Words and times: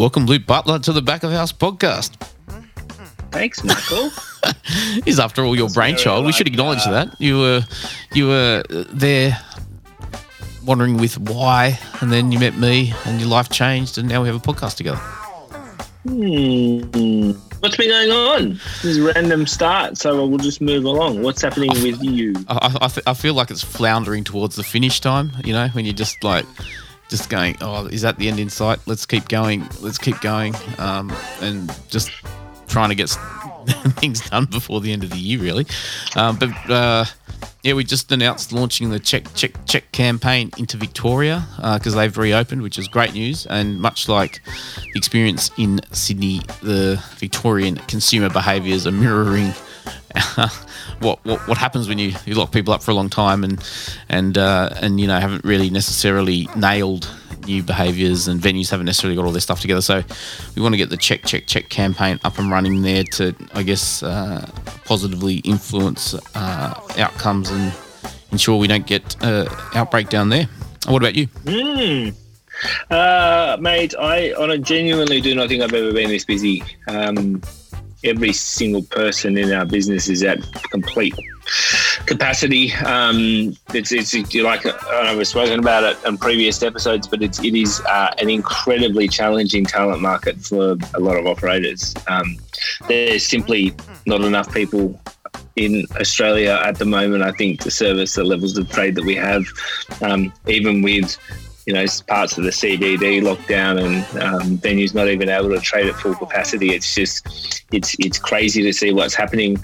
Welcome, 0.00 0.24
Luke 0.24 0.46
Butler, 0.46 0.78
to 0.78 0.94
the 0.94 1.02
Back 1.02 1.24
of 1.24 1.30
House 1.30 1.52
podcast. 1.52 2.16
Thanks, 3.32 3.62
Michael. 3.62 4.08
He's 5.04 5.20
after 5.20 5.44
all 5.44 5.54
your 5.54 5.68
brainchild. 5.68 6.24
we 6.24 6.32
should 6.32 6.46
acknowledge 6.46 6.86
uh, 6.86 6.90
that 6.92 7.20
you 7.20 7.38
were 7.38 7.62
you 8.14 8.26
were 8.26 8.62
there 8.70 9.38
wondering 10.64 10.96
with 10.96 11.18
why, 11.18 11.78
and 12.00 12.10
then 12.10 12.32
you 12.32 12.38
met 12.38 12.56
me, 12.56 12.94
and 13.04 13.20
your 13.20 13.28
life 13.28 13.50
changed, 13.50 13.98
and 13.98 14.08
now 14.08 14.22
we 14.22 14.28
have 14.28 14.36
a 14.36 14.40
podcast 14.40 14.78
together. 14.78 14.96
Hmm. 16.06 17.32
What's 17.60 17.76
been 17.76 17.90
going 17.90 18.10
on? 18.10 18.48
This 18.80 18.84
is 18.84 18.96
a 18.96 19.12
random 19.12 19.46
start, 19.46 19.98
so 19.98 20.26
we'll 20.26 20.38
just 20.38 20.62
move 20.62 20.84
along. 20.84 21.22
What's 21.22 21.42
happening 21.42 21.72
with 21.82 22.02
you? 22.02 22.32
I, 22.48 22.78
I, 22.80 23.10
I 23.10 23.12
feel 23.12 23.34
like 23.34 23.50
it's 23.50 23.62
floundering 23.62 24.24
towards 24.24 24.56
the 24.56 24.62
finish 24.62 25.00
time. 25.00 25.32
You 25.44 25.52
know, 25.52 25.68
when 25.68 25.84
you're 25.84 25.92
just 25.92 26.24
like 26.24 26.46
just 27.10 27.28
going, 27.28 27.56
oh, 27.60 27.86
is 27.86 28.02
that 28.02 28.16
the 28.16 28.28
end 28.28 28.38
in 28.38 28.48
sight? 28.48 28.78
Let's 28.86 29.04
keep 29.04 29.28
going. 29.28 29.68
Let's 29.80 29.98
keep 29.98 30.20
going, 30.20 30.54
um, 30.78 31.12
and 31.42 31.70
just 31.88 32.10
trying 32.68 32.88
to 32.88 32.94
get 32.94 33.10
things 33.98 34.28
done 34.30 34.46
before 34.46 34.80
the 34.80 34.92
end 34.92 35.04
of 35.04 35.10
the 35.10 35.18
year, 35.18 35.40
really. 35.40 35.66
Um, 36.16 36.38
but 36.38 36.70
uh, 36.70 37.04
yeah, 37.62 37.74
we 37.74 37.84
just 37.84 38.10
announced 38.12 38.52
launching 38.52 38.90
the 38.90 38.98
check 38.98 39.24
check 39.34 39.52
check 39.66 39.90
campaign 39.92 40.50
into 40.56 40.76
Victoria 40.76 41.46
because 41.56 41.94
uh, 41.94 41.98
they've 41.98 42.16
reopened, 42.16 42.62
which 42.62 42.78
is 42.78 42.88
great 42.88 43.12
news. 43.12 43.44
And 43.46 43.80
much 43.80 44.08
like 44.08 44.40
the 44.44 44.92
experience 44.98 45.50
in 45.58 45.80
Sydney, 45.92 46.40
the 46.62 47.02
Victorian 47.16 47.76
consumer 47.76 48.30
behaviours 48.30 48.86
are 48.86 48.92
mirroring. 48.92 49.52
what, 51.00 51.24
what 51.24 51.46
what 51.48 51.58
happens 51.58 51.88
when 51.88 51.98
you, 51.98 52.12
you 52.26 52.34
lock 52.34 52.52
people 52.52 52.74
up 52.74 52.82
for 52.82 52.90
a 52.90 52.94
long 52.94 53.08
time 53.08 53.44
and 53.44 53.62
and 54.08 54.36
uh, 54.36 54.70
and 54.80 55.00
you 55.00 55.06
know 55.06 55.18
haven't 55.18 55.44
really 55.44 55.70
necessarily 55.70 56.48
nailed 56.56 57.10
new 57.46 57.62
behaviours 57.62 58.28
and 58.28 58.40
venues 58.40 58.70
haven't 58.70 58.86
necessarily 58.86 59.16
got 59.16 59.24
all 59.24 59.32
their 59.32 59.40
stuff 59.40 59.60
together. 59.60 59.80
So 59.80 60.02
we 60.54 60.62
want 60.62 60.74
to 60.74 60.76
get 60.76 60.90
the 60.90 60.96
check 60.96 61.24
check 61.24 61.46
check 61.46 61.68
campaign 61.68 62.20
up 62.24 62.38
and 62.38 62.50
running 62.50 62.82
there 62.82 63.04
to 63.04 63.34
I 63.54 63.62
guess 63.62 64.02
uh, 64.02 64.48
positively 64.84 65.36
influence 65.36 66.14
uh, 66.34 66.74
outcomes 66.98 67.50
and 67.50 67.72
ensure 68.32 68.58
we 68.58 68.68
don't 68.68 68.86
get 68.86 69.16
uh, 69.22 69.46
outbreak 69.74 70.08
down 70.08 70.28
there. 70.28 70.48
What 70.86 71.02
about 71.02 71.14
you? 71.14 71.26
Mm. 71.44 72.14
Uh, 72.90 73.56
mate, 73.60 73.94
I 73.98 74.32
on 74.32 74.50
a 74.50 74.58
genuinely 74.58 75.20
do 75.20 75.34
not 75.34 75.48
think 75.48 75.62
I've 75.62 75.72
ever 75.72 75.92
been 75.92 76.08
this 76.08 76.24
busy. 76.24 76.62
Um, 76.88 77.42
every 78.04 78.32
single 78.32 78.82
person 78.82 79.36
in 79.36 79.52
our 79.52 79.64
business 79.64 80.08
is 80.08 80.22
at 80.22 80.40
complete 80.70 81.14
capacity. 82.06 82.72
Um, 82.74 83.56
it's, 83.74 83.92
it's 83.92 84.14
like 84.34 84.66
I 84.66 85.04
know 85.04 85.16
we've 85.16 85.26
spoken 85.26 85.58
about 85.58 85.84
it 85.84 85.96
in 86.06 86.18
previous 86.18 86.62
episodes, 86.62 87.08
but 87.08 87.22
it's 87.22 87.42
it 87.42 87.54
is 87.54 87.80
uh, 87.82 88.14
an 88.18 88.30
incredibly 88.30 89.08
challenging 89.08 89.64
talent 89.64 90.00
market 90.00 90.40
for 90.40 90.76
a 90.94 91.00
lot 91.00 91.16
of 91.16 91.26
operators. 91.26 91.94
Um, 92.08 92.36
there's 92.88 93.26
simply 93.26 93.74
not 94.06 94.22
enough 94.22 94.52
people 94.52 95.00
in 95.56 95.84
Australia 96.00 96.60
at 96.64 96.78
the 96.78 96.84
moment. 96.84 97.22
I 97.22 97.32
think 97.32 97.60
to 97.60 97.70
service 97.70 98.14
the 98.14 98.24
levels 98.24 98.56
of 98.56 98.70
trade 98.70 98.94
that 98.94 99.04
we 99.04 99.16
have, 99.16 99.44
um, 100.00 100.32
even 100.46 100.82
with 100.82 101.16
you 101.66 101.72
know 101.72 101.84
parts 102.06 102.38
of 102.38 102.44
the 102.44 102.50
CBD 102.50 103.20
lockdown 103.20 103.84
and 103.84 104.22
um, 104.22 104.58
venues 104.58 104.94
not 104.94 105.08
even 105.08 105.28
able 105.28 105.50
to 105.50 105.60
trade 105.60 105.86
at 105.86 105.94
full 105.94 106.14
capacity. 106.14 106.74
It's 106.74 106.94
just 106.94 107.64
it's 107.72 107.96
it's 107.98 108.18
crazy 108.18 108.62
to 108.62 108.72
see 108.72 108.92
what's 108.92 109.14
happening. 109.14 109.58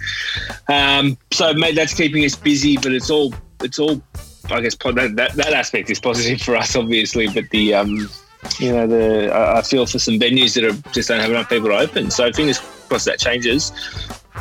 Um, 0.69 1.17
so 1.33 1.53
mate, 1.55 1.75
that's 1.75 1.95
keeping 1.95 2.25
us 2.25 2.37
busy, 2.37 2.77
but 2.77 2.93
it's 2.93 3.11
all 3.11 3.35
it's 3.63 3.79
all 3.79 4.03
I 4.51 4.61
guess 4.61 4.77
that, 4.77 5.13
that, 5.17 5.33
that 5.35 5.53
aspect 5.53 5.91
is 5.91 5.99
positive 5.99 6.41
for 6.41 6.57
us, 6.57 6.77
obviously. 6.77 7.29
But 7.29 7.51
the 7.51 7.75
um, 7.75 8.09
you 8.59 8.73
know 8.73 8.87
the 8.87 9.35
I 9.35 9.63
feel 9.63 9.87
for 9.87 9.99
some 9.99 10.19
venues 10.19 10.55
that 10.55 10.65
are 10.65 10.93
just 10.93 11.09
don't 11.09 11.21
have 11.21 11.31
enough 11.31 11.49
people 11.49 11.69
to 11.69 11.77
open. 11.77 12.11
So 12.11 12.33
fingers 12.33 12.59
crossed 12.89 13.07
that 13.07 13.19
changes. 13.19 13.73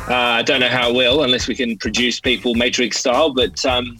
Uh, 0.08 0.14
I 0.14 0.42
don't 0.42 0.60
know 0.60 0.68
how 0.68 0.92
well 0.92 1.24
unless 1.24 1.48
we 1.48 1.56
can 1.56 1.76
produce 1.78 2.20
people 2.20 2.54
matrix 2.54 2.98
style, 2.98 3.32
but 3.32 3.64
um, 3.64 3.98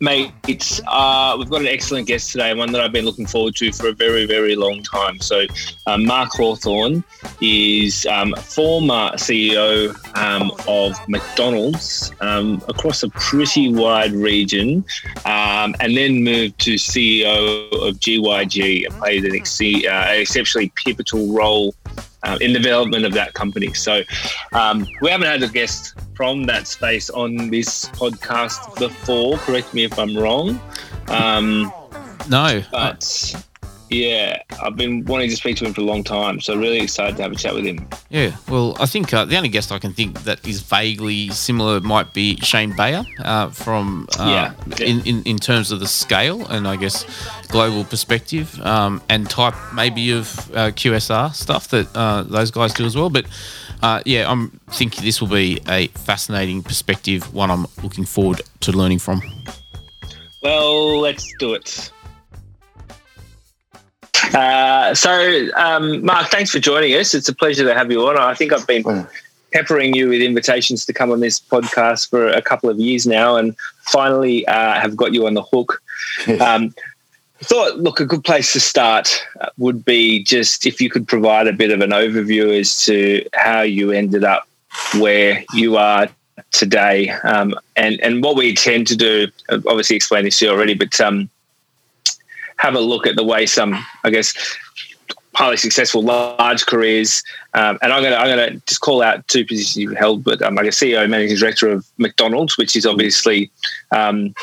Mate, 0.00 0.30
it's 0.46 0.80
uh, 0.86 1.34
we've 1.36 1.50
got 1.50 1.60
an 1.60 1.66
excellent 1.66 2.06
guest 2.06 2.30
today, 2.30 2.54
one 2.54 2.70
that 2.70 2.80
I've 2.80 2.92
been 2.92 3.04
looking 3.04 3.26
forward 3.26 3.56
to 3.56 3.72
for 3.72 3.88
a 3.88 3.92
very, 3.92 4.26
very 4.26 4.54
long 4.54 4.80
time. 4.84 5.18
So, 5.18 5.44
um, 5.88 6.06
Mark 6.06 6.30
Hawthorne 6.30 7.02
is 7.40 8.06
um, 8.06 8.32
former 8.34 9.10
CEO 9.16 9.92
um, 10.16 10.52
of 10.68 10.96
McDonald's 11.08 12.12
um, 12.20 12.62
across 12.68 13.02
a 13.02 13.08
pretty 13.08 13.74
wide 13.74 14.12
region, 14.12 14.84
um, 15.24 15.74
and 15.80 15.96
then 15.96 16.22
moved 16.22 16.60
to 16.60 16.74
CEO 16.74 17.66
of 17.72 17.96
GYG 17.96 18.86
and 18.86 18.94
played 18.98 19.24
an 19.24 19.34
ex- 19.34 19.60
uh, 19.60 20.12
exceptionally 20.14 20.70
pivotal 20.76 21.34
role 21.34 21.74
uh, 22.22 22.38
in 22.40 22.52
the 22.52 22.58
development 22.58 23.04
of 23.04 23.12
that 23.12 23.34
company. 23.34 23.72
So, 23.74 24.02
um, 24.52 24.86
we 25.00 25.10
haven't 25.10 25.26
had 25.26 25.42
a 25.42 25.48
guest 25.48 25.94
from 26.14 26.44
that 26.44 26.66
space 26.66 27.10
on 27.10 27.50
this 27.50 27.86
podcast 27.90 28.78
before. 28.78 29.38
Correct 29.38 29.72
me 29.72 29.84
if 29.84 29.98
I'm 29.98 30.16
wrong. 30.16 30.60
Um, 31.08 31.72
no, 32.28 32.62
but 32.70 33.34
yeah, 33.90 34.42
I've 34.62 34.76
been 34.76 35.04
wanting 35.04 35.30
to 35.30 35.36
speak 35.36 35.56
to 35.58 35.64
him 35.64 35.72
for 35.72 35.80
a 35.80 35.84
long 35.84 36.04
time, 36.04 36.40
so 36.40 36.56
really 36.56 36.80
excited 36.80 37.16
to 37.16 37.22
have 37.22 37.32
a 37.32 37.36
chat 37.36 37.54
with 37.54 37.64
him. 37.64 37.88
Yeah, 38.10 38.36
well, 38.48 38.76
I 38.80 38.86
think 38.86 39.12
uh, 39.14 39.24
the 39.24 39.36
only 39.36 39.48
guest 39.48 39.72
I 39.72 39.78
can 39.78 39.92
think 39.92 40.22
that 40.24 40.46
is 40.46 40.60
vaguely 40.60 41.30
similar 41.30 41.80
might 41.80 42.12
be 42.12 42.36
Shane 42.36 42.74
Bayer 42.76 43.04
uh, 43.20 43.50
from 43.50 44.08
uh, 44.18 44.26
yeah, 44.26 44.54
yeah. 44.78 44.86
In, 44.86 45.06
in, 45.06 45.22
in 45.24 45.38
terms 45.38 45.72
of 45.72 45.80
the 45.80 45.86
scale 45.86 46.46
and 46.46 46.68
I 46.68 46.76
guess 46.76 47.04
global 47.48 47.84
perspective 47.84 48.60
um, 48.60 49.00
and 49.08 49.28
type 49.28 49.54
maybe 49.72 50.10
of 50.12 50.28
uh, 50.50 50.70
QSR 50.70 51.34
stuff 51.34 51.68
that 51.68 51.94
uh, 51.96 52.22
those 52.24 52.50
guys 52.50 52.74
do 52.74 52.84
as 52.84 52.96
well, 52.96 53.10
but 53.10 53.26
uh, 53.82 54.02
yeah, 54.04 54.30
I'm 54.30 54.50
thinking 54.70 55.04
this 55.04 55.20
will 55.20 55.28
be 55.28 55.60
a 55.68 55.86
fascinating 55.88 56.62
perspective, 56.62 57.32
one 57.32 57.50
I'm 57.50 57.66
looking 57.82 58.04
forward 58.04 58.42
to 58.60 58.72
learning 58.72 58.98
from. 58.98 59.22
Well, 60.42 61.00
let's 61.00 61.32
do 61.38 61.54
it. 61.54 61.90
Uh, 64.34 64.94
so, 64.94 65.48
um, 65.56 66.04
Mark, 66.04 66.28
thanks 66.28 66.50
for 66.50 66.58
joining 66.58 66.92
us. 66.94 67.14
It's 67.14 67.28
a 67.28 67.34
pleasure 67.34 67.64
to 67.64 67.74
have 67.74 67.90
you 67.90 68.06
on. 68.06 68.18
I 68.18 68.34
think 68.34 68.52
I've 68.52 68.66
been 68.66 69.06
peppering 69.52 69.94
you 69.94 70.08
with 70.08 70.20
invitations 70.20 70.84
to 70.86 70.92
come 70.92 71.10
on 71.10 71.20
this 71.20 71.40
podcast 71.40 72.10
for 72.10 72.28
a 72.28 72.42
couple 72.42 72.68
of 72.68 72.78
years 72.78 73.06
now, 73.06 73.36
and 73.36 73.56
finally 73.82 74.46
uh, 74.46 74.80
have 74.80 74.96
got 74.96 75.12
you 75.12 75.26
on 75.26 75.34
the 75.34 75.42
hook. 75.42 75.82
Um, 76.40 76.74
thought, 77.40 77.78
look, 77.78 78.00
a 78.00 78.04
good 78.04 78.24
place 78.24 78.52
to 78.52 78.60
start 78.60 79.24
would 79.56 79.84
be 79.84 80.22
just 80.22 80.66
if 80.66 80.80
you 80.80 80.90
could 80.90 81.06
provide 81.06 81.46
a 81.46 81.52
bit 81.52 81.70
of 81.70 81.80
an 81.80 81.90
overview 81.90 82.58
as 82.58 82.84
to 82.84 83.24
how 83.34 83.62
you 83.62 83.92
ended 83.92 84.24
up 84.24 84.48
where 84.98 85.44
you 85.54 85.76
are 85.76 86.08
today, 86.50 87.10
um, 87.24 87.54
and 87.76 88.00
and 88.00 88.22
what 88.22 88.36
we 88.36 88.54
tend 88.54 88.86
to 88.88 88.96
do. 88.96 89.28
Obviously, 89.50 89.96
explained 89.96 90.26
this 90.26 90.38
to 90.38 90.46
you 90.46 90.50
already, 90.50 90.74
but 90.74 91.00
um, 91.00 91.30
have 92.58 92.74
a 92.74 92.80
look 92.80 93.06
at 93.06 93.16
the 93.16 93.24
way 93.24 93.46
some, 93.46 93.84
I 94.04 94.10
guess, 94.10 94.34
highly 95.38 95.56
successful 95.56 96.02
large 96.02 96.66
careers. 96.66 97.22
Um, 97.54 97.78
and 97.80 97.92
I'm 97.92 98.02
going 98.02 98.12
to 98.12 98.18
I'm 98.18 98.36
going 98.36 98.52
to 98.52 98.66
just 98.66 98.80
call 98.80 99.02
out 99.02 99.26
two 99.28 99.46
positions 99.46 99.76
you've 99.76 99.96
held, 99.96 100.24
but 100.24 100.42
um, 100.42 100.56
like 100.56 100.66
a 100.66 100.70
CEO, 100.70 101.08
managing 101.08 101.36
director 101.36 101.68
of 101.70 101.86
McDonald's, 101.96 102.58
which 102.58 102.74
is 102.74 102.84
obviously 102.84 103.50
um, 103.92 104.34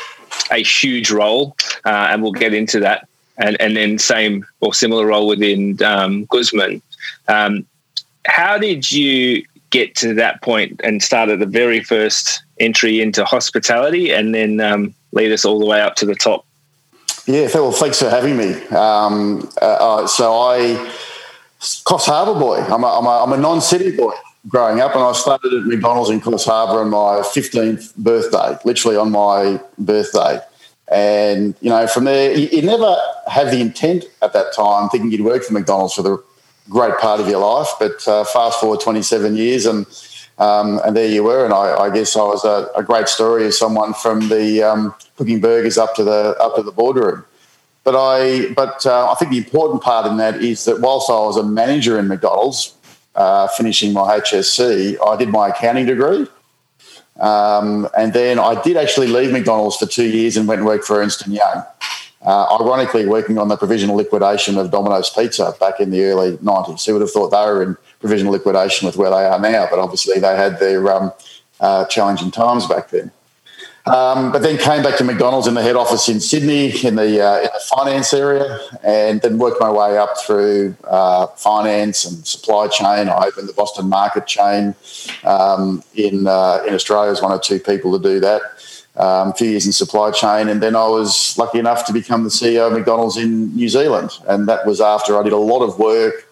a 0.50 0.62
huge 0.62 1.10
role, 1.10 1.56
uh, 1.84 2.08
and 2.10 2.22
we'll 2.22 2.32
get 2.32 2.54
into 2.54 2.80
that. 2.80 3.06
And 3.38 3.60
and 3.60 3.76
then 3.76 3.98
same 3.98 4.46
or 4.60 4.72
similar 4.72 5.06
role 5.06 5.26
within 5.26 5.82
um, 5.82 6.24
Guzman. 6.26 6.80
Um, 7.28 7.66
how 8.24 8.56
did 8.56 8.90
you 8.90 9.44
get 9.68 9.94
to 9.96 10.14
that 10.14 10.40
point 10.40 10.80
and 10.82 11.02
start 11.02 11.28
at 11.28 11.38
the 11.38 11.46
very 11.46 11.82
first 11.84 12.42
entry 12.58 13.02
into 13.02 13.26
hospitality, 13.26 14.10
and 14.10 14.34
then 14.34 14.60
um, 14.60 14.94
lead 15.12 15.32
us 15.32 15.44
all 15.44 15.58
the 15.58 15.66
way 15.66 15.82
up 15.82 15.96
to 15.96 16.06
the 16.06 16.14
top? 16.14 16.45
Yeah, 17.26 17.48
well, 17.54 17.72
thanks 17.72 17.98
for 18.00 18.08
having 18.08 18.36
me. 18.36 18.52
Um, 18.68 19.50
uh, 19.60 19.64
uh, 19.64 20.06
so 20.06 20.32
I, 20.32 20.76
Coffs 21.58 22.06
Harbour 22.06 22.38
boy. 22.38 22.58
I'm 22.58 22.84
a, 22.84 22.86
I'm 22.86 23.04
a, 23.04 23.24
I'm 23.24 23.32
a 23.32 23.36
non-city 23.36 23.96
boy 23.96 24.14
growing 24.46 24.80
up, 24.80 24.94
and 24.94 25.02
I 25.02 25.12
started 25.12 25.52
at 25.52 25.64
McDonald's 25.64 26.10
in 26.10 26.20
Coffs 26.20 26.44
Harbour 26.46 26.80
on 26.80 26.90
my 26.90 27.22
15th 27.22 27.96
birthday, 27.96 28.56
literally 28.64 28.96
on 28.96 29.10
my 29.10 29.60
birthday. 29.76 30.38
And 30.88 31.56
you 31.60 31.68
know, 31.68 31.88
from 31.88 32.04
there, 32.04 32.32
you, 32.32 32.46
you 32.46 32.62
never 32.62 32.96
have 33.26 33.50
the 33.50 33.60
intent 33.60 34.04
at 34.22 34.32
that 34.32 34.54
time 34.54 34.88
thinking 34.88 35.10
you'd 35.10 35.22
work 35.22 35.42
for 35.42 35.52
McDonald's 35.52 35.94
for 35.94 36.02
the 36.02 36.22
great 36.70 36.96
part 36.98 37.20
of 37.20 37.28
your 37.28 37.40
life. 37.40 37.70
But 37.80 38.06
uh, 38.06 38.22
fast 38.22 38.60
forward 38.60 38.80
27 38.80 39.34
years, 39.34 39.66
and 39.66 39.84
um, 40.38 40.80
and 40.84 40.96
there 40.96 41.08
you 41.08 41.22
were. 41.24 41.44
And 41.44 41.54
I, 41.54 41.76
I 41.76 41.90
guess 41.90 42.16
I 42.16 42.22
was 42.22 42.44
a, 42.44 42.70
a, 42.76 42.82
great 42.82 43.08
story 43.08 43.46
of 43.46 43.54
someone 43.54 43.94
from 43.94 44.28
the 44.28 44.62
um, 44.62 44.94
cooking 45.16 45.40
burgers 45.40 45.78
up 45.78 45.94
to 45.96 46.04
the 46.04 46.36
up 46.38 46.56
to 46.56 46.62
the 46.62 46.72
boardroom. 46.72 47.24
But 47.84 47.94
I, 47.96 48.52
but 48.54 48.84
uh, 48.84 49.10
I 49.10 49.14
think 49.14 49.30
the 49.30 49.38
important 49.38 49.82
part 49.82 50.06
in 50.06 50.16
that 50.16 50.42
is 50.42 50.64
that 50.64 50.80
whilst 50.80 51.08
I 51.08 51.14
was 51.14 51.36
a 51.36 51.44
manager 51.44 51.98
in 51.98 52.08
McDonald's, 52.08 52.74
uh, 53.14 53.46
finishing 53.48 53.92
my 53.92 54.18
HSC, 54.18 54.98
I 55.06 55.16
did 55.16 55.28
my 55.28 55.48
accounting 55.48 55.86
degree, 55.86 56.26
um, 57.20 57.88
and 57.96 58.12
then 58.12 58.38
I 58.38 58.60
did 58.60 58.76
actually 58.76 59.06
leave 59.06 59.32
McDonald's 59.32 59.76
for 59.76 59.86
two 59.86 60.06
years 60.06 60.36
and 60.36 60.48
went 60.48 60.58
and 60.60 60.66
worked 60.66 60.84
for 60.84 61.00
Ernst 61.00 61.26
Young. 61.28 61.64
uh, 62.22 62.58
ironically 62.60 63.06
working 63.06 63.38
on 63.38 63.48
the 63.48 63.56
provisional 63.56 63.94
liquidation 63.96 64.58
of 64.58 64.72
Domino's 64.72 65.08
Pizza 65.08 65.54
back 65.60 65.78
in 65.78 65.90
the 65.90 66.04
early 66.04 66.36
90s. 66.38 66.84
Who 66.84 66.94
would 66.94 67.02
have 67.02 67.12
thought 67.12 67.28
they 67.28 67.36
were 67.36 67.62
in 67.62 67.76
provisional 68.00 68.32
liquidation 68.32 68.86
with 68.86 68.96
where 68.96 69.10
they 69.10 69.24
are 69.24 69.40
now? 69.40 69.66
But 69.70 69.78
obviously 69.78 70.20
they 70.20 70.36
had 70.36 70.58
their 70.58 70.90
um, 70.90 71.12
uh, 71.60 71.84
challenging 71.86 72.30
times 72.30 72.66
back 72.66 72.90
then. 72.90 73.10
Um, 73.86 74.32
but 74.32 74.42
then 74.42 74.58
came 74.58 74.82
back 74.82 74.96
to 74.98 75.04
McDonald's 75.04 75.46
in 75.46 75.54
the 75.54 75.62
head 75.62 75.76
office 75.76 76.08
in 76.08 76.18
Sydney 76.18 76.70
in 76.84 76.96
the, 76.96 77.24
uh, 77.24 77.36
in 77.38 77.44
the 77.44 77.62
finance 77.68 78.12
area, 78.12 78.58
and 78.82 79.20
then 79.22 79.38
worked 79.38 79.60
my 79.60 79.70
way 79.70 79.96
up 79.96 80.18
through 80.18 80.74
uh, 80.84 81.28
finance 81.28 82.04
and 82.04 82.26
supply 82.26 82.66
chain. 82.66 83.08
I 83.08 83.26
opened 83.26 83.48
the 83.48 83.52
Boston 83.52 83.88
Market 83.88 84.26
chain 84.26 84.74
um, 85.22 85.84
in 85.94 86.26
uh, 86.26 86.64
in 86.66 86.74
Australia 86.74 87.12
as 87.12 87.22
one 87.22 87.30
of 87.30 87.42
two 87.42 87.60
people 87.60 87.96
to 87.96 88.02
do 88.02 88.18
that. 88.20 88.42
Um, 88.96 89.28
a 89.28 89.34
few 89.34 89.50
years 89.50 89.66
in 89.66 89.72
supply 89.72 90.10
chain, 90.10 90.48
and 90.48 90.60
then 90.60 90.74
I 90.74 90.88
was 90.88 91.38
lucky 91.38 91.60
enough 91.60 91.86
to 91.86 91.92
become 91.92 92.24
the 92.24 92.30
CEO 92.30 92.66
of 92.66 92.72
McDonald's 92.72 93.16
in 93.16 93.54
New 93.54 93.68
Zealand, 93.68 94.10
and 94.26 94.48
that 94.48 94.66
was 94.66 94.80
after 94.80 95.16
I 95.16 95.22
did 95.22 95.32
a 95.32 95.36
lot 95.36 95.62
of 95.62 95.78
work 95.78 96.26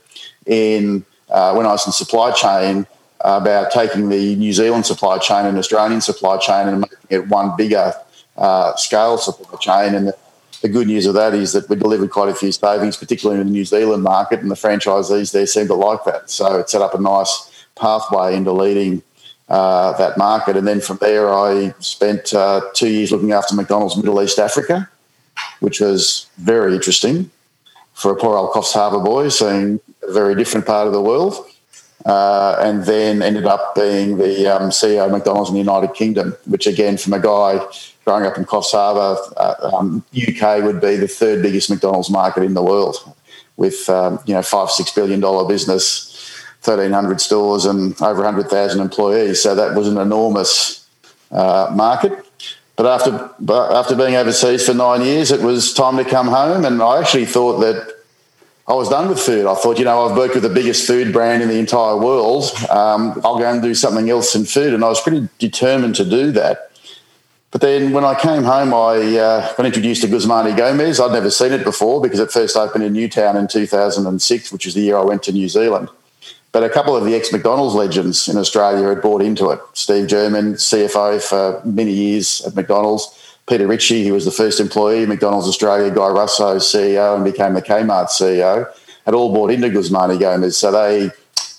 in 0.46 1.04
uh, 1.30 1.54
when 1.54 1.66
I 1.66 1.70
was 1.70 1.86
in 1.86 1.92
supply 1.92 2.32
chain 2.32 2.86
about 3.20 3.70
taking 3.70 4.10
the 4.10 4.36
New 4.36 4.52
Zealand 4.52 4.84
supply 4.84 5.18
chain 5.18 5.46
and 5.46 5.56
Australian 5.56 6.00
supply 6.00 6.36
chain 6.36 6.68
and 6.68 6.80
making 6.80 6.98
it 7.08 7.28
one 7.28 7.56
bigger 7.56 7.94
uh, 8.36 8.76
scale 8.76 9.16
supply 9.16 9.58
chain. 9.58 9.94
And 9.94 10.08
the, 10.08 10.16
the, 10.60 10.68
good 10.68 10.86
news 10.86 11.06
of 11.06 11.14
that 11.14 11.32
is 11.32 11.52
that 11.54 11.68
we 11.68 11.76
delivered 11.76 12.10
quite 12.10 12.28
a 12.28 12.34
few 12.34 12.52
savings, 12.52 12.96
particularly 12.96 13.40
in 13.40 13.46
the 13.46 13.52
New 13.52 13.64
Zealand 13.64 14.02
market, 14.02 14.40
and 14.40 14.50
the 14.50 14.56
franchisees 14.56 15.32
there 15.32 15.46
seem 15.46 15.66
to 15.68 15.74
like 15.74 16.04
that. 16.04 16.28
So 16.28 16.58
it 16.58 16.68
set 16.68 16.82
up 16.82 16.94
a 16.94 17.00
nice 17.00 17.66
pathway 17.76 18.36
into 18.36 18.52
leading 18.52 19.02
uh, 19.48 19.96
that 19.96 20.18
market. 20.18 20.56
And 20.56 20.66
then 20.66 20.80
from 20.80 20.98
there, 20.98 21.32
I 21.32 21.74
spent 21.78 22.34
uh, 22.34 22.60
two 22.74 22.88
years 22.88 23.10
looking 23.10 23.32
after 23.32 23.54
McDonald's 23.54 23.96
Middle 23.96 24.20
East 24.22 24.38
Africa, 24.38 24.88
which 25.60 25.80
was 25.80 26.26
very 26.36 26.74
interesting 26.74 27.30
for 27.94 28.12
a 28.12 28.16
poor 28.16 28.36
old 28.36 28.50
Coffs 28.50 28.72
Harbour 28.72 29.00
boy, 29.00 29.28
seeing 29.28 29.80
a 30.08 30.12
very 30.12 30.34
different 30.34 30.66
part 30.66 30.86
of 30.86 30.92
the 30.92 31.02
world 31.02 31.46
uh, 32.04 32.56
and 32.60 32.84
then 32.84 33.22
ended 33.22 33.46
up 33.46 33.74
being 33.74 34.18
the 34.18 34.46
um, 34.46 34.70
CEO 34.70 35.06
of 35.06 35.10
McDonald's 35.10 35.50
in 35.50 35.54
the 35.54 35.60
United 35.60 35.94
Kingdom, 35.94 36.36
which 36.46 36.66
again, 36.66 36.98
from 36.98 37.14
a 37.14 37.20
guy 37.20 37.64
growing 38.04 38.26
up 38.26 38.36
in 38.36 38.44
Coffs 38.44 38.72
Harbour, 38.72 39.18
uh, 39.36 39.70
um, 39.74 40.04
UK 40.14 40.62
would 40.62 40.80
be 40.80 40.96
the 40.96 41.08
third 41.08 41.42
biggest 41.42 41.70
McDonald's 41.70 42.10
market 42.10 42.42
in 42.42 42.52
the 42.54 42.62
world, 42.62 42.96
with 43.56 43.88
um, 43.88 44.20
you 44.26 44.34
know 44.34 44.42
five 44.42 44.70
six 44.70 44.90
billion 44.92 45.20
dollar 45.20 45.48
business. 45.48 46.10
1,300 46.64 47.20
stores 47.20 47.66
and 47.66 47.92
over 48.00 48.22
100,000 48.22 48.80
employees. 48.80 49.42
So 49.42 49.54
that 49.54 49.76
was 49.76 49.86
an 49.86 49.98
enormous 49.98 50.88
uh, 51.30 51.70
market. 51.74 52.24
But 52.76 52.86
after 52.86 53.30
but 53.38 53.70
after 53.70 53.94
being 53.94 54.16
overseas 54.16 54.64
for 54.64 54.72
nine 54.72 55.02
years, 55.02 55.30
it 55.30 55.42
was 55.42 55.74
time 55.74 55.98
to 55.98 56.06
come 56.06 56.26
home, 56.26 56.64
and 56.64 56.80
I 56.80 57.00
actually 57.00 57.26
thought 57.26 57.58
that 57.58 57.93
I 58.66 58.72
was 58.72 58.88
done 58.88 59.08
with 59.08 59.20
food. 59.20 59.44
I 59.46 59.54
thought, 59.54 59.78
you 59.78 59.84
know, 59.84 60.06
I've 60.06 60.16
worked 60.16 60.34
with 60.34 60.42
the 60.42 60.48
biggest 60.48 60.86
food 60.86 61.12
brand 61.12 61.42
in 61.42 61.48
the 61.48 61.58
entire 61.58 61.98
world. 61.98 62.44
Um, 62.70 63.20
I'll 63.22 63.38
go 63.38 63.50
and 63.50 63.60
do 63.60 63.74
something 63.74 64.08
else 64.08 64.34
in 64.34 64.46
food. 64.46 64.72
And 64.72 64.82
I 64.82 64.88
was 64.88 65.00
pretty 65.02 65.28
determined 65.38 65.96
to 65.96 66.04
do 66.04 66.32
that. 66.32 66.70
But 67.50 67.60
then 67.60 67.92
when 67.92 68.04
I 68.04 68.18
came 68.18 68.42
home, 68.42 68.72
I 68.72 69.16
uh, 69.16 69.54
got 69.54 69.66
introduced 69.66 70.02
to 70.02 70.08
Guzman 70.08 70.46
y 70.46 70.56
Gomez. 70.56 70.98
I'd 70.98 71.12
never 71.12 71.30
seen 71.30 71.52
it 71.52 71.62
before 71.62 72.00
because 72.00 72.18
it 72.18 72.32
first 72.32 72.56
opened 72.56 72.84
in 72.84 72.94
Newtown 72.94 73.36
in 73.36 73.46
2006, 73.46 74.50
which 74.50 74.66
is 74.66 74.74
the 74.74 74.80
year 74.80 74.96
I 74.96 75.04
went 75.04 75.22
to 75.24 75.32
New 75.32 75.48
Zealand. 75.48 75.88
But 76.50 76.64
a 76.64 76.70
couple 76.70 76.96
of 76.96 77.04
the 77.04 77.14
ex 77.14 77.32
McDonald's 77.32 77.74
legends 77.74 78.28
in 78.28 78.38
Australia 78.38 78.88
had 78.88 79.02
bought 79.02 79.22
into 79.22 79.50
it. 79.50 79.60
Steve 79.74 80.08
German, 80.08 80.54
CFO 80.54 81.22
for 81.22 81.60
many 81.64 81.92
years 81.92 82.42
at 82.46 82.56
McDonald's. 82.56 83.06
Peter 83.46 83.66
Ritchie, 83.66 84.06
who 84.06 84.14
was 84.14 84.24
the 84.24 84.30
first 84.30 84.60
employee, 84.60 85.06
McDonald's 85.06 85.48
Australia, 85.48 85.90
Guy 85.90 86.08
Russo, 86.08 86.56
CEO, 86.56 87.14
and 87.14 87.24
became 87.24 87.54
the 87.54 87.62
Kmart 87.62 88.08
CEO, 88.08 88.72
had 89.04 89.14
all 89.14 89.32
bought 89.32 89.50
into 89.50 89.68
Guzman 89.68 90.10
y 90.10 90.16
Gomez. 90.16 90.56
So 90.56 90.72
they 90.72 91.10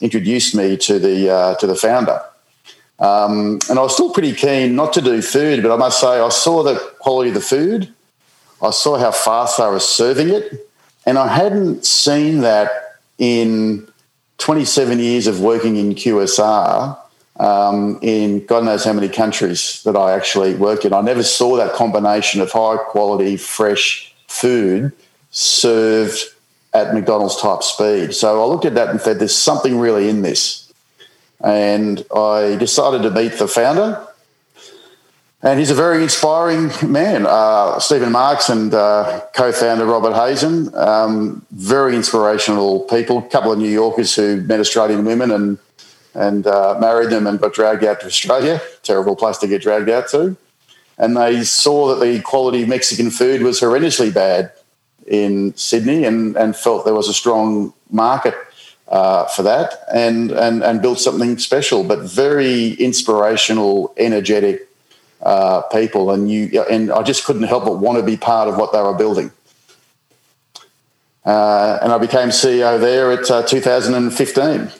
introduced 0.01 0.55
me 0.55 0.77
to 0.77 0.99
the 0.99 1.29
uh, 1.29 1.55
to 1.55 1.67
the 1.67 1.75
founder. 1.75 2.21
Um, 2.97 3.59
and 3.69 3.77
I 3.77 3.81
was 3.81 3.93
still 3.93 4.11
pretty 4.11 4.33
keen 4.33 4.75
not 4.75 4.93
to 4.93 5.01
do 5.01 5.21
food, 5.21 5.61
but 5.61 5.71
I 5.71 5.75
must 5.75 5.99
say 5.99 6.19
I 6.19 6.29
saw 6.29 6.63
the 6.63 6.75
quality 6.99 7.29
of 7.29 7.35
the 7.35 7.41
food. 7.41 7.93
I 8.61 8.71
saw 8.71 8.97
how 8.97 9.11
fast 9.11 9.57
they 9.57 9.67
were 9.67 9.79
serving 9.79 10.29
it, 10.29 10.67
and 11.05 11.17
I 11.17 11.27
hadn't 11.27 11.85
seen 11.85 12.39
that 12.39 12.71
in 13.17 13.87
27 14.37 14.99
years 14.99 15.27
of 15.27 15.41
working 15.41 15.75
in 15.75 15.93
QSR 15.93 16.97
um, 17.37 17.99
in 18.01 18.45
God 18.45 18.63
knows 18.63 18.85
how 18.85 18.93
many 18.93 19.09
countries 19.09 19.83
that 19.83 19.95
I 19.95 20.13
actually 20.13 20.55
worked 20.55 20.85
in. 20.85 20.93
I 20.93 21.01
never 21.01 21.23
saw 21.23 21.57
that 21.57 21.73
combination 21.73 22.41
of 22.41 22.51
high 22.51 22.77
quality, 22.77 23.37
fresh 23.37 24.13
food 24.27 24.93
served 25.31 26.19
at 26.73 26.93
McDonald's 26.93 27.39
type 27.41 27.63
speed. 27.63 28.13
So 28.13 28.41
I 28.41 28.45
looked 28.45 28.65
at 28.65 28.75
that 28.75 28.89
and 28.89 29.01
said, 29.01 29.19
there's 29.19 29.35
something 29.35 29.79
really 29.79 30.09
in 30.09 30.21
this. 30.21 30.73
And 31.41 32.05
I 32.15 32.55
decided 32.55 33.03
to 33.03 33.11
meet 33.11 33.33
the 33.33 33.47
founder. 33.47 34.05
And 35.41 35.59
he's 35.59 35.69
a 35.69 35.75
very 35.75 36.01
inspiring 36.01 36.71
man, 36.81 37.25
uh, 37.27 37.79
Steven 37.79 38.11
Marks 38.11 38.49
and 38.49 38.73
uh, 38.73 39.21
co-founder 39.35 39.85
Robert 39.85 40.13
Hazan. 40.13 40.73
Um, 40.75 41.45
very 41.51 41.95
inspirational 41.95 42.79
people. 42.81 43.19
A 43.19 43.29
couple 43.29 43.51
of 43.51 43.59
New 43.59 43.69
Yorkers 43.69 44.15
who 44.15 44.41
met 44.41 44.59
Australian 44.59 45.05
women 45.05 45.29
and 45.31 45.59
and 46.15 46.47
uh, 46.47 46.77
married 46.79 47.09
them 47.09 47.27
and 47.27 47.39
got 47.39 47.53
dragged 47.53 47.83
out 47.83 47.99
to 47.99 48.07
Australia. 48.07 48.61
Terrible 48.83 49.15
place 49.15 49.37
to 49.39 49.47
get 49.47 49.61
dragged 49.61 49.89
out 49.89 50.07
to. 50.09 50.35
And 50.97 51.17
they 51.17 51.43
saw 51.43 51.93
that 51.93 52.03
the 52.03 52.21
quality 52.21 52.63
of 52.63 52.69
Mexican 52.69 53.11
food 53.11 53.41
was 53.41 53.59
horrendously 53.59 54.13
bad 54.13 54.51
in 55.05 55.55
Sydney 55.55 56.05
and, 56.05 56.35
and 56.37 56.55
felt 56.55 56.85
there 56.85 56.93
was 56.93 57.09
a 57.09 57.13
strong 57.13 57.73
market 57.91 58.33
uh, 58.87 59.25
for 59.25 59.43
that 59.43 59.73
and, 59.93 60.31
and, 60.31 60.63
and 60.63 60.81
built 60.81 60.99
something 60.99 61.37
special, 61.37 61.83
but 61.83 61.99
very 61.99 62.71
inspirational, 62.73 63.93
energetic 63.97 64.69
uh, 65.21 65.61
people. 65.63 66.11
And, 66.11 66.31
you, 66.31 66.63
and 66.63 66.91
I 66.91 67.03
just 67.03 67.25
couldn't 67.25 67.43
help 67.43 67.65
but 67.65 67.79
want 67.79 67.97
to 67.97 68.03
be 68.03 68.15
part 68.15 68.47
of 68.47 68.57
what 68.57 68.71
they 68.71 68.81
were 68.81 68.93
building. 68.93 69.31
Uh, 71.25 71.79
and 71.81 71.91
I 71.91 71.97
became 71.97 72.29
CEO 72.29 72.79
there 72.79 73.11
at 73.11 73.29
uh, 73.29 73.41
2015 73.43 74.71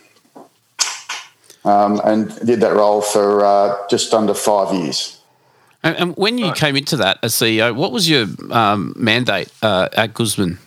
um, 1.66 2.00
and 2.04 2.34
did 2.46 2.62
that 2.62 2.74
role 2.74 3.02
for 3.02 3.44
uh, 3.44 3.76
just 3.90 4.14
under 4.14 4.34
five 4.34 4.74
years. 4.74 5.20
And, 5.84 5.98
and 5.98 6.18
when 6.18 6.38
you 6.38 6.48
right. 6.48 6.56
came 6.56 6.76
into 6.76 6.98
that 6.98 7.20
as 7.22 7.34
CEO, 7.34 7.76
what 7.76 7.92
was 7.92 8.10
your 8.10 8.28
um, 8.52 8.94
mandate 8.96 9.52
uh, 9.62 9.90
at 9.94 10.14
Guzman? 10.14 10.60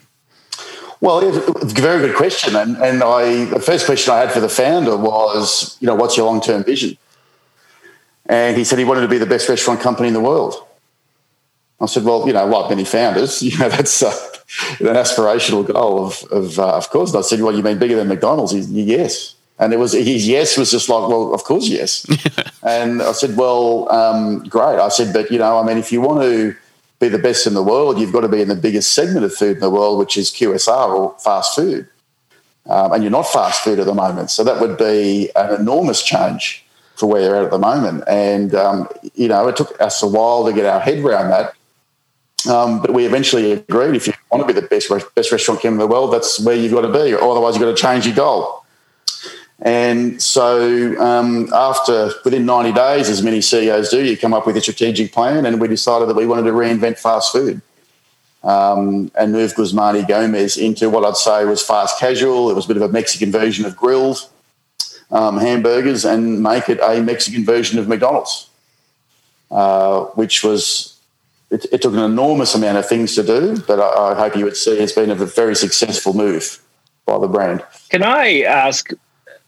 Well, 1.00 1.20
it's 1.20 1.72
a 1.72 1.80
very 1.80 2.08
good 2.08 2.16
question, 2.16 2.56
and 2.56 2.76
and 2.78 3.04
I 3.04 3.44
the 3.44 3.60
first 3.60 3.86
question 3.86 4.12
I 4.12 4.18
had 4.18 4.32
for 4.32 4.40
the 4.40 4.48
founder 4.48 4.96
was, 4.96 5.76
you 5.80 5.86
know, 5.86 5.94
what's 5.94 6.16
your 6.16 6.26
long 6.26 6.40
term 6.40 6.64
vision? 6.64 6.98
And 8.26 8.56
he 8.56 8.64
said 8.64 8.80
he 8.80 8.84
wanted 8.84 9.02
to 9.02 9.08
be 9.08 9.18
the 9.18 9.26
best 9.26 9.48
restaurant 9.48 9.80
company 9.80 10.08
in 10.08 10.14
the 10.14 10.20
world. 10.20 10.54
I 11.80 11.86
said, 11.86 12.02
well, 12.02 12.26
you 12.26 12.32
know, 12.32 12.44
like 12.46 12.68
many 12.68 12.84
founders, 12.84 13.42
you 13.42 13.56
know, 13.58 13.68
that's 13.68 14.02
uh, 14.02 14.10
an 14.80 14.96
aspirational 14.96 15.64
goal 15.64 16.06
of 16.06 16.24
of, 16.32 16.58
uh, 16.58 16.76
of 16.76 16.90
course. 16.90 17.10
And 17.10 17.18
I 17.18 17.22
said, 17.22 17.40
well, 17.40 17.54
you 17.54 17.62
mean 17.62 17.78
bigger 17.78 17.94
than 17.94 18.08
McDonald's? 18.08 18.52
He, 18.52 18.60
yes. 18.82 19.36
And 19.58 19.72
it 19.72 19.78
was 19.78 19.92
his 19.92 20.28
yes 20.28 20.56
was 20.56 20.70
just 20.70 20.88
like, 20.88 21.08
well, 21.08 21.34
of 21.34 21.42
course, 21.44 21.68
yes. 21.68 22.06
and 22.62 23.02
I 23.02 23.12
said, 23.12 23.36
well, 23.36 23.90
um, 23.90 24.44
great. 24.44 24.78
I 24.78 24.88
said, 24.88 25.12
but 25.12 25.30
you 25.30 25.38
know, 25.38 25.58
I 25.58 25.66
mean, 25.66 25.78
if 25.78 25.90
you 25.90 26.00
want 26.00 26.22
to 26.22 26.54
be 27.00 27.08
the 27.08 27.18
best 27.18 27.46
in 27.46 27.54
the 27.54 27.62
world, 27.62 27.98
you've 27.98 28.12
got 28.12 28.20
to 28.20 28.28
be 28.28 28.40
in 28.40 28.48
the 28.48 28.56
biggest 28.56 28.92
segment 28.92 29.24
of 29.24 29.34
food 29.34 29.56
in 29.56 29.60
the 29.60 29.70
world, 29.70 29.98
which 29.98 30.16
is 30.16 30.30
QSR 30.30 30.88
or 30.90 31.18
fast 31.18 31.56
food. 31.56 31.88
Um, 32.66 32.92
and 32.92 33.02
you're 33.02 33.10
not 33.10 33.26
fast 33.26 33.62
food 33.62 33.78
at 33.78 33.86
the 33.86 33.94
moment, 33.94 34.30
so 34.30 34.44
that 34.44 34.60
would 34.60 34.76
be 34.76 35.30
an 35.34 35.54
enormous 35.60 36.02
change 36.02 36.64
for 36.96 37.06
where 37.06 37.22
you're 37.22 37.36
at 37.36 37.44
at 37.44 37.50
the 37.50 37.58
moment. 37.58 38.04
And 38.06 38.54
um, 38.54 38.88
you 39.14 39.28
know, 39.28 39.48
it 39.48 39.56
took 39.56 39.80
us 39.80 40.02
a 40.02 40.06
while 40.06 40.44
to 40.44 40.52
get 40.52 40.66
our 40.66 40.80
head 40.80 40.98
around 40.98 41.30
that. 41.30 41.54
Um, 42.48 42.80
but 42.80 42.92
we 42.92 43.04
eventually 43.06 43.52
agreed 43.52 43.96
if 43.96 44.06
you 44.06 44.12
want 44.30 44.46
to 44.46 44.52
be 44.54 44.58
the 44.58 44.66
best 44.66 44.90
best 45.14 45.32
restaurant 45.32 45.64
in 45.64 45.78
the 45.78 45.86
world, 45.86 46.12
that's 46.12 46.38
where 46.40 46.54
you've 46.54 46.72
got 46.72 46.82
to 46.82 46.92
be. 46.92 47.14
Or 47.14 47.30
otherwise, 47.30 47.54
you've 47.54 47.62
got 47.62 47.76
to 47.76 47.82
change 47.82 48.06
your 48.06 48.14
goal. 48.14 48.64
And 49.60 50.22
so, 50.22 51.00
um, 51.00 51.52
after 51.52 52.12
within 52.24 52.46
90 52.46 52.72
days, 52.72 53.08
as 53.08 53.22
many 53.22 53.40
CEOs 53.40 53.90
do, 53.90 54.04
you 54.04 54.16
come 54.16 54.32
up 54.32 54.46
with 54.46 54.56
a 54.56 54.60
strategic 54.60 55.12
plan. 55.12 55.44
And 55.46 55.60
we 55.60 55.66
decided 55.66 56.08
that 56.08 56.16
we 56.16 56.26
wanted 56.26 56.44
to 56.44 56.52
reinvent 56.52 56.98
fast 56.98 57.32
food 57.32 57.60
um, 58.44 59.10
and 59.18 59.32
move 59.32 59.54
Guzman 59.54 59.96
y 59.96 60.02
Gomez 60.02 60.56
into 60.56 60.88
what 60.88 61.04
I'd 61.04 61.16
say 61.16 61.44
was 61.44 61.62
fast 61.62 61.98
casual. 61.98 62.50
It 62.50 62.54
was 62.54 62.66
a 62.66 62.68
bit 62.68 62.76
of 62.76 62.82
a 62.82 62.88
Mexican 62.88 63.32
version 63.32 63.64
of 63.64 63.76
grilled 63.76 64.28
um, 65.10 65.38
hamburgers 65.38 66.04
and 66.04 66.42
make 66.42 66.68
it 66.68 66.78
a 66.80 67.02
Mexican 67.02 67.44
version 67.44 67.78
of 67.78 67.88
McDonald's, 67.88 68.48
uh, 69.50 70.04
which 70.14 70.44
was. 70.44 70.94
It, 71.50 71.64
it, 71.72 71.80
took 71.80 71.94
an 71.94 72.00
enormous 72.00 72.54
amount 72.54 72.76
of 72.76 72.86
things 72.86 73.14
to 73.14 73.22
do, 73.22 73.58
but 73.66 73.80
I, 73.80 74.10
I 74.10 74.14
hope 74.14 74.36
you 74.36 74.44
would 74.44 74.54
see 74.54 74.72
it's 74.72 74.92
been 74.92 75.10
a 75.10 75.14
very 75.14 75.56
successful 75.56 76.12
move 76.12 76.60
by 77.06 77.16
the 77.16 77.26
brand. 77.26 77.64
Can 77.88 78.02
I 78.02 78.42
ask 78.42 78.92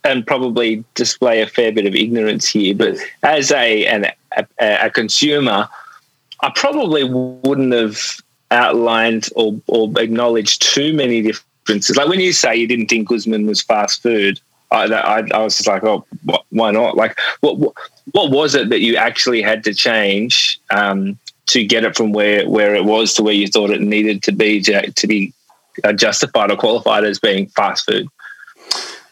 and 0.04 0.26
probably 0.26 0.84
display 0.94 1.42
a 1.42 1.46
fair 1.46 1.72
bit 1.72 1.86
of 1.86 1.94
ignorance 1.94 2.48
here, 2.48 2.74
but 2.74 2.96
as 3.22 3.50
a, 3.50 3.86
an, 3.86 4.06
a, 4.36 4.46
a 4.86 4.90
consumer, 4.90 5.68
I 6.40 6.52
probably 6.54 7.04
wouldn't 7.04 7.72
have 7.72 7.98
outlined 8.50 9.28
or, 9.36 9.60
or 9.66 9.92
acknowledged 9.98 10.62
too 10.62 10.92
many 10.94 11.22
differences. 11.22 11.96
Like 11.96 12.08
when 12.08 12.20
you 12.20 12.32
say 12.32 12.56
you 12.56 12.66
didn't 12.66 12.88
think 12.88 13.08
Guzman 13.08 13.46
was 13.46 13.62
fast 13.62 14.02
food, 14.02 14.40
I, 14.70 14.84
I, 14.84 15.22
I 15.34 15.42
was 15.42 15.56
just 15.56 15.68
like, 15.68 15.84
oh, 15.84 16.06
why 16.50 16.70
not? 16.70 16.96
Like, 16.96 17.18
what, 17.40 17.58
what, 17.58 17.74
what 18.12 18.30
was 18.30 18.54
it 18.54 18.68
that 18.70 18.80
you 18.80 18.96
actually 18.96 19.42
had 19.42 19.64
to 19.64 19.74
change 19.74 20.60
um, 20.70 21.18
to 21.46 21.64
get 21.64 21.84
it 21.84 21.96
from 21.96 22.12
where 22.12 22.48
where 22.48 22.76
it 22.76 22.84
was 22.84 23.14
to 23.14 23.22
where 23.24 23.34
you 23.34 23.48
thought 23.48 23.70
it 23.70 23.80
needed 23.80 24.22
to 24.22 24.32
be 24.32 24.60
to, 24.62 24.90
to 24.92 25.06
be 25.06 25.32
uh, 25.82 25.92
justified 25.92 26.50
or 26.50 26.56
qualified 26.56 27.04
as 27.04 27.18
being 27.18 27.46
fast 27.48 27.84
food? 27.84 28.08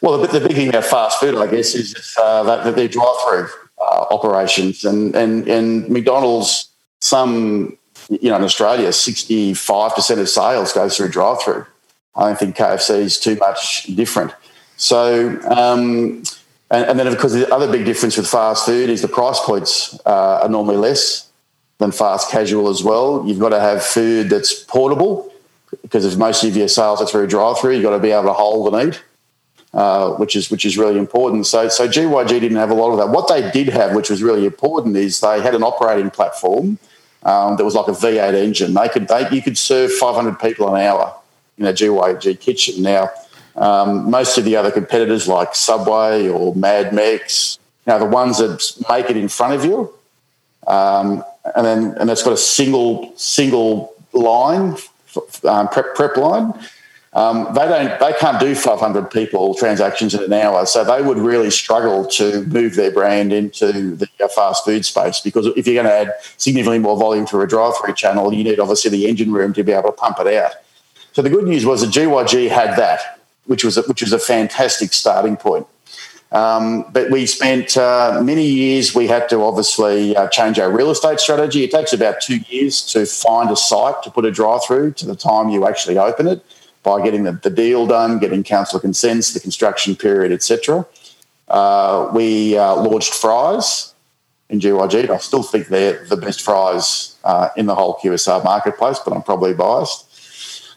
Well, 0.01 0.19
the, 0.19 0.39
the 0.39 0.47
big 0.47 0.57
thing 0.57 0.69
about 0.69 0.85
fast 0.85 1.19
food, 1.19 1.35
I 1.37 1.47
guess, 1.47 1.75
is 1.75 2.17
uh, 2.21 2.45
that, 2.45 2.65
that 2.65 2.77
they're 2.77 2.89
drive-through 2.89 3.49
uh, 3.81 4.07
operations, 4.11 4.85
and 4.85 5.15
and 5.15 5.49
and 5.49 5.89
McDonald's, 5.89 6.69
some 7.01 7.77
you 8.09 8.31
know, 8.31 8.37
in 8.37 8.45
Australia, 8.45 8.93
sixty-five 8.93 9.95
percent 9.95 10.21
of 10.21 10.29
sales 10.29 10.73
goes 10.73 10.97
through 10.97 11.09
drive-through. 11.11 11.67
I 12.15 12.27
don't 12.27 12.39
think 12.39 12.57
KFC 12.57 13.01
is 13.01 13.19
too 13.19 13.37
much 13.37 13.85
different. 13.95 14.33
So, 14.77 15.41
um, 15.51 16.23
and, 16.71 16.85
and, 16.87 16.99
then 16.99 17.07
of 17.07 17.19
course, 17.19 17.33
the 17.33 17.53
other 17.53 17.71
big 17.71 17.85
difference 17.85 18.17
with 18.17 18.29
fast 18.29 18.67
food 18.67 18.91
is 18.91 19.03
the 19.03 19.09
price 19.09 19.41
points 19.41 19.99
uh, 20.07 20.41
are 20.43 20.49
normally 20.49 20.77
less 20.77 21.29
than 21.79 21.93
fast 21.93 22.31
casual 22.31 22.69
as 22.69 22.83
well. 22.83 23.25
You've 23.27 23.39
got 23.39 23.51
to 23.51 23.61
have 23.61 23.83
food 23.83 24.31
that's 24.31 24.65
portable 24.65 25.33
because 25.83 26.05
if 26.05 26.17
most 26.17 26.45
of 26.45 26.57
your 26.57 26.69
sales 26.69 27.01
are 27.01 27.07
through 27.07 27.27
drive-through, 27.27 27.75
you've 27.75 27.83
got 27.83 27.91
to 27.91 27.99
be 27.99 28.11
able 28.11 28.25
to 28.25 28.33
hold 28.33 28.75
and 28.75 28.95
eat. 28.95 29.03
Uh, 29.75 30.13
which 30.13 30.35
is 30.35 30.51
which 30.51 30.65
is 30.65 30.79
really 30.79 30.99
important. 30.99 31.47
So 31.47 31.69
so 31.69 31.87
GYG 31.87 32.29
didn't 32.29 32.57
have 32.57 32.71
a 32.71 32.75
lot 32.75 32.91
of 32.91 32.97
that. 32.97 33.11
What 33.11 33.29
they 33.29 33.51
did 33.51 33.69
have, 33.69 33.95
which 33.95 34.09
was 34.09 34.23
really 34.23 34.47
important, 34.47 34.97
is 34.97 35.21
they 35.21 35.43
had 35.43 35.55
an 35.55 35.63
operating 35.63 36.09
platform 36.09 36.79
um, 37.23 37.57
that 37.57 37.65
was 37.65 37.75
like 37.75 37.87
a 37.87 37.91
V8 37.91 38.33
engine. 38.33 38.73
They 38.73 38.89
could 38.89 39.09
they, 39.09 39.29
you 39.31 39.43
could 39.43 39.59
serve 39.59 39.93
500 39.93 40.41
people 40.41 40.75
an 40.75 40.81
hour 40.81 41.15
in 41.59 41.67
a 41.67 41.75
GYG 41.75 42.41
kitchen. 42.41 42.83
Now, 42.83 43.11
um, 43.57 44.11
most 44.11 44.39
of 44.39 44.47
the 44.47 44.57
other 44.57 44.71
competitors 44.71 45.29
like 45.29 45.55
Subway 45.55 46.29
or 46.29 46.55
Mad 46.55 46.95
Mex, 46.95 47.59
now 47.87 47.99
the 47.99 48.07
ones 48.07 48.39
that 48.39 48.73
make 48.89 49.11
it 49.11 49.19
in 49.19 49.29
front 49.29 49.53
of 49.53 49.67
you, 49.67 49.93
um, 50.67 51.23
and 51.55 51.67
then 51.67 51.95
and 51.99 52.09
it's 52.09 52.23
got 52.23 52.33
a 52.33 52.39
single 52.39 53.13
single 53.17 53.95
line 54.15 54.77
um, 55.45 55.69
prep 55.69 55.95
prep 55.95 56.17
line. 56.17 56.55
Um, 57.19 57.53
they 57.53 57.67
don't 57.67 57.99
they 57.99 58.13
can't 58.13 58.39
do 58.39 58.55
500 58.55 59.11
people 59.11 59.53
transactions 59.57 60.15
in 60.15 60.23
an 60.23 60.33
hour, 60.33 60.65
so 60.67 60.85
they 60.85 61.03
would 61.03 61.19
really 61.19 61.51
struggle 61.51 62.07
to 62.11 62.45
move 62.45 62.77
their 62.77 62.93
brand 62.93 63.33
into 63.33 63.97
the 63.97 64.07
fast 64.33 64.65
food 64.65 64.85
space 64.85 65.19
because 65.19 65.47
if 65.57 65.67
you're 65.67 65.83
going 65.83 65.87
to 65.87 66.13
add 66.13 66.15
significantly 66.37 66.79
more 66.79 66.97
volume 66.97 67.27
to 67.27 67.41
a 67.41 67.47
drive-through 67.49 67.95
channel, 67.95 68.33
you 68.33 68.45
need 68.45 68.61
obviously 68.61 68.93
the 68.93 69.09
engine 69.09 69.33
room 69.33 69.53
to 69.55 69.65
be 69.65 69.73
able 69.73 69.91
to 69.91 69.97
pump 69.97 70.21
it 70.21 70.33
out. 70.33 70.53
So 71.11 71.21
the 71.23 71.29
good 71.29 71.49
news 71.49 71.67
was 71.67 71.81
that 71.81 71.91
GYG 71.91 72.51
had 72.51 72.79
that, 72.79 73.19
which 73.47 73.65
was 73.65 73.77
a, 73.77 73.83
which 73.83 74.01
was 74.01 74.13
a 74.13 74.21
fantastic 74.21 74.93
starting 74.93 75.37
point. 75.37 75.67
Um, 76.31 76.85
but 76.93 77.11
we 77.11 77.27
spent 77.27 77.77
uh, 77.77 78.21
many 78.23 78.47
years, 78.47 78.95
we 78.95 79.09
had 79.09 79.29
to 79.31 79.43
obviously 79.43 80.15
uh, 80.15 80.29
change 80.29 80.61
our 80.61 80.71
real 80.71 80.93
estate 80.93 81.19
strategy. 81.19 81.65
It 81.65 81.73
takes 81.73 81.93
about 81.93 82.21
two 82.21 82.39
years 82.49 82.81
to 82.93 83.07
find 83.07 83.51
a 83.51 83.57
site 83.57 84.05
to 84.05 84.11
put 84.13 84.25
a 84.25 84.31
drive 84.31 84.63
through 84.65 84.93
to 84.93 85.07
the 85.07 85.17
time 85.17 85.49
you 85.49 85.67
actually 85.67 85.99
open 85.99 86.29
it 86.29 86.45
by 86.89 87.03
getting 87.05 87.25
the, 87.25 87.33
the 87.33 87.51
deal 87.51 87.87
done, 87.87 88.19
getting 88.19 88.43
council 88.43 88.81
consents, 88.81 89.35
the 89.35 89.41
construction 89.41 89.95
period, 89.95 90.33
etc. 90.33 90.87
Uh, 91.49 92.11
we 92.15 92.57
uh, 92.57 92.75
launched 92.77 93.13
fries 93.13 93.93
in 94.49 94.59
GYG. 94.59 95.11
I 95.11 95.19
still 95.19 95.43
think 95.43 95.69
they're 95.69 96.05
the 96.07 96.17
best 96.17 96.41
fries 96.41 97.17
uh, 97.25 97.49
in 97.57 97.67
the 97.67 97.75
whole 97.75 97.99
QSR 98.03 98.43
marketplace, 98.43 98.99
but 99.05 99.13
I'm 99.15 99.23
probably 99.23 99.55
biased. 99.55 100.07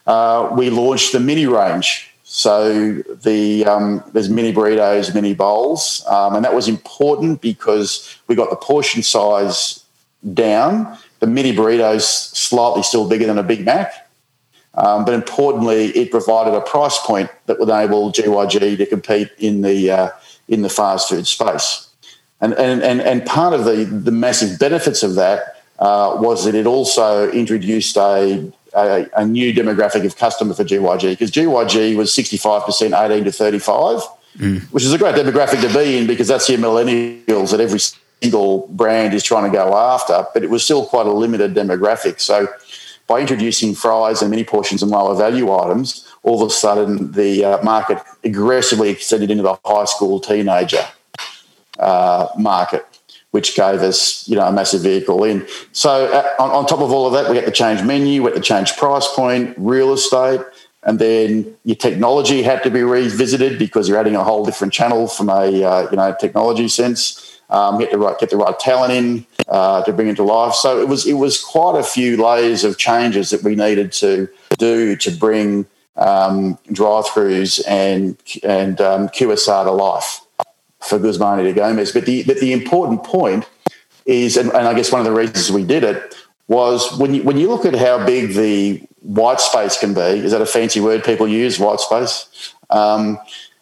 Uh, 0.05 0.49
we 0.57 0.69
launched 0.69 1.13
the 1.13 1.19
mini 1.19 1.45
range 1.45 2.11
so 2.33 2.93
the 3.23 3.65
um, 3.65 4.01
there's 4.13 4.29
mini 4.29 4.53
burritos, 4.53 5.13
mini 5.13 5.33
bowls, 5.33 6.01
um, 6.07 6.33
and 6.33 6.45
that 6.45 6.55
was 6.55 6.69
important 6.69 7.41
because 7.41 8.17
we 8.27 8.35
got 8.35 8.49
the 8.49 8.55
portion 8.55 9.03
size 9.03 9.83
down. 10.33 10.97
The 11.19 11.27
mini 11.27 11.51
burritos 11.51 12.03
slightly 12.03 12.83
still 12.83 13.09
bigger 13.09 13.27
than 13.27 13.37
a 13.37 13.43
Big 13.43 13.65
Mac, 13.65 14.00
um, 14.75 15.03
but 15.03 15.13
importantly, 15.13 15.87
it 15.87 16.11
provided 16.11 16.53
a 16.53 16.61
price 16.61 16.97
point 16.99 17.29
that 17.45 17.59
would 17.59 17.69
enable 17.69 18.11
GYG 18.11 18.77
to 18.77 18.85
compete 18.85 19.29
in 19.37 19.61
the 19.61 19.91
uh, 19.91 20.09
in 20.47 20.61
the 20.61 20.69
fast 20.69 21.09
food 21.09 21.27
space. 21.27 21.89
And 22.39 22.53
and 22.53 22.81
and, 22.81 23.01
and 23.01 23.25
part 23.25 23.53
of 23.53 23.65
the 23.65 23.83
the 23.85 24.11
massive 24.11 24.59
benefits 24.59 25.03
of 25.03 25.15
that 25.15 25.63
uh, 25.79 26.15
was 26.19 26.45
that 26.45 26.55
it 26.55 26.65
also 26.65 27.29
introduced 27.31 27.97
a 27.97 28.51
a, 28.73 29.09
a, 29.17 29.25
new 29.25 29.53
demographic 29.53 30.05
of 30.05 30.15
customer 30.15 30.53
for 30.53 30.63
GYG 30.63 31.11
because 31.11 31.29
GYG 31.29 31.97
was 31.97 32.09
65% 32.11 32.97
18 32.97 33.25
to 33.25 33.31
35, 33.31 33.99
mm. 34.37 34.61
which 34.71 34.85
is 34.85 34.93
a 34.93 34.97
great 34.97 35.15
demographic 35.15 35.61
to 35.61 35.73
be 35.77 35.97
in 35.97 36.07
because 36.07 36.29
that's 36.29 36.47
your 36.47 36.57
millennials 36.57 37.51
that 37.51 37.59
every 37.59 37.79
single 38.21 38.67
brand 38.69 39.13
is 39.13 39.23
trying 39.23 39.51
to 39.51 39.55
go 39.55 39.75
after, 39.75 40.25
but 40.33 40.43
it 40.43 40.49
was 40.49 40.63
still 40.63 40.85
quite 40.85 41.05
a 41.05 41.11
limited 41.11 41.53
demographic. 41.53 42.21
So 42.21 42.47
by 43.11 43.19
introducing 43.19 43.75
fries 43.75 44.21
and 44.21 44.31
mini 44.31 44.45
portions 44.45 44.81
and 44.81 44.89
lower 44.89 45.13
value 45.13 45.51
items, 45.51 46.07
all 46.23 46.41
of 46.41 46.47
a 46.47 46.53
sudden 46.53 47.11
the 47.11 47.43
uh, 47.43 47.61
market 47.61 47.97
aggressively 48.23 48.89
extended 48.89 49.29
into 49.29 49.43
the 49.43 49.59
high 49.65 49.83
school 49.83 50.21
teenager 50.21 50.85
uh, 51.77 52.27
market 52.37 52.85
which 53.31 53.55
gave 53.55 53.79
us, 53.79 54.27
you 54.27 54.35
know, 54.35 54.45
a 54.45 54.51
massive 54.51 54.81
vehicle 54.81 55.23
in. 55.23 55.47
So 55.71 56.05
uh, 56.07 56.43
on, 56.43 56.51
on, 56.51 56.65
top 56.65 56.81
of 56.81 56.91
all 56.91 57.07
of 57.07 57.13
that, 57.13 57.31
we 57.31 57.37
had 57.37 57.45
to 57.45 57.51
change 57.51 57.81
menu, 57.81 58.23
we 58.23 58.31
had 58.31 58.35
to 58.35 58.41
change 58.41 58.75
price 58.75 59.07
point, 59.15 59.53
real 59.57 59.93
estate, 59.93 60.41
and 60.83 60.99
then 60.99 61.55
your 61.63 61.77
technology 61.77 62.43
had 62.43 62.61
to 62.63 62.69
be 62.69 62.83
revisited 62.83 63.57
because 63.57 63.87
you're 63.87 63.97
adding 63.97 64.17
a 64.17 64.23
whole 64.23 64.43
different 64.45 64.73
channel 64.73 65.07
from 65.07 65.29
a, 65.29 65.63
uh, 65.63 65.87
you 65.89 65.95
know, 65.95 66.13
technology 66.19 66.67
sense. 66.67 67.39
Um, 67.49 67.79
get 67.79 67.91
the 67.91 67.97
right 67.97 68.17
get 68.17 68.29
the 68.29 68.37
right 68.37 68.57
talent 68.59 68.93
in 68.93 69.25
uh, 69.51 69.83
to 69.83 69.91
bring 69.91 70.07
into 70.07 70.23
life. 70.23 70.53
So 70.55 70.79
it 70.79 70.87
was 70.87 71.05
it 71.05 71.13
was 71.13 71.43
quite 71.43 71.77
a 71.77 71.83
few 71.83 72.17
layers 72.17 72.63
of 72.63 72.77
changes 72.77 73.29
that 73.29 73.43
we 73.43 73.53
needed 73.53 73.91
to 73.93 74.29
do 74.57 74.95
to 74.95 75.11
bring 75.11 75.67
um, 75.97 76.57
drive-throughs 76.71 77.61
and 77.67 78.17
and 78.43 78.79
um, 78.79 79.09
QSR 79.09 79.65
to 79.65 79.71
life 79.71 80.21
for 80.79 80.97
Guzman 80.97 81.43
de 81.43 81.53
Gomez. 81.53 81.91
But 81.91 82.05
the 82.05 82.23
but 82.23 82.39
the 82.39 82.53
important 82.53 83.03
point 83.03 83.47
is, 84.05 84.37
and, 84.37 84.49
and, 84.51 84.67
I 84.67 84.73
guess 84.73 84.91
one 84.91 85.01
of 85.01 85.05
the 85.05 85.11
reasons 85.11 85.51
we 85.51 85.63
did 85.63 85.83
it 85.83 86.15
was 86.47 86.97
when 86.97 87.13
you 87.13 87.23
when 87.23 87.37
you 87.37 87.49
look 87.49 87.65
at 87.65 87.75
how 87.75 88.05
big 88.05 88.33
the 88.33 88.81
white 89.01 89.41
space 89.41 89.77
can 89.77 89.93
be. 89.93 90.01
Is 90.01 90.31
that 90.31 90.41
a 90.41 90.45
fancy 90.45 90.79
word 90.79 91.03
people 91.03 91.27
use? 91.27 91.59
White 91.59 91.81
space. 91.81 92.53
Um, 92.69 93.19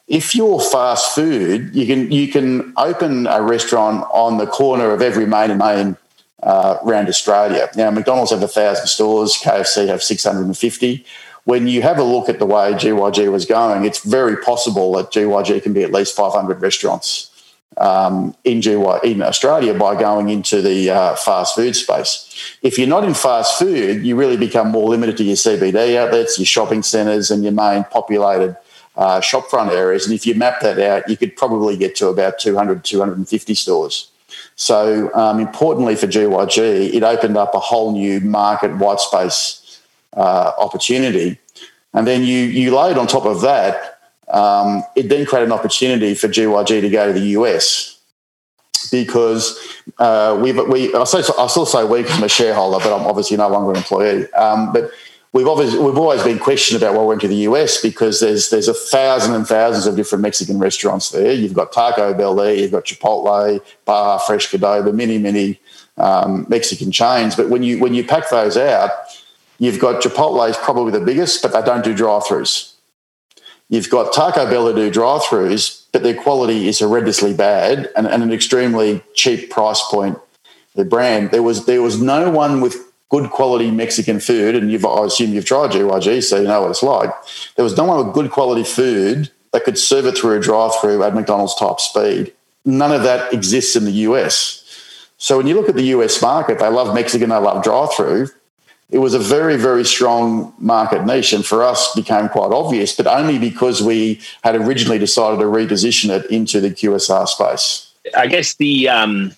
if 0.10 0.36
you're 0.36 0.60
fast 0.60 1.16
food, 1.16 1.74
you 1.74 1.86
can 1.86 2.12
you 2.12 2.28
can 2.28 2.74
open 2.76 3.28
a 3.28 3.42
restaurant 3.42 4.06
on 4.12 4.38
the 4.38 4.48
corner 4.48 4.92
of 4.92 5.02
every 5.02 5.26
main 5.26 5.52
and 5.52 5.60
main 5.60 5.98
uh, 6.44 6.78
around 6.84 7.08
Australia. 7.08 7.70
Now, 7.76 7.92
McDonald's 7.92 8.32
have 8.32 8.44
a 8.44 8.48
thousand 8.48 8.88
stores, 8.88 9.38
KFC 9.38 9.88
have 9.88 10.04
six 10.04 10.26
hundred 10.26 10.46
and 10.46 10.58
fifty 10.58 11.06
when 11.50 11.68
you 11.68 11.82
have 11.82 11.98
a 11.98 12.04
look 12.04 12.30
at 12.30 12.38
the 12.38 12.46
way 12.46 12.74
GYG 12.74 13.32
was 13.32 13.46
going, 13.46 13.84
it's 13.84 14.04
very 14.06 14.38
possible 14.38 14.94
that 14.94 15.12
GYG 15.12 15.64
can 15.64 15.74
be 15.74 15.82
at 15.82 15.92
least 15.92 16.16
500 16.16 16.62
restaurants 16.62 17.32
um, 17.78 18.36
in 18.44 18.62
GY 18.62 19.00
in 19.04 19.24
Australia 19.24 19.74
by 19.74 20.00
going 20.00 20.30
into 20.30 20.62
the 20.62 20.92
uh, 20.92 21.16
fast 21.16 21.56
food 21.56 21.76
space. 21.76 22.58
If 22.62 22.78
you're 22.78 22.88
not 22.88 23.04
in 23.04 23.16
fast 23.16 23.58
food, 23.58 24.06
you 24.06 24.16
really 24.16 24.38
become 24.38 24.70
more 24.70 24.90
limited 24.90 25.18
to 25.18 25.24
your 25.24 25.38
CBD 25.38 25.96
outlets, 25.96 26.38
your 26.38 26.46
shopping 26.46 26.84
centres, 26.84 27.32
and 27.32 27.42
your 27.42 27.54
main 27.54 27.84
populated 27.86 28.56
uh, 29.00 29.22
shopfront 29.22 29.72
areas. 29.72 30.06
And 30.06 30.14
if 30.14 30.28
you 30.28 30.36
map 30.36 30.60
that 30.60 30.78
out, 30.78 31.10
you 31.10 31.16
could 31.16 31.36
probably 31.38 31.78
get 31.78 31.96
to 31.96 32.10
about 32.10 32.38
200, 32.38 32.84
250 32.84 33.56
stores. 33.56 34.12
So, 34.56 35.10
um, 35.16 35.40
importantly 35.40 35.96
for 35.96 36.06
GYG, 36.06 36.94
it 36.94 37.02
opened 37.02 37.38
up 37.38 37.56
a 37.56 37.60
whole 37.60 37.94
new 37.94 38.20
market 38.20 38.76
white 38.76 39.00
space 39.00 39.82
uh, 40.16 40.52
opportunity. 40.60 41.40
And 41.94 42.06
then 42.06 42.24
you 42.24 42.40
you 42.40 42.76
laid 42.76 42.98
on 42.98 43.08
top 43.08 43.26
of 43.26 43.42
that, 43.42 44.00
um, 44.28 44.84
it 44.96 45.08
then 45.08 45.26
created 45.26 45.48
an 45.48 45.54
opportunity 45.54 46.14
for 46.14 46.28
GYG 46.28 46.82
to 46.82 46.90
go 46.90 47.14
to 47.14 47.20
the 47.20 47.28
US 47.40 48.00
because 48.92 49.58
uh, 49.98 50.38
we 50.42 50.52
we 50.52 50.94
I 50.94 51.06
still 51.06 51.66
say 51.66 51.86
we 51.86 52.02
because 52.02 52.18
I'm 52.18 52.24
a 52.24 52.30
shareholder, 52.30 52.84
but 52.84 52.94
I'm 52.94 53.08
obviously 53.08 53.38
no 53.38 53.48
longer 53.48 53.72
an 53.72 53.78
employee. 53.78 54.32
Um, 54.34 54.74
but 54.74 54.92
we've 55.34 55.48
obviously 55.48 55.80
we've 55.80 55.98
always 55.98 56.24
been 56.24 56.40
questioned 56.40 56.82
about 56.82 56.96
why 56.96 57.02
we 57.02 57.08
went 57.08 57.22
to 57.22 57.28
the 57.28 57.36
US 57.36 57.82
because 57.82 58.20
there's 58.20 58.50
there's 58.50 58.68
a 58.68 58.74
thousand 58.74 59.36
and 59.36 59.48
thousands 59.48 59.86
of 59.86 59.96
different 59.96 60.22
Mexican 60.22 60.60
restaurants 60.60 61.10
there. 61.10 61.32
You've 61.32 61.54
got 61.54 61.72
Taco 61.72 62.14
Bell 62.14 62.36
there, 62.36 62.54
you've 62.54 62.72
got 62.72 62.86
Chipotle, 62.86 63.62
Baja 63.86 64.18
Fresh 64.20 64.52
Qdoba, 64.52 64.94
many 64.94 65.18
many 65.18 65.60
um, 65.98 66.46
Mexican 66.50 66.92
chains. 66.92 67.36
But 67.36 67.50
when 67.50 67.64
you 67.64 67.80
when 67.80 67.94
you 67.94 68.04
pack 68.04 68.30
those 68.30 68.58
out 68.58 68.92
You've 69.60 69.80
got 69.80 70.02
Chipotle 70.02 70.50
is 70.50 70.58
probably 70.58 70.94
the 70.94 71.06
biggest, 71.06 71.42
but 71.42 71.52
they 71.52 71.62
don't 71.62 71.84
do 71.84 71.94
drive-throughs. 71.94 72.74
You've 73.68 73.90
got 73.90 74.14
Taco 74.14 74.50
Bell 74.50 74.68
who 74.68 74.74
do 74.74 74.90
drive-throughs, 74.90 75.86
but 75.92 76.02
their 76.02 76.16
quality 76.16 76.70
is 76.70 76.80
horrendously 76.80 77.36
bad 77.36 77.90
and, 77.96 78.08
and 78.08 78.24
an 78.24 78.32
extremely 78.32 79.04
cheap 79.14 79.52
price 79.52 79.82
point. 79.92 80.18
The 80.76 80.86
brand 80.86 81.32
there 81.32 81.44
was 81.44 81.66
there 81.66 81.82
was 81.82 82.02
no 82.02 82.30
one 82.30 82.62
with 82.62 82.89
good 83.10 83.32
quality 83.32 83.72
Mexican 83.72 84.20
food, 84.20 84.56
and 84.56 84.72
you've, 84.72 84.86
I 84.86 85.06
assume 85.06 85.34
you've 85.34 85.46
tried 85.46 85.72
GYG, 85.72 86.24
so 86.24 86.40
you 86.40 86.48
know 86.48 86.62
what 86.62 86.72
it's 86.72 86.84
like. 86.84 87.12
There 87.56 87.64
was 87.64 87.76
no 87.76 87.84
one 87.86 88.06
with 88.06 88.14
good 88.14 88.32
quality 88.32 88.64
food 88.64 89.32
that 89.52 89.64
could 89.64 89.78
serve 89.78 90.06
it 90.06 90.18
through 90.18 90.38
a 90.38 90.40
drive-through 90.40 91.04
at 91.04 91.16
McDonald's 91.16 91.56
type 91.56 91.80
speed. 91.80 92.34
None 92.66 92.92
of 92.92 93.04
that 93.04 93.34
exists 93.34 93.76
in 93.76 93.86
the 93.86 93.92
US. 93.92 94.64
So 95.18 95.38
when 95.38 95.48
you 95.48 95.56
look 95.56 95.70
at 95.70 95.76
the 95.76 95.88
US 95.96 96.22
market, 96.22 96.60
they 96.60 96.70
love 96.70 96.94
Mexican, 96.94 97.30
they 97.30 97.36
love 97.36 97.64
drive-through. 97.64 98.30
It 98.92 99.00
was 99.00 99.14
a 99.14 99.20
very, 99.20 99.56
very 99.58 99.86
strong 99.86 100.54
market 100.60 101.06
niche, 101.06 101.34
and 101.34 101.46
for 101.46 101.64
us 101.64 101.94
became 101.96 102.30
quite 102.30 102.52
obvious, 102.52 102.96
but 102.96 103.08
only 103.08 103.38
because 103.38 103.82
we 103.82 104.20
had 104.44 104.56
originally 104.56 104.98
decided 104.98 105.40
to 105.40 105.46
reposition 105.46 106.10
it 106.10 106.30
into 106.32 106.60
the 106.60 106.70
QSR 106.70 107.28
space. 107.28 107.92
I 108.16 108.28
guess 108.28 108.56
the 108.56 108.90
um, 108.90 109.36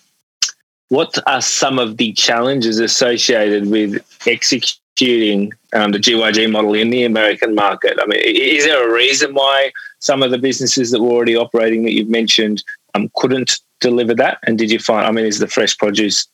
what 0.92 1.16
are 1.26 1.40
some 1.40 1.78
of 1.78 1.96
the 1.96 2.12
challenges 2.12 2.78
associated 2.78 3.70
with 3.70 4.04
executing 4.26 5.50
um, 5.72 5.90
the 5.90 5.98
GYG 5.98 6.52
model 6.52 6.74
in 6.74 6.90
the 6.90 7.04
American 7.04 7.54
market? 7.54 7.98
I 7.98 8.04
mean, 8.04 8.20
is 8.22 8.66
there 8.66 8.86
a 8.86 8.92
reason 8.92 9.32
why 9.32 9.72
some 10.00 10.22
of 10.22 10.30
the 10.30 10.36
businesses 10.36 10.90
that 10.90 11.00
were 11.00 11.08
already 11.08 11.34
operating 11.34 11.84
that 11.84 11.92
you've 11.92 12.10
mentioned 12.10 12.62
um, 12.92 13.10
couldn't 13.16 13.58
deliver 13.80 14.14
that? 14.16 14.38
And 14.46 14.58
did 14.58 14.70
you 14.70 14.78
find? 14.78 15.06
I 15.06 15.12
mean, 15.12 15.24
is 15.24 15.38
the 15.38 15.48
fresh 15.48 15.78
produce 15.78 16.28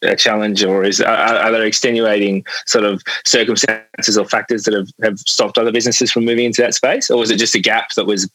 a 0.00 0.16
challenge, 0.16 0.64
or 0.64 0.82
is 0.82 1.02
are, 1.02 1.14
are 1.14 1.52
there 1.52 1.66
extenuating 1.66 2.46
sort 2.64 2.86
of 2.86 3.02
circumstances 3.26 4.16
or 4.16 4.24
factors 4.24 4.64
that 4.64 4.72
have, 4.72 4.88
have 5.02 5.18
stopped 5.18 5.58
other 5.58 5.72
businesses 5.72 6.10
from 6.10 6.24
moving 6.24 6.46
into 6.46 6.62
that 6.62 6.72
space, 6.72 7.10
or 7.10 7.18
was 7.18 7.30
it 7.30 7.36
just 7.36 7.54
a 7.54 7.60
gap 7.60 7.92
that 7.96 8.06
was 8.06 8.30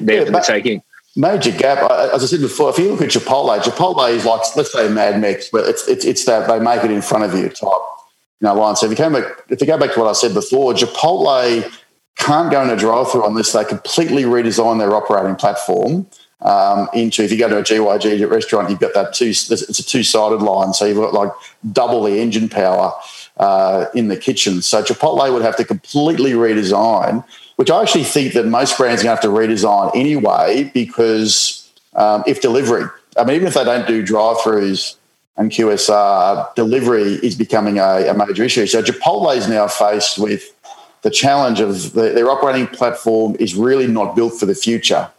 there 0.00 0.20
yeah, 0.20 0.24
for 0.24 0.30
the 0.30 0.40
taking? 0.40 0.82
Major 1.16 1.52
gap. 1.52 1.90
As 1.90 2.22
I 2.22 2.26
said 2.26 2.40
before, 2.40 2.70
if 2.70 2.78
you 2.78 2.90
look 2.90 3.02
at 3.02 3.10
Chipotle, 3.10 3.58
Chipotle 3.60 4.10
is 4.10 4.24
like 4.24 4.40
let's 4.56 4.72
say 4.72 4.88
Mad 4.88 5.20
Mex, 5.20 5.48
but 5.50 5.68
it's 5.68 5.86
it's, 5.88 6.04
it's 6.04 6.24
that 6.24 6.48
they 6.48 6.58
make 6.58 6.84
it 6.84 6.90
in 6.90 7.02
front 7.02 7.24
of 7.24 7.34
you 7.38 7.48
type 7.48 7.60
you 7.60 8.48
know 8.48 8.54
line. 8.54 8.76
So 8.76 8.86
if 8.86 8.90
you 8.90 8.96
came 8.96 9.12
back, 9.12 9.24
if 9.48 9.60
you 9.60 9.66
go 9.66 9.78
back 9.78 9.94
to 9.94 10.00
what 10.00 10.08
I 10.08 10.12
said 10.12 10.34
before, 10.34 10.74
Chipotle 10.74 11.70
can't 12.16 12.50
go 12.50 12.62
in 12.62 12.70
a 12.70 12.76
drive-through 12.76 13.26
unless 13.26 13.52
they 13.52 13.64
completely 13.64 14.22
redesign 14.22 14.78
their 14.78 14.94
operating 14.94 15.36
platform. 15.36 16.06
Um, 16.40 16.88
into 16.92 17.22
if 17.22 17.32
you 17.32 17.38
go 17.38 17.48
to 17.48 17.58
a 17.58 17.62
GYG 17.62 18.28
restaurant, 18.28 18.68
you've 18.68 18.80
got 18.80 18.92
that 18.92 19.14
two. 19.14 19.28
It's 19.28 19.50
a 19.50 19.82
two-sided 19.82 20.42
line, 20.42 20.74
so 20.74 20.84
you've 20.84 20.98
got 20.98 21.14
like 21.14 21.32
double 21.72 22.02
the 22.02 22.20
engine 22.20 22.50
power 22.50 22.92
uh, 23.38 23.86
in 23.94 24.08
the 24.08 24.16
kitchen. 24.16 24.60
So 24.60 24.82
Chipotle 24.82 25.32
would 25.32 25.42
have 25.42 25.56
to 25.56 25.64
completely 25.64 26.32
redesign 26.32 27.24
which 27.56 27.70
I 27.70 27.82
actually 27.82 28.04
think 28.04 28.34
that 28.34 28.46
most 28.46 28.76
brands 28.76 29.02
are 29.02 29.04
going 29.04 29.16
to 29.16 29.22
have 29.22 29.32
to 29.32 29.38
redesign 29.38 29.94
anyway 29.94 30.70
because 30.74 31.70
um, 31.94 32.24
if 32.26 32.40
delivery, 32.40 32.84
I 33.16 33.24
mean, 33.24 33.36
even 33.36 33.48
if 33.48 33.54
they 33.54 33.64
don't 33.64 33.86
do 33.86 34.04
drive-throughs 34.04 34.96
and 35.36 35.50
QSR, 35.50 36.54
delivery 36.54 37.14
is 37.14 37.34
becoming 37.36 37.78
a, 37.78 38.08
a 38.08 38.14
major 38.14 38.44
issue. 38.44 38.66
So 38.66 38.82
Chipotle 38.82 39.36
is 39.36 39.48
now 39.48 39.68
faced 39.68 40.18
with 40.18 40.50
the 41.02 41.10
challenge 41.10 41.60
of 41.60 41.92
the, 41.92 42.10
their 42.10 42.30
operating 42.30 42.66
platform 42.66 43.36
is 43.38 43.54
really 43.54 43.86
not 43.86 44.16
built 44.16 44.38
for 44.38 44.46
the 44.46 44.54
future 44.54 45.10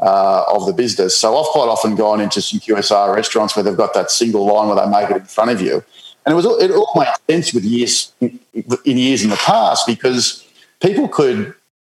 uh, 0.00 0.44
of 0.48 0.66
the 0.66 0.72
business. 0.72 1.16
So 1.16 1.36
I've 1.36 1.46
quite 1.46 1.68
often 1.68 1.96
gone 1.96 2.20
into 2.20 2.40
some 2.40 2.60
QSR 2.60 3.14
restaurants 3.14 3.56
where 3.56 3.62
they've 3.62 3.76
got 3.76 3.94
that 3.94 4.10
single 4.10 4.46
line 4.46 4.68
where 4.68 4.76
they 4.76 4.90
make 4.90 5.10
it 5.10 5.16
in 5.16 5.24
front 5.24 5.50
of 5.50 5.60
you, 5.60 5.82
and 6.24 6.32
it 6.32 6.34
was 6.34 6.46
it 6.46 6.70
all 6.70 6.90
made 6.96 7.08
sense 7.28 7.52
with 7.52 7.64
years 7.64 8.12
in 8.20 8.38
years 8.84 9.22
in 9.22 9.30
the 9.30 9.36
past 9.36 9.86
because 9.86 10.46
people 10.80 11.08
could 11.08 11.54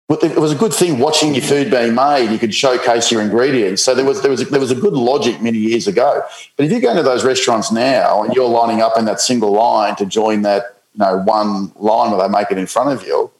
it 0.08 0.38
was 0.38 0.52
a 0.52 0.56
good 0.56 0.72
thing 0.72 0.98
watching 0.98 1.34
your 1.34 1.42
food 1.42 1.68
being 1.68 1.94
made. 1.94 2.30
You 2.30 2.38
could 2.38 2.54
showcase 2.54 3.10
your 3.10 3.22
ingredients. 3.22 3.82
So 3.82 3.92
there 3.94 4.04
was 4.04 4.22
there 4.22 4.30
was 4.30 4.42
a, 4.42 4.44
there 4.44 4.60
was 4.60 4.70
a 4.70 4.76
good 4.76 4.92
logic 4.92 5.42
many 5.42 5.58
years 5.58 5.88
ago. 5.88 6.22
But 6.56 6.66
if 6.66 6.72
you 6.72 6.80
go 6.80 6.90
into 6.90 7.02
those 7.02 7.24
restaurants 7.24 7.72
now 7.72 8.22
and 8.22 8.32
you're 8.32 8.48
lining 8.48 8.80
up 8.80 8.96
in 8.96 9.04
that 9.06 9.20
single 9.20 9.52
line 9.52 9.96
to 9.96 10.06
join 10.06 10.42
that 10.42 10.76
you 10.94 11.00
know 11.00 11.18
one 11.18 11.72
line 11.74 12.12
where 12.12 12.26
they 12.26 12.32
make 12.32 12.52
it 12.52 12.58
in 12.58 12.66
front 12.66 12.90
of 12.90 13.04
you, 13.04 13.32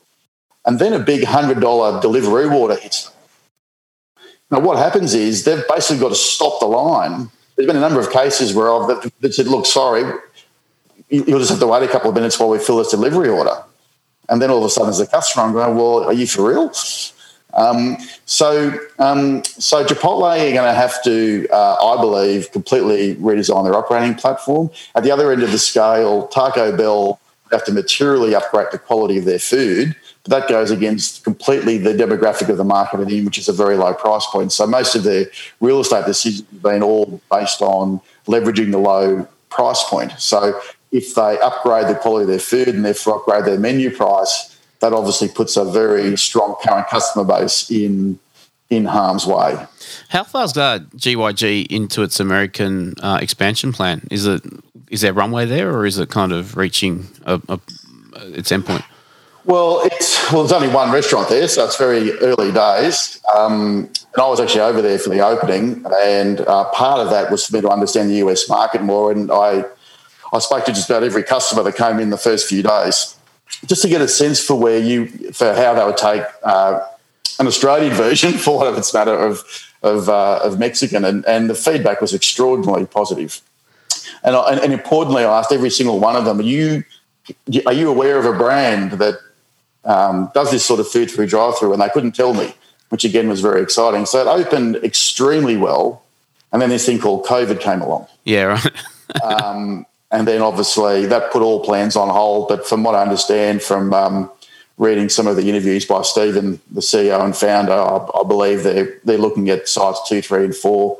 and 0.65 0.81
then 0.81 0.93
a 0.93 0.99
big 0.99 1.25
hundred 1.25 1.61
dollar 1.61 2.01
delivery 2.01 2.47
order 2.47 2.75
hits. 2.75 3.13
Now 4.51 4.59
what 4.59 4.77
happens 4.77 5.15
is 5.15 5.45
they've 5.45 5.67
basically 5.69 6.01
got 6.01 6.09
to 6.09 6.17
stop 6.17 6.59
the 6.59 6.67
line. 6.67 7.31
There's 7.55 7.69
been 7.69 7.77
a 7.77 7.81
number 7.81 8.01
of 8.01 8.11
cases 8.11 8.55
where 8.55 8.73
I've 8.73 8.89
that 9.21 9.35
said, 9.35 9.47
"Look, 9.47 9.67
sorry, 9.67 10.03
you'll 11.11 11.39
just 11.39 11.51
have 11.51 11.61
to 11.61 11.67
wait 11.69 11.85
a 11.85 11.89
couple 11.89 12.09
of 12.09 12.17
minutes 12.17 12.41
while 12.41 12.49
we 12.49 12.59
fill 12.59 12.79
this 12.79 12.91
delivery 12.91 13.29
order." 13.29 13.63
And 14.29 14.43
then 14.43 14.51
all 14.51 14.59
of 14.59 14.65
a 14.65 14.71
sudden, 14.71 14.91
as 14.91 15.01
a 15.01 15.07
customer, 15.07 15.45
I'm 15.45 15.53
going, 15.53 15.77
well, 15.77 16.05
are 16.05 16.13
you 16.13 16.27
for 16.27 16.49
real? 16.49 16.73
Um, 17.55 17.97
so, 18.27 18.79
um, 18.99 19.43
so 19.45 19.85
Chipotle 19.85 20.23
are 20.23 20.37
going 20.39 20.55
to 20.55 20.75
have 20.75 21.03
to, 21.05 21.49
uh, 21.51 21.97
I 21.97 22.01
believe, 22.01 22.53
completely 22.53 23.15
redesign 23.17 23.65
their 23.65 23.75
operating 23.75 24.15
platform. 24.15 24.71
At 24.95 25.05
the 25.05 25.11
other 25.11 25.33
end 25.33 25.43
of 25.43 25.53
the 25.53 25.59
scale, 25.59 26.27
Taco 26.29 26.77
Bell 26.77 27.19
have 27.53 27.65
to 27.65 27.73
materially 27.73 28.35
upgrade 28.35 28.69
the 28.73 28.79
quality 28.79 29.19
of 29.19 29.25
their 29.25 29.39
food. 29.39 29.97
But 30.25 30.41
that 30.41 30.49
goes 30.49 30.71
against 30.71 31.25
completely 31.25 31.79
the 31.79 31.95
demographic 31.95 32.49
of 32.49 32.57
the 32.57 32.65
market 32.65 33.01
in, 33.09 33.25
which 33.25 33.39
is 33.39 33.49
a 33.49 33.53
very 33.53 33.77
low 33.77 33.95
price 33.95 34.27
point. 34.27 34.53
So 34.53 34.67
most 34.67 34.95
of 34.97 35.05
their 35.05 35.27
real 35.61 35.81
estate 35.81 36.05
decisions 36.05 36.49
have 36.51 36.63
been 36.63 36.83
all 36.83 37.21
based 37.31 37.63
on 37.63 38.01
leveraging 38.27 38.73
the 38.73 38.79
low 38.79 39.29
price 39.51 39.83
point. 39.85 40.13
So 40.19 40.61
if 40.97 41.15
they 41.15 41.39
upgrade 41.41 41.89
the 41.89 41.95
quality 41.95 42.23
of 42.23 42.29
their 42.29 42.39
food 42.39 42.69
and 42.69 42.85
therefore 42.85 43.17
upgrade 43.17 43.45
their 43.45 43.59
menu 43.59 43.91
price, 43.95 44.59
that 44.81 44.93
obviously 44.93 45.29
puts 45.29 45.57
a 45.57 45.65
very 45.65 46.17
strong 46.17 46.57
current 46.63 46.89
customer 46.89 47.25
base 47.25 47.71
in 47.71 48.19
in 48.69 48.85
harm's 48.85 49.25
way. 49.25 49.65
How 50.09 50.25
far's 50.25 50.53
that 50.55 50.91
GYG 50.97 51.69
into 51.69 52.03
its 52.03 52.19
American 52.19 52.95
uh, 53.01 53.19
expansion 53.23 53.73
plan? 53.73 54.07
Is 54.11 54.27
it 54.27 54.43
is 54.91 55.03
there 55.03 55.13
runway 55.13 55.45
there, 55.45 55.71
or 55.71 55.87
is 55.87 55.99
it 55.99 56.09
kind 56.09 56.33
of 56.33 56.57
reaching 56.57 57.07
a, 57.25 57.41
a, 57.49 57.61
its 58.35 58.51
endpoint? 58.51 58.85
Well, 59.45 59.83
it's 59.85 60.33
well, 60.33 60.43
there's 60.43 60.53
only 60.61 60.75
one 60.75 60.91
restaurant 60.91 61.29
there, 61.29 61.47
so 61.47 61.65
it's 61.65 61.77
very 61.77 62.13
early 62.19 62.51
days. 62.51 63.21
Um, 63.37 63.91
and 64.15 64.23
I 64.23 64.29
was 64.29 64.41
actually 64.41 64.63
over 64.63 64.83
there 64.83 64.99
for 64.99 65.11
the 65.11 65.21
opening, 65.21 65.85
and 66.03 66.41
uh, 66.41 66.65
part 66.71 67.01
of 67.01 67.11
that 67.11 67.31
was 67.31 67.47
for 67.47 67.57
me 67.57 67.61
to 67.61 67.69
understand 67.69 68.11
the 68.11 68.17
US 68.27 68.49
market 68.49 68.83
more. 68.83 69.13
And 69.13 69.31
I 69.31 69.65
I 70.37 70.39
spoke 70.41 70.65
to 70.67 70.73
just 70.73 70.91
about 70.91 71.03
every 71.03 71.23
customer 71.23 71.63
that 71.63 71.77
came 71.77 71.99
in 71.99 72.11
the 72.11 72.19
first 72.19 72.49
few 72.49 72.63
days, 72.63 73.17
just 73.67 73.83
to 73.83 73.89
get 73.89 74.01
a 74.01 74.09
sense 74.09 74.41
for 74.41 74.55
where 74.55 74.79
you 74.79 75.07
for 75.33 75.55
how 75.55 75.75
they 75.75 75.85
would 75.85 75.97
take 75.97 76.23
uh, 76.43 76.81
an 77.39 77.47
Australian 77.47 77.95
version, 78.07 78.33
for 78.33 78.59
whatever 78.59 78.79
it's 78.79 78.93
matter, 78.93 79.15
of 79.15 79.45
of, 79.83 80.09
uh, 80.09 80.41
of 80.43 80.59
Mexican, 80.59 81.05
and, 81.05 81.25
and 81.27 81.49
the 81.49 81.55
feedback 81.55 82.01
was 82.01 82.13
extraordinarily 82.13 82.87
positive. 82.87 83.41
And, 84.23 84.35
I, 84.35 84.53
and, 84.53 84.61
and 84.61 84.73
importantly, 84.73 85.25
I 85.25 85.39
asked 85.39 85.53
every 85.53 85.71
single 85.71 86.01
one 86.01 86.17
of 86.17 86.25
them, 86.25 86.41
"Are 86.41 86.43
you 86.43 86.85
are 87.67 87.73
you 87.73 87.89
aware 87.89 88.19
of 88.19 88.25
a 88.25 88.37
brand 88.37 88.93
that 88.93 89.19
um, 89.85 90.31
does 90.35 90.51
this 90.51 90.65
sort 90.65 90.81
of 90.81 90.89
food 90.89 91.11
through 91.11 91.27
drive-through?" 91.27 91.73
And 91.73 91.81
they 91.81 91.89
couldn't 91.89 92.13
tell 92.13 92.35
me, 92.35 92.55
which 92.89 93.05
again 93.05 93.29
was 93.29 93.41
very 93.41 93.63
exciting. 93.63 94.07
So 94.07 94.21
it 94.21 94.27
opened 94.27 94.77
extremely 94.77 95.57
well, 95.57 96.03
and 96.53 96.61
then 96.61 96.71
this 96.71 96.87
thing 96.87 96.99
called 96.99 97.25
COVID 97.27 97.61
came 97.61 97.81
along. 97.81 98.07
Yeah, 98.25 98.45
right. 98.45 99.23
um, 99.23 99.87
and 100.11 100.27
then 100.27 100.41
obviously 100.41 101.07
that 101.07 101.33
put 101.33 101.43
all 101.43 101.65
plans 101.65 101.97
on 101.97 102.09
hold. 102.09 102.49
But 102.49 102.67
from 102.67 102.85
what 102.85 102.95
I 102.95 103.03
understand 103.03 103.63
from 103.63 103.93
um, 103.93 104.31
reading 104.79 105.09
some 105.09 105.27
of 105.27 105.37
the 105.37 105.49
interviews 105.49 105.85
by 105.85 106.03
Stephen, 106.03 106.61
the 106.71 106.81
CEO 106.81 107.25
and 107.25 107.37
founder, 107.37 107.73
I, 107.73 108.07
I, 108.15 108.23
believe 108.25 108.63
they're 108.63 108.99
they're 109.05 109.19
looking 109.19 109.49
at 109.51 109.69
sites 109.69 110.01
two, 110.09 110.23
three, 110.23 110.45
and 110.45 110.55
four 110.55 110.99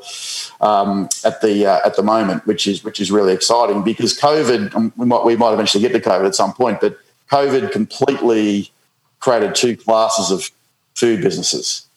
um, 0.61 1.09
at 1.23 1.41
the 1.41 1.65
uh, 1.65 1.79
at 1.85 1.95
the 1.95 2.03
moment, 2.03 2.45
which 2.45 2.67
is 2.67 2.83
which 2.83 2.99
is 2.99 3.11
really 3.11 3.33
exciting 3.33 3.83
because 3.83 4.17
COVID. 4.19 4.75
Um, 4.75 4.91
we 4.97 5.05
might 5.05 5.23
we 5.23 5.35
might 5.35 5.53
eventually 5.53 5.81
get 5.81 5.93
to 5.93 6.09
COVID 6.09 6.25
at 6.25 6.35
some 6.35 6.53
point, 6.53 6.81
but 6.81 6.97
COVID 7.31 7.71
completely 7.71 8.71
created 9.19 9.55
two 9.55 9.75
classes 9.77 10.31
of 10.31 10.51
food 10.95 11.21
businesses 11.21 11.87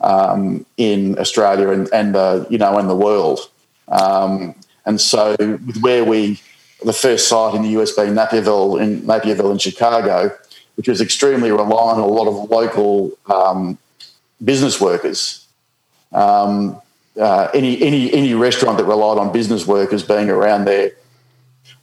um, 0.00 0.66
in 0.76 1.18
Australia 1.18 1.70
and 1.70 1.88
and 1.92 2.14
uh, 2.16 2.44
you 2.50 2.58
know 2.58 2.78
in 2.78 2.88
the 2.88 2.96
world. 2.96 3.40
Um, 3.88 4.54
and 4.84 5.00
so, 5.00 5.36
with 5.38 5.78
where 5.82 6.04
we 6.04 6.40
the 6.84 6.92
first 6.92 7.28
site 7.28 7.54
in 7.54 7.62
the 7.62 7.70
US 7.80 7.92
being 7.92 8.14
Naperville 8.14 8.76
in 8.76 9.04
Naperville 9.06 9.50
in 9.50 9.58
Chicago, 9.58 10.30
which 10.76 10.88
was 10.88 11.00
extremely 11.00 11.50
reliant 11.50 11.98
on 11.98 12.00
a 12.00 12.06
lot 12.06 12.28
of 12.28 12.50
local 12.50 13.12
um, 13.26 13.78
business 14.42 14.80
workers. 14.80 15.46
Um, 16.12 16.80
uh, 17.18 17.50
any 17.52 17.82
any 17.82 18.12
any 18.12 18.34
restaurant 18.34 18.78
that 18.78 18.84
relied 18.84 19.18
on 19.18 19.32
business 19.32 19.66
workers 19.66 20.02
being 20.02 20.30
around 20.30 20.66
their 20.66 20.92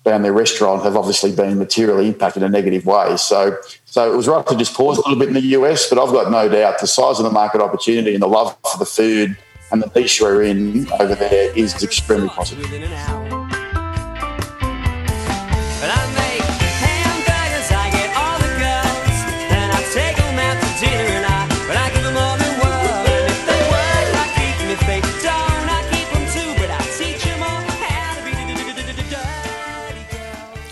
around 0.06 0.22
their 0.22 0.34
restaurant 0.34 0.84
have 0.84 0.96
obviously 0.96 1.36
been 1.36 1.58
materially 1.58 2.08
impacted 2.08 2.42
in 2.42 2.48
a 2.48 2.52
negative 2.52 2.86
way. 2.86 3.18
So 3.18 3.58
so 3.86 4.12
it 4.12 4.16
was 4.16 4.28
right 4.28 4.46
to 4.48 4.56
just 4.56 4.74
pause 4.74 4.98
a 4.98 5.02
little 5.02 5.20
bit 5.20 5.28
in 5.28 5.34
the 5.34 5.42
US, 5.60 5.90
but 5.90 6.00
I've 6.00 6.14
got 6.14 6.32
no 6.32 6.48
doubt 6.48 6.80
the 6.80 6.88
size 6.88 7.20
of 7.20 7.26
the 7.26 7.32
market 7.32 7.60
opportunity 7.60 8.14
and 8.14 8.24
the 8.24 8.28
love 8.28 8.58
for 8.72 8.78
the 8.78 8.86
food 8.86 9.38
and 9.72 9.82
the 9.82 9.92
niche 10.00 10.22
we're 10.22 10.44
in 10.44 10.90
over 10.94 11.16
there 11.16 11.58
is 11.58 11.84
extremely 11.84 12.30
positive. 12.30 13.35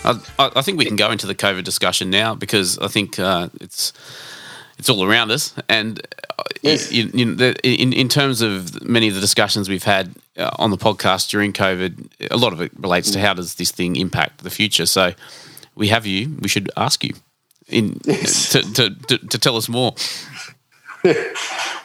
I, 0.04 0.50
I 0.56 0.62
think 0.62 0.78
we 0.78 0.84
can 0.84 0.96
go 0.96 1.10
into 1.10 1.26
the 1.26 1.34
COVID 1.34 1.64
discussion 1.64 2.10
now 2.10 2.34
because 2.34 2.78
I 2.78 2.88
think 2.88 3.18
uh, 3.18 3.48
it's 3.60 3.92
it's 4.78 4.88
all 4.88 5.04
around 5.04 5.30
us, 5.30 5.54
and 5.68 6.00
uh, 6.38 6.42
Yes. 6.62 6.90
in, 6.90 7.10
in, 7.18 7.40
in 7.62 7.92
in 7.92 8.08
terms 8.08 8.40
of 8.42 8.82
many 8.82 9.08
of 9.08 9.14
the 9.14 9.20
discussions 9.20 9.68
we've 9.68 9.84
had 9.84 10.14
uh, 10.36 10.50
on 10.58 10.70
the 10.70 10.76
podcast 10.78 11.28
during 11.30 11.52
COVID, 11.52 12.08
a 12.30 12.36
lot 12.36 12.52
of 12.52 12.60
it 12.60 12.72
relates 12.78 13.10
to 13.12 13.20
how 13.20 13.34
does 13.34 13.54
this 13.56 13.70
thing 13.70 13.96
impact 13.96 14.42
the 14.42 14.50
future. 14.50 14.86
So 14.86 15.12
we 15.74 15.88
have 15.88 16.06
you. 16.06 16.36
We 16.40 16.48
should 16.48 16.70
ask 16.76 17.04
you 17.04 17.14
in 17.68 18.00
Yes. 18.04 18.50
to, 18.52 18.62
to, 18.74 18.90
to, 19.08 19.18
to 19.18 19.38
tell 19.38 19.56
us 19.56 19.68
more. 19.68 19.94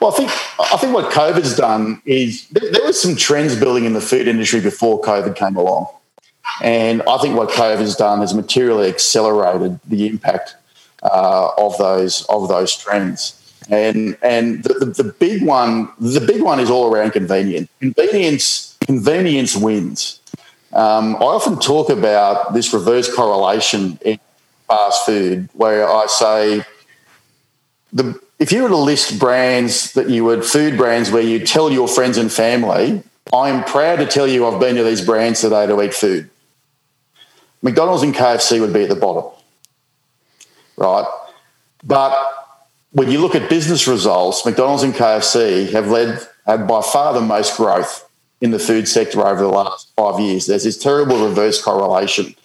Well, 0.02 0.14
I 0.14 0.16
think 0.16 0.32
I 0.74 0.78
think 0.78 0.94
what 0.94 1.12
COVID's 1.12 1.58
done 1.58 2.02
is 2.06 2.48
there, 2.52 2.72
there 2.72 2.86
was 2.86 3.02
some 3.02 3.18
trends 3.18 3.54
building 3.58 3.84
in 3.84 3.92
the 3.92 4.00
food 4.00 4.30
industry 4.30 4.62
before 4.62 5.02
COVID 5.02 5.36
came 5.36 5.58
along, 5.58 5.88
and 6.62 7.02
I 7.04 7.18
think 7.20 7.36
what 7.36 7.50
COVID 7.50 7.80
has 7.80 7.96
done 7.96 8.20
has 8.20 8.34
materially 8.34 8.90
accelerated 8.90 9.80
the 9.86 10.08
impact 10.08 10.56
uh, 11.04 11.50
of 11.58 11.78
those 11.78 12.26
of 12.26 12.48
those 12.48 12.76
trends. 12.76 13.36
And 13.70 14.18
and 14.22 14.64
the, 14.64 14.74
the, 14.74 15.04
the 15.04 15.14
big 15.20 15.44
one 15.44 15.90
the 16.00 16.22
big 16.22 16.42
one 16.42 16.60
is 16.60 16.70
all 16.70 16.94
around 16.94 17.12
convenience. 17.12 17.70
Convenience 17.80 18.78
convenience 18.82 19.56
wins. 19.56 20.20
Um, 20.74 21.16
I 21.16 21.26
often 21.26 21.60
talk 21.60 21.90
about 21.90 22.54
this 22.54 22.74
reverse 22.74 23.14
correlation 23.14 23.98
in 24.02 24.20
fast 24.68 25.06
food, 25.06 25.50
where 25.54 25.90
I 25.90 26.06
say 26.08 26.64
the 27.94 28.20
if 28.40 28.52
you 28.52 28.64
were 28.64 28.70
to 28.70 28.78
list 28.78 29.20
brands 29.20 29.94
that 29.94 30.10
you 30.10 30.24
would 30.26 30.46
food 30.46 30.78
brands 30.78 31.12
where 31.12 31.22
you 31.22 31.46
tell 31.46 31.72
your 31.72 31.88
friends 31.88 32.18
and 32.18 32.32
family, 32.32 33.04
I 33.34 33.50
am 33.50 33.64
proud 33.66 33.98
to 33.98 34.06
tell 34.06 34.28
you 34.28 34.48
I've 34.48 34.60
been 34.60 34.76
to 34.78 34.84
these 34.84 35.06
brands 35.06 35.42
today 35.42 35.68
to 35.68 35.82
eat 35.82 35.94
food. 35.94 36.30
McDonald's 37.62 38.04
and 38.04 38.14
KFC 38.14 38.60
would 38.62 38.74
be 38.74 38.84
at 38.84 38.90
the 38.90 38.96
bottom, 38.96 39.32
right? 40.78 41.06
But 41.84 42.14
when 42.92 43.12
you 43.12 43.20
look 43.20 43.36
at 43.36 43.50
business 43.50 43.88
results, 43.88 44.46
McDonald's 44.46 44.84
and 44.84 44.94
KFC 44.94 45.72
have 45.72 45.88
led 45.90 46.20
have 46.46 46.68
by 46.68 46.82
far 46.82 47.14
the 47.14 47.22
most 47.22 47.58
growth 47.58 48.10
in 48.42 48.52
the 48.52 48.60
food 48.60 48.88
sector 48.88 49.22
over 49.26 49.42
the 49.42 49.48
last 49.48 49.92
five 49.96 50.20
years. 50.20 50.48
There's 50.48 50.64
this 50.64 50.78
terrible 50.78 51.28
reverse 51.28 51.62
correlation. 51.62 52.36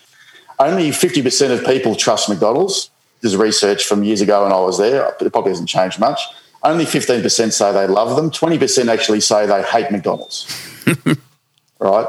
Only 0.58 0.90
50% 0.90 1.50
of 1.50 1.64
people 1.64 1.94
trust 1.94 2.28
McDonald's. 2.28 2.90
There's 3.20 3.36
research 3.36 3.84
from 3.84 4.04
years 4.04 4.20
ago 4.20 4.42
when 4.42 4.52
I 4.52 4.60
was 4.60 4.78
there. 4.78 5.14
It 5.20 5.32
probably 5.32 5.52
hasn't 5.52 5.68
changed 5.68 5.98
much. 5.98 6.20
Only 6.62 6.84
15% 6.84 7.52
say 7.52 7.72
they 7.72 7.86
love 7.86 8.16
them. 8.16 8.30
20% 8.30 8.88
actually 8.88 9.20
say 9.20 9.46
they 9.46 9.62
hate 9.62 9.90
McDonald's. 9.90 10.46
right? 11.78 12.06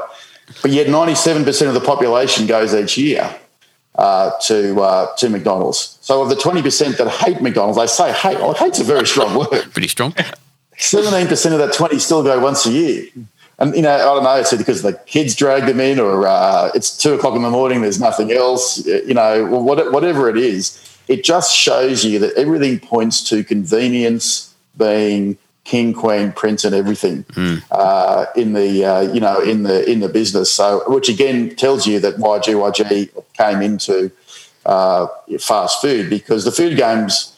But 0.62 0.70
yet 0.70 0.86
97% 0.86 1.68
of 1.68 1.74
the 1.74 1.80
population 1.80 2.46
goes 2.46 2.74
each 2.74 2.96
year 2.96 3.34
uh, 3.96 4.30
to 4.42 4.80
uh, 4.80 5.14
to 5.16 5.28
McDonald's. 5.28 5.98
So 6.00 6.22
of 6.22 6.28
the 6.28 6.36
20% 6.36 6.98
that 6.98 7.08
hate 7.08 7.40
McDonald's, 7.40 7.78
they 7.78 7.86
say 7.86 8.12
hate. 8.12 8.38
Oh, 8.38 8.52
hate's 8.52 8.80
a 8.80 8.84
very 8.84 9.06
strong 9.06 9.36
word. 9.36 9.48
Pretty 9.72 9.88
strong. 9.88 10.14
17% 10.78 11.52
of 11.52 11.58
that 11.58 11.72
20 11.72 11.98
still 11.98 12.22
go 12.22 12.38
once 12.38 12.66
a 12.66 12.72
year. 12.72 13.06
And, 13.58 13.74
you 13.74 13.80
know, 13.80 13.94
I 13.94 13.98
don't 13.98 14.24
know, 14.24 14.36
it's 14.36 14.54
because 14.54 14.82
the 14.82 14.92
kids 14.92 15.34
drag 15.34 15.64
them 15.64 15.80
in 15.80 15.98
or 15.98 16.26
uh, 16.26 16.70
it's 16.74 16.96
two 16.96 17.14
o'clock 17.14 17.34
in 17.34 17.42
the 17.42 17.50
morning, 17.50 17.80
there's 17.80 17.98
nothing 17.98 18.30
else, 18.30 18.84
you 18.84 19.14
know, 19.14 19.46
whatever 19.46 20.28
it 20.28 20.36
is. 20.36 20.82
It 21.08 21.24
just 21.24 21.56
shows 21.56 22.04
you 22.04 22.18
that 22.18 22.34
everything 22.34 22.78
points 22.80 23.22
to 23.30 23.42
convenience 23.42 24.54
being 24.76 25.38
king, 25.66 25.92
queen, 25.92 26.32
prince, 26.32 26.64
and 26.64 26.74
everything 26.74 27.24
uh, 27.70 28.26
in 28.36 28.52
the 28.52 28.84
uh, 28.84 29.00
you 29.00 29.20
know 29.20 29.40
in 29.40 29.64
the 29.64 29.90
in 29.90 30.00
the 30.00 30.08
business. 30.08 30.50
So, 30.50 30.82
which 30.86 31.08
again 31.08 31.54
tells 31.56 31.86
you 31.86 32.00
that 32.00 32.18
why 32.18 32.38
GYG 32.38 33.10
came 33.34 33.60
into 33.60 34.10
uh, 34.64 35.06
fast 35.40 35.82
food 35.82 36.08
because 36.08 36.44
the 36.44 36.52
food 36.52 36.76
games 36.76 37.36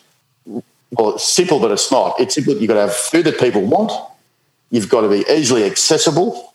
well, 0.91 1.15
it's 1.15 1.25
simple, 1.25 1.61
but 1.61 1.71
it's 1.71 1.91
not. 1.93 2.19
It's 2.19 2.35
simple. 2.35 2.55
You've 2.55 2.69
got 2.69 2.75
to 2.75 2.81
have 2.81 2.95
food 2.95 3.25
that 3.27 3.39
people 3.39 3.63
want. 3.63 3.93
You've 4.71 4.89
got 4.89 5.03
to 5.03 5.09
be 5.09 5.25
easily 5.31 5.65
accessible, 5.65 6.55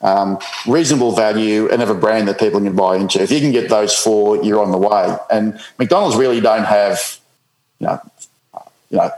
um, 0.00 0.38
reasonable 0.66 1.12
value, 1.12 1.68
and 1.68 1.80
have 1.80 1.90
a 1.90 1.94
brand 1.94 2.28
that 2.28 2.38
people 2.38 2.60
can 2.60 2.76
buy 2.76 2.96
into. 2.96 3.20
If 3.20 3.30
you 3.30 3.40
can 3.40 3.52
get 3.52 3.68
those 3.68 3.96
four, 3.96 4.42
you're 4.44 4.60
on 4.60 4.70
the 4.70 4.78
way. 4.78 5.16
And 5.30 5.60
McDonald's 5.78 6.16
really 6.16 6.40
don't 6.40 6.64
have, 6.64 7.18
you 7.80 7.86
know, 7.86 8.00
you 8.90 8.98
know. 8.98 9.10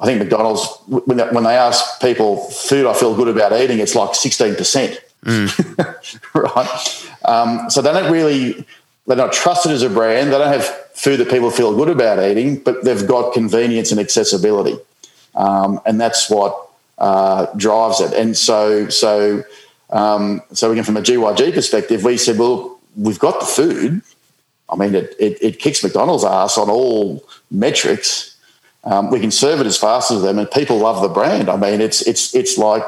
I 0.00 0.06
think 0.06 0.18
McDonald's 0.18 0.66
when 0.86 1.18
they, 1.18 1.28
when 1.28 1.44
they 1.44 1.56
ask 1.56 2.00
people 2.00 2.38
food 2.50 2.86
I 2.86 2.94
feel 2.94 3.14
good 3.14 3.28
about 3.28 3.52
eating, 3.52 3.78
it's 3.78 3.94
like 3.94 4.14
sixteen 4.14 4.54
percent, 4.54 4.98
right? 6.34 7.06
Um, 7.24 7.68
so 7.68 7.82
they 7.82 7.92
don't 7.92 8.10
really 8.10 8.64
they're 9.06 9.16
not 9.16 9.32
trusted 9.32 9.72
as 9.72 9.82
a 9.82 9.90
brand. 9.90 10.32
They 10.32 10.38
don't 10.38 10.52
have 10.52 10.64
food 10.94 11.18
that 11.18 11.28
people 11.30 11.50
feel 11.50 11.74
good 11.76 11.88
about 11.88 12.18
eating, 12.18 12.58
but 12.58 12.84
they've 12.84 13.06
got 13.06 13.34
convenience 13.34 13.90
and 13.90 14.00
accessibility, 14.00 14.78
um, 15.34 15.80
and 15.84 16.00
that's 16.00 16.30
what 16.30 16.70
uh, 17.00 17.46
drives 17.56 18.00
it. 18.00 18.12
And 18.12 18.36
so, 18.36 18.88
so, 18.88 19.42
um, 19.88 20.42
so 20.52 20.70
again, 20.70 20.84
from 20.84 20.98
a 20.98 21.00
GYG 21.00 21.54
perspective, 21.54 22.04
we 22.04 22.16
said, 22.16 22.38
well, 22.38 22.78
we've 22.96 23.18
got 23.18 23.40
the 23.40 23.46
food. 23.46 24.02
I 24.68 24.76
mean, 24.76 24.94
it, 24.94 25.16
it, 25.18 25.38
it 25.42 25.58
kicks 25.58 25.82
McDonald's 25.82 26.24
ass 26.24 26.58
on 26.58 26.70
all 26.70 27.24
metrics. 27.50 28.29
Um, 28.84 29.10
we 29.10 29.20
can 29.20 29.30
serve 29.30 29.60
it 29.60 29.66
as 29.66 29.76
fast 29.76 30.10
as 30.10 30.22
them, 30.22 30.38
and 30.38 30.50
people 30.50 30.78
love 30.78 31.02
the 31.02 31.08
brand. 31.08 31.48
I 31.50 31.56
mean, 31.56 31.80
it's 31.80 32.00
it's 32.02 32.34
it's 32.34 32.56
like 32.56 32.82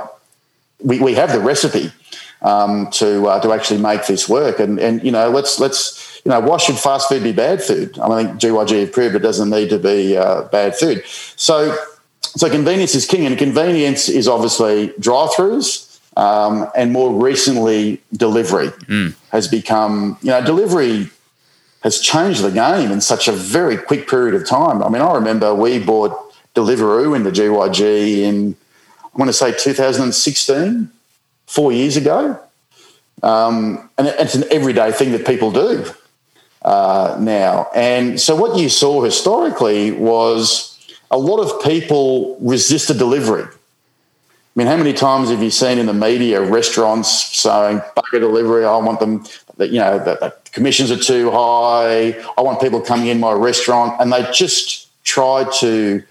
we, 0.82 1.00
we 1.00 1.14
have 1.14 1.32
the 1.32 1.40
recipe 1.40 1.92
um, 2.40 2.90
to 2.92 3.26
uh, 3.28 3.40
to 3.40 3.52
actually 3.52 3.80
make 3.80 4.06
this 4.06 4.28
work. 4.28 4.58
And 4.58 4.78
and 4.78 5.02
you 5.02 5.10
know, 5.10 5.28
let's 5.30 5.60
let's 5.60 6.20
you 6.24 6.30
know, 6.30 6.40
why 6.40 6.56
should 6.56 6.76
fast 6.76 7.08
food 7.08 7.22
be 7.22 7.32
bad 7.32 7.62
food? 7.62 7.98
I 7.98 8.22
think 8.22 8.40
GYG 8.40 8.80
have 8.80 8.92
proved 8.92 9.16
it 9.16 9.20
doesn't 9.20 9.50
need 9.50 9.70
to 9.70 9.78
be 9.78 10.16
uh, 10.16 10.42
bad 10.42 10.76
food. 10.76 11.02
So 11.36 11.76
so 12.20 12.48
convenience 12.48 12.94
is 12.94 13.06
king, 13.06 13.26
and 13.26 13.36
convenience 13.36 14.08
is 14.08 14.28
obviously 14.28 14.92
drive-throughs. 14.98 15.88
Um, 16.16 16.68
and 16.76 16.92
more 16.92 17.10
recently, 17.22 18.00
delivery 18.12 18.70
has 19.30 19.48
become, 19.48 20.18
you 20.22 20.30
know, 20.30 20.44
delivery 20.44 21.10
has 21.82 22.00
changed 22.00 22.42
the 22.42 22.50
game 22.50 22.90
in 22.90 23.00
such 23.00 23.28
a 23.28 23.32
very 23.32 23.76
quick 23.76 24.08
period 24.08 24.34
of 24.34 24.46
time. 24.46 24.82
I 24.82 24.88
mean, 24.88 25.02
I 25.02 25.14
remember 25.14 25.54
we 25.54 25.78
bought 25.78 26.12
Deliveroo 26.54 27.16
into 27.16 27.30
GYG 27.30 28.18
in, 28.18 28.56
I 29.02 29.18
want 29.18 29.28
to 29.28 29.32
say 29.32 29.52
2016, 29.52 30.90
four 31.46 31.72
years 31.72 31.96
ago. 31.96 32.38
Um, 33.22 33.90
and 33.98 34.08
it's 34.08 34.34
an 34.34 34.44
everyday 34.50 34.90
thing 34.90 35.12
that 35.12 35.26
people 35.26 35.50
do 35.52 35.84
uh, 36.62 37.16
now. 37.20 37.68
And 37.74 38.20
so 38.20 38.34
what 38.34 38.58
you 38.58 38.68
saw 38.68 39.02
historically 39.02 39.92
was 39.92 40.78
a 41.10 41.18
lot 41.18 41.40
of 41.40 41.62
people 41.62 42.38
resisted 42.40 42.98
delivery. 42.98 43.44
I 43.44 44.54
mean, 44.54 44.66
how 44.66 44.76
many 44.76 44.92
times 44.92 45.30
have 45.30 45.42
you 45.42 45.50
seen 45.50 45.78
in 45.78 45.86
the 45.86 45.94
media 45.94 46.42
restaurants 46.42 47.08
saying 47.36 47.80
bucket 47.94 48.20
delivery? 48.20 48.64
I 48.64 48.76
want 48.78 49.00
them, 49.00 49.24
that 49.62 49.70
you 49.70 49.78
know, 49.78 49.98
the, 49.98 50.34
commissions 50.52 50.90
are 50.90 50.98
too 50.98 51.30
high. 51.30 52.12
I 52.36 52.40
want 52.42 52.60
people 52.60 52.80
coming 52.80 53.06
in 53.06 53.20
my 53.20 53.32
restaurant, 53.32 54.00
and 54.00 54.12
they 54.12 54.28
just 54.32 54.88
try 55.04 55.48
to 55.60 56.02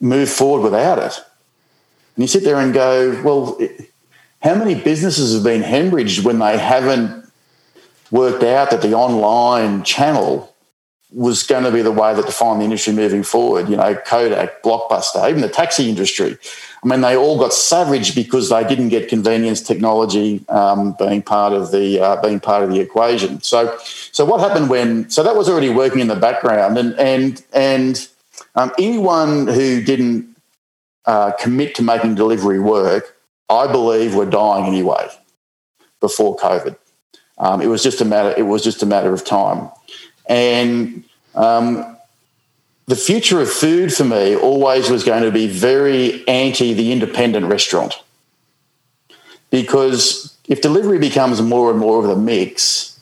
move 0.00 0.28
forward 0.28 0.62
without 0.62 0.98
it. 0.98 1.18
And 2.16 2.22
you 2.24 2.26
sit 2.26 2.44
there 2.44 2.58
and 2.58 2.74
go, 2.74 3.20
well, 3.22 3.58
how 4.42 4.54
many 4.54 4.74
businesses 4.74 5.34
have 5.34 5.44
been 5.44 5.62
hemorrhaged 5.62 6.24
when 6.24 6.38
they 6.38 6.58
haven't 6.58 7.30
worked 8.10 8.42
out 8.42 8.70
that 8.70 8.82
the 8.82 8.94
online 8.94 9.84
channel 9.84 10.51
was 11.14 11.42
going 11.42 11.64
to 11.64 11.70
be 11.70 11.82
the 11.82 11.92
way 11.92 12.14
that 12.14 12.26
defined 12.26 12.60
the 12.60 12.64
industry 12.64 12.92
moving 12.92 13.22
forward? 13.22 13.68
You 13.68 13.76
know, 13.76 13.94
Kodak, 13.94 14.62
Blockbuster, 14.62 15.28
even 15.28 15.42
the 15.42 15.48
taxi 15.48 15.88
industry. 15.88 16.38
I 16.82 16.88
mean, 16.88 17.00
they 17.00 17.16
all 17.16 17.38
got 17.38 17.52
savage 17.52 18.14
because 18.14 18.48
they 18.48 18.64
didn't 18.64 18.88
get 18.88 19.08
convenience 19.08 19.60
technology 19.60 20.44
um, 20.48 20.96
being 20.98 21.22
part 21.22 21.52
of 21.52 21.70
the 21.70 22.00
uh, 22.00 22.20
being 22.20 22.40
part 22.40 22.64
of 22.64 22.70
the 22.70 22.80
equation. 22.80 23.40
So, 23.42 23.76
so 23.84 24.24
what 24.24 24.40
happened 24.40 24.68
when? 24.68 25.08
So 25.08 25.22
that 25.22 25.36
was 25.36 25.48
already 25.48 25.68
working 25.68 26.00
in 26.00 26.08
the 26.08 26.16
background, 26.16 26.78
and 26.78 26.98
and 26.98 27.44
and 27.52 28.08
um, 28.54 28.72
anyone 28.78 29.46
who 29.46 29.82
didn't 29.82 30.36
uh, 31.04 31.32
commit 31.38 31.74
to 31.76 31.82
making 31.82 32.16
delivery 32.16 32.58
work, 32.58 33.16
I 33.48 33.70
believe, 33.70 34.14
were 34.14 34.26
dying 34.26 34.66
anyway 34.66 35.08
before 36.00 36.36
COVID. 36.36 36.76
Um, 37.38 37.60
it 37.60 37.66
was 37.66 37.82
just 37.82 38.00
a 38.00 38.04
matter. 38.04 38.34
It 38.36 38.42
was 38.42 38.62
just 38.62 38.82
a 38.82 38.86
matter 38.86 39.12
of 39.12 39.24
time, 39.24 39.70
and 40.26 41.04
um, 41.34 41.96
the 42.86 42.96
future 42.96 43.40
of 43.40 43.50
food 43.50 43.92
for 43.92 44.04
me 44.04 44.36
always 44.36 44.90
was 44.90 45.04
going 45.04 45.22
to 45.22 45.30
be 45.30 45.46
very 45.46 46.26
anti 46.28 46.72
the 46.74 46.92
independent 46.92 47.46
restaurant. 47.46 47.94
Because 49.50 50.36
if 50.48 50.60
delivery 50.60 50.98
becomes 50.98 51.40
more 51.40 51.70
and 51.70 51.78
more 51.78 51.98
of 52.00 52.06
the 52.06 52.16
mix, 52.16 52.98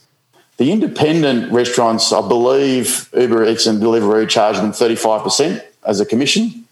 the 0.59 0.71
independent 0.73 1.51
restaurants, 1.53 2.13
I 2.13 2.21
believe 2.21 3.09
Uber 3.17 3.47
Eats 3.47 3.67
and 3.67 3.81
Deliveroo 3.81 4.29
charge 4.29 4.57
them 4.57 4.73
35% 4.73 5.65
as 5.87 6.01
a 6.01 6.07
commission, 6.07 6.67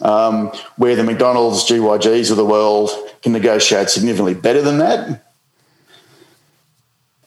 um, 0.00 0.48
where 0.76 0.96
the 0.96 1.04
McDonald's, 1.04 1.68
GYGs 1.68 2.30
of 2.30 2.36
the 2.36 2.44
world 2.44 2.90
can 3.22 3.32
negotiate 3.32 3.90
significantly 3.90 4.34
better 4.34 4.62
than 4.62 4.78
that. 4.78 5.23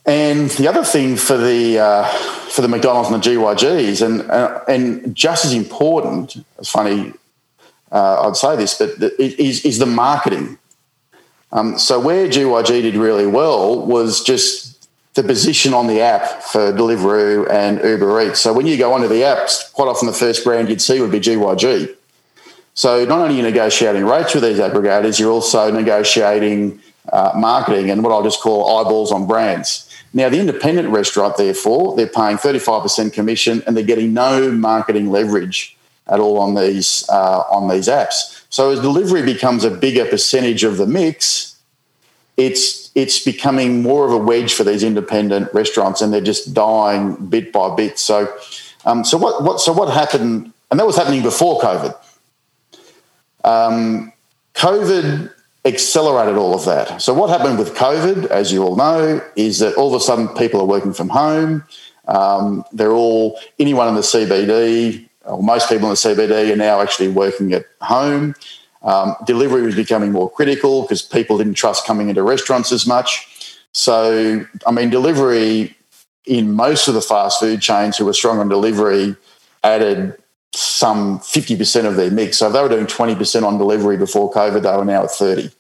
And 0.07 0.49
the 0.51 0.67
other 0.67 0.83
thing 0.83 1.17
for 1.17 1.37
the 1.37 1.79
uh, 1.79 2.05
for 2.47 2.61
the 2.61 2.69
McDonald's 2.69 3.11
and 3.11 3.21
the 3.21 3.29
GYGs, 3.29 4.05
and 4.05 4.21
uh, 4.31 4.61
and 4.67 5.13
just 5.13 5.45
as 5.45 5.53
important, 5.53 6.37
it's 6.57 6.69
funny 6.69 7.13
uh, 7.91 8.27
I'd 8.27 8.35
say 8.35 8.55
this, 8.55 8.77
but 8.77 8.89
is, 9.19 9.65
is 9.65 9.79
the 9.79 9.85
marketing. 9.85 10.57
Um, 11.51 11.77
so 11.79 11.99
where 11.99 12.27
GYG 12.27 12.81
did 12.81 12.95
really 12.95 13.25
well 13.25 13.85
was 13.85 14.23
just 14.23 14.89
the 15.13 15.23
position 15.23 15.73
on 15.73 15.87
the 15.87 16.01
app 16.01 16.43
for 16.43 16.73
Deliveroo 16.73 17.49
and 17.49 17.81
Uber 17.83 18.21
Eats. 18.21 18.41
So 18.41 18.53
when 18.53 18.67
you 18.67 18.77
go 18.77 18.93
onto 18.93 19.07
the 19.07 19.21
apps, 19.21 19.71
quite 19.73 19.87
often 19.87 20.07
the 20.07 20.13
first 20.13 20.43
brand 20.43 20.69
you'd 20.69 20.81
see 20.81 20.99
would 20.99 21.11
be 21.11 21.19
GYG. 21.19 21.95
So 22.73 23.05
not 23.05 23.19
only 23.19 23.35
are 23.35 23.37
you 23.37 23.43
negotiating 23.43 24.05
rates 24.05 24.35
with 24.35 24.43
these 24.43 24.59
aggregators, 24.59 25.19
you're 25.19 25.31
also 25.31 25.71
negotiating 25.71 26.79
uh, 27.11 27.31
marketing 27.35 27.89
and 27.89 28.03
what 28.03 28.11
I'll 28.11 28.23
just 28.23 28.41
call 28.41 28.79
eyeballs 28.79 29.11
on 29.11 29.25
brands. 29.25 29.86
Now, 30.17 30.29
the 30.29 30.39
independent 30.39 30.89
restaurant, 30.89 31.37
therefore, 31.37 31.95
they're 31.95 32.07
paying 32.07 32.37
35% 32.37 33.13
commission 33.13 33.61
and 33.67 33.77
they're 33.77 33.83
getting 33.83 34.15
no 34.15 34.51
marketing 34.51 35.11
leverage 35.11 35.77
at 36.07 36.19
all 36.19 36.39
on 36.39 36.55
these 36.55 37.07
uh, 37.07 37.41
on 37.51 37.69
these 37.69 37.87
apps. 37.87 38.41
So 38.49 38.71
as 38.71 38.79
delivery 38.79 39.21
becomes 39.21 39.63
a 39.63 39.69
bigger 39.69 40.05
percentage 40.05 40.63
of 40.63 40.77
the 40.77 40.87
mix, 40.87 41.59
it's 42.35 42.89
it's 42.95 43.23
becoming 43.23 43.83
more 43.83 44.07
of 44.07 44.11
a 44.11 44.17
wedge 44.17 44.55
for 44.55 44.63
these 44.63 44.83
independent 44.83 45.53
restaurants, 45.53 46.01
and 46.01 46.11
they're 46.11 46.19
just 46.19 46.51
dying 46.51 47.27
bit 47.27 47.53
by 47.53 47.75
bit. 47.75 47.99
So, 47.99 48.35
um, 48.85 49.05
so 49.05 49.19
what 49.19 49.43
what 49.43 49.59
so 49.59 49.71
what 49.71 49.93
happened? 49.93 50.51
And 50.71 50.79
that 50.79 50.87
was 50.87 50.97
happening 50.97 51.21
before 51.21 51.61
COVID. 51.61 51.95
Um, 53.43 54.11
COVID 54.55 55.31
accelerated 55.67 56.37
all 56.37 56.55
of 56.55 56.65
that. 56.65 57.01
So, 57.01 57.13
what 57.13 57.29
happened 57.29 57.59
with 57.59 57.75
COVID, 57.75 58.27
as 58.27 58.51
you 58.51 58.63
all 58.63 58.75
know, 58.75 59.21
is 59.35 59.59
that 59.59 59.75
all 59.75 59.93
of 59.93 59.93
a 59.93 60.03
sudden 60.03 60.27
people 60.29 60.61
are 60.61 60.65
working 60.65 60.93
from 60.93 61.09
home. 61.09 61.63
Um, 62.07 62.63
they're 62.71 62.93
all, 62.93 63.39
anyone 63.59 63.87
in 63.89 63.95
the 63.95 64.01
CBD, 64.01 65.07
or 65.25 65.43
most 65.43 65.69
people 65.69 65.85
in 65.85 65.91
the 65.91 65.95
CBD, 65.95 66.53
are 66.53 66.55
now 66.55 66.81
actually 66.81 67.09
working 67.09 67.53
at 67.53 67.65
home. 67.81 68.33
Um, 68.81 69.15
delivery 69.25 69.63
was 69.63 69.75
becoming 69.75 70.11
more 70.11 70.29
critical 70.29 70.83
because 70.83 71.01
people 71.01 71.37
didn't 71.37 71.55
trust 71.55 71.85
coming 71.85 72.09
into 72.09 72.23
restaurants 72.23 72.71
as 72.71 72.87
much. 72.87 73.27
So, 73.73 74.45
I 74.65 74.71
mean, 74.71 74.89
delivery 74.89 75.75
in 76.25 76.53
most 76.53 76.87
of 76.87 76.93
the 76.93 77.01
fast 77.01 77.39
food 77.39 77.61
chains 77.61 77.97
who 77.97 78.05
were 78.05 78.13
strong 78.13 78.39
on 78.39 78.49
delivery 78.49 79.15
added 79.63 80.17
some 80.53 81.19
50% 81.19 81.85
of 81.85 81.95
their 81.95 82.11
mix. 82.11 82.37
So 82.37 82.47
if 82.47 82.53
they 82.53 82.61
were 82.61 82.69
doing 82.69 82.85
20% 82.85 83.43
on 83.43 83.57
delivery 83.57 83.97
before 83.97 84.31
COVID, 84.31 84.63
they 84.63 84.75
were 84.75 84.85
now 84.85 85.03
at 85.03 85.11
30. 85.11 85.51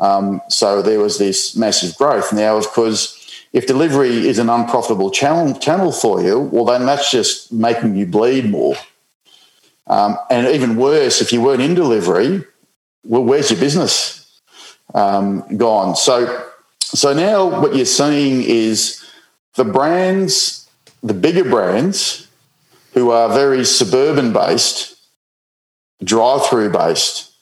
Um, 0.00 0.40
so 0.48 0.82
there 0.82 1.00
was 1.00 1.18
this 1.18 1.56
massive 1.56 1.96
growth. 1.96 2.32
Now, 2.32 2.56
of 2.56 2.68
course, 2.68 3.14
if 3.52 3.66
delivery 3.66 4.28
is 4.28 4.38
an 4.38 4.50
unprofitable 4.50 5.10
channel, 5.10 5.54
channel 5.58 5.92
for 5.92 6.22
you, 6.22 6.38
well, 6.38 6.64
then 6.64 6.86
that's 6.86 7.10
just 7.10 7.52
making 7.52 7.96
you 7.96 8.06
bleed 8.06 8.50
more. 8.50 8.76
Um, 9.86 10.18
and 10.30 10.46
even 10.48 10.76
worse, 10.76 11.20
if 11.22 11.32
you 11.32 11.40
weren't 11.40 11.62
in 11.62 11.74
delivery, 11.74 12.44
well, 13.04 13.24
where's 13.24 13.50
your 13.50 13.58
business 13.58 14.40
um, 14.94 15.56
gone? 15.56 15.96
So, 15.96 16.46
so 16.80 17.14
now 17.14 17.60
what 17.60 17.74
you're 17.74 17.86
seeing 17.86 18.42
is 18.42 19.02
the 19.54 19.64
brands, 19.64 20.68
the 21.02 21.14
bigger 21.14 21.44
brands, 21.44 22.28
who 22.92 23.10
are 23.10 23.28
very 23.28 23.64
suburban 23.64 24.32
based, 24.32 24.96
drive 26.04 26.46
through 26.46 26.70
based, 26.70 27.32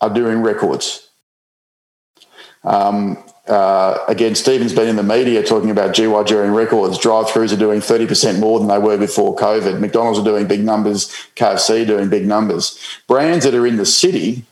are 0.00 0.10
doing 0.10 0.42
records. 0.42 1.08
Um, 2.64 3.18
uh, 3.48 4.04
again, 4.06 4.34
Stephen's 4.34 4.72
been 4.72 4.88
in 4.88 4.96
the 4.96 5.02
media 5.02 5.42
talking 5.42 5.70
about 5.70 5.94
GY 5.94 6.22
during 6.24 6.52
records. 6.52 6.98
Drive-throughs 6.98 7.52
are 7.52 7.58
doing 7.58 7.80
30% 7.80 8.38
more 8.38 8.60
than 8.60 8.68
they 8.68 8.78
were 8.78 8.96
before 8.96 9.34
COVID. 9.34 9.80
McDonald's 9.80 10.20
are 10.20 10.24
doing 10.24 10.46
big 10.46 10.64
numbers. 10.64 11.08
KFC 11.34 11.86
doing 11.86 12.08
big 12.08 12.26
numbers. 12.26 12.78
Brands 13.08 13.44
that 13.44 13.54
are 13.54 13.66
in 13.66 13.76
the 13.78 13.86
city 13.86 14.44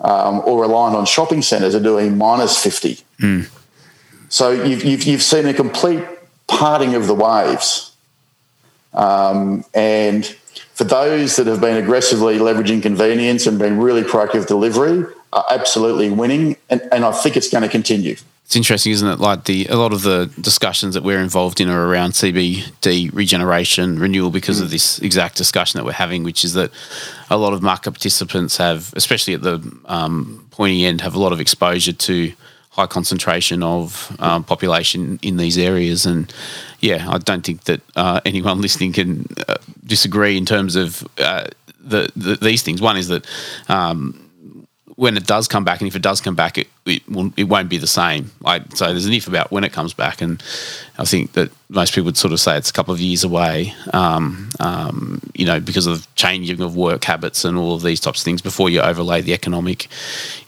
um, 0.00 0.40
or 0.44 0.62
reliant 0.62 0.94
on 0.94 1.06
shopping 1.06 1.42
centres 1.42 1.74
are 1.74 1.82
doing 1.82 2.16
minus 2.16 2.62
50. 2.62 2.98
Mm. 3.20 3.50
So 4.28 4.50
you've, 4.50 4.84
you've, 4.84 5.02
you've 5.04 5.22
seen 5.22 5.46
a 5.46 5.54
complete 5.54 6.04
parting 6.46 6.94
of 6.94 7.08
the 7.08 7.14
waves. 7.14 7.96
Um, 8.94 9.64
and 9.74 10.24
for 10.74 10.84
those 10.84 11.36
that 11.36 11.48
have 11.48 11.60
been 11.60 11.76
aggressively 11.76 12.38
leveraging 12.38 12.82
convenience 12.82 13.46
and 13.46 13.58
been 13.58 13.78
really 13.78 14.02
proactive 14.02 14.46
delivery, 14.46 15.04
are 15.32 15.44
absolutely 15.50 16.10
winning, 16.10 16.56
and, 16.70 16.80
and 16.92 17.04
I 17.04 17.12
think 17.12 17.36
it's 17.36 17.50
going 17.50 17.62
to 17.62 17.68
continue. 17.68 18.16
It's 18.48 18.56
interesting, 18.56 18.92
isn't 18.92 19.06
it? 19.06 19.18
Like 19.20 19.44
the 19.44 19.66
a 19.66 19.76
lot 19.76 19.92
of 19.92 20.00
the 20.00 20.32
discussions 20.40 20.94
that 20.94 21.02
we're 21.02 21.20
involved 21.20 21.60
in 21.60 21.68
are 21.68 21.86
around 21.86 22.12
CBD 22.12 23.10
regeneration, 23.12 23.98
renewal, 23.98 24.30
because 24.30 24.60
mm. 24.60 24.62
of 24.62 24.70
this 24.70 24.98
exact 25.00 25.36
discussion 25.36 25.76
that 25.76 25.84
we're 25.84 25.92
having, 25.92 26.24
which 26.24 26.46
is 26.46 26.54
that 26.54 26.70
a 27.28 27.36
lot 27.36 27.52
of 27.52 27.62
market 27.62 27.90
participants 27.90 28.56
have, 28.56 28.94
especially 28.96 29.34
at 29.34 29.42
the 29.42 29.60
um, 29.84 30.46
pointy 30.50 30.86
end, 30.86 31.02
have 31.02 31.14
a 31.14 31.18
lot 31.18 31.34
of 31.34 31.40
exposure 31.40 31.92
to 31.92 32.32
high 32.70 32.86
concentration 32.86 33.62
of 33.62 34.16
um, 34.18 34.44
population 34.44 35.18
in 35.20 35.36
these 35.36 35.58
areas. 35.58 36.06
And 36.06 36.32
yeah, 36.80 37.06
I 37.10 37.18
don't 37.18 37.44
think 37.44 37.64
that 37.64 37.82
uh, 37.96 38.22
anyone 38.24 38.60
listening 38.66 38.94
can 38.94 39.26
uh, 39.46 39.56
disagree 39.84 40.38
in 40.38 40.46
terms 40.46 40.74
of 40.74 41.06
uh, 41.18 41.48
the, 41.80 42.10
the, 42.16 42.36
these 42.36 42.62
things. 42.62 42.80
One 42.80 42.96
is 42.96 43.08
that. 43.08 43.26
Um, 43.68 44.24
when 44.98 45.16
it 45.16 45.28
does 45.28 45.46
come 45.46 45.62
back, 45.62 45.80
and 45.80 45.86
if 45.86 45.94
it 45.94 46.02
does 46.02 46.20
come 46.20 46.34
back, 46.34 46.58
it 46.58 46.66
it, 46.84 47.08
will, 47.08 47.32
it 47.36 47.44
won't 47.44 47.68
be 47.68 47.78
the 47.78 47.86
same. 47.86 48.32
I, 48.44 48.64
so 48.74 48.86
there's 48.86 49.06
an 49.06 49.12
if 49.12 49.28
about 49.28 49.52
when 49.52 49.62
it 49.62 49.72
comes 49.72 49.94
back, 49.94 50.20
and 50.20 50.42
I 50.98 51.04
think 51.04 51.34
that 51.34 51.52
most 51.68 51.94
people 51.94 52.06
would 52.06 52.16
sort 52.16 52.32
of 52.32 52.40
say 52.40 52.58
it's 52.58 52.70
a 52.70 52.72
couple 52.72 52.92
of 52.92 53.00
years 53.00 53.22
away. 53.22 53.74
Um, 53.92 54.50
um, 54.58 55.20
you 55.34 55.46
know, 55.46 55.60
because 55.60 55.86
of 55.86 56.12
changing 56.16 56.60
of 56.60 56.74
work 56.74 57.04
habits 57.04 57.44
and 57.44 57.56
all 57.56 57.76
of 57.76 57.82
these 57.82 58.00
types 58.00 58.22
of 58.22 58.24
things 58.24 58.42
before 58.42 58.70
you 58.70 58.80
overlay 58.80 59.20
the 59.20 59.34
economic 59.34 59.86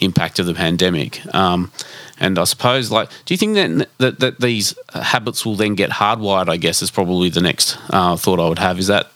impact 0.01 0.41
of 0.41 0.47
the 0.47 0.55
pandemic. 0.55 1.23
Um, 1.33 1.71
and 2.19 2.37
I 2.37 2.43
suppose, 2.43 2.91
like, 2.91 3.09
do 3.27 3.33
you 3.33 3.39
think 3.39 3.55
that, 3.55 3.89
that 3.99 4.19
that 4.19 4.41
these 4.41 4.75
habits 4.93 5.47
will 5.47 5.55
then 5.55 5.77
get 5.77 5.91
hardwired? 5.91 6.49
I 6.49 6.57
guess 6.57 6.83
is 6.83 6.91
probably 6.91 7.29
the 7.29 7.41
next 7.41 7.79
uh, 7.91 8.17
thought 8.17 8.41
I 8.41 8.49
would 8.49 8.59
have. 8.59 8.81
Is 8.81 8.89
that 8.89 9.13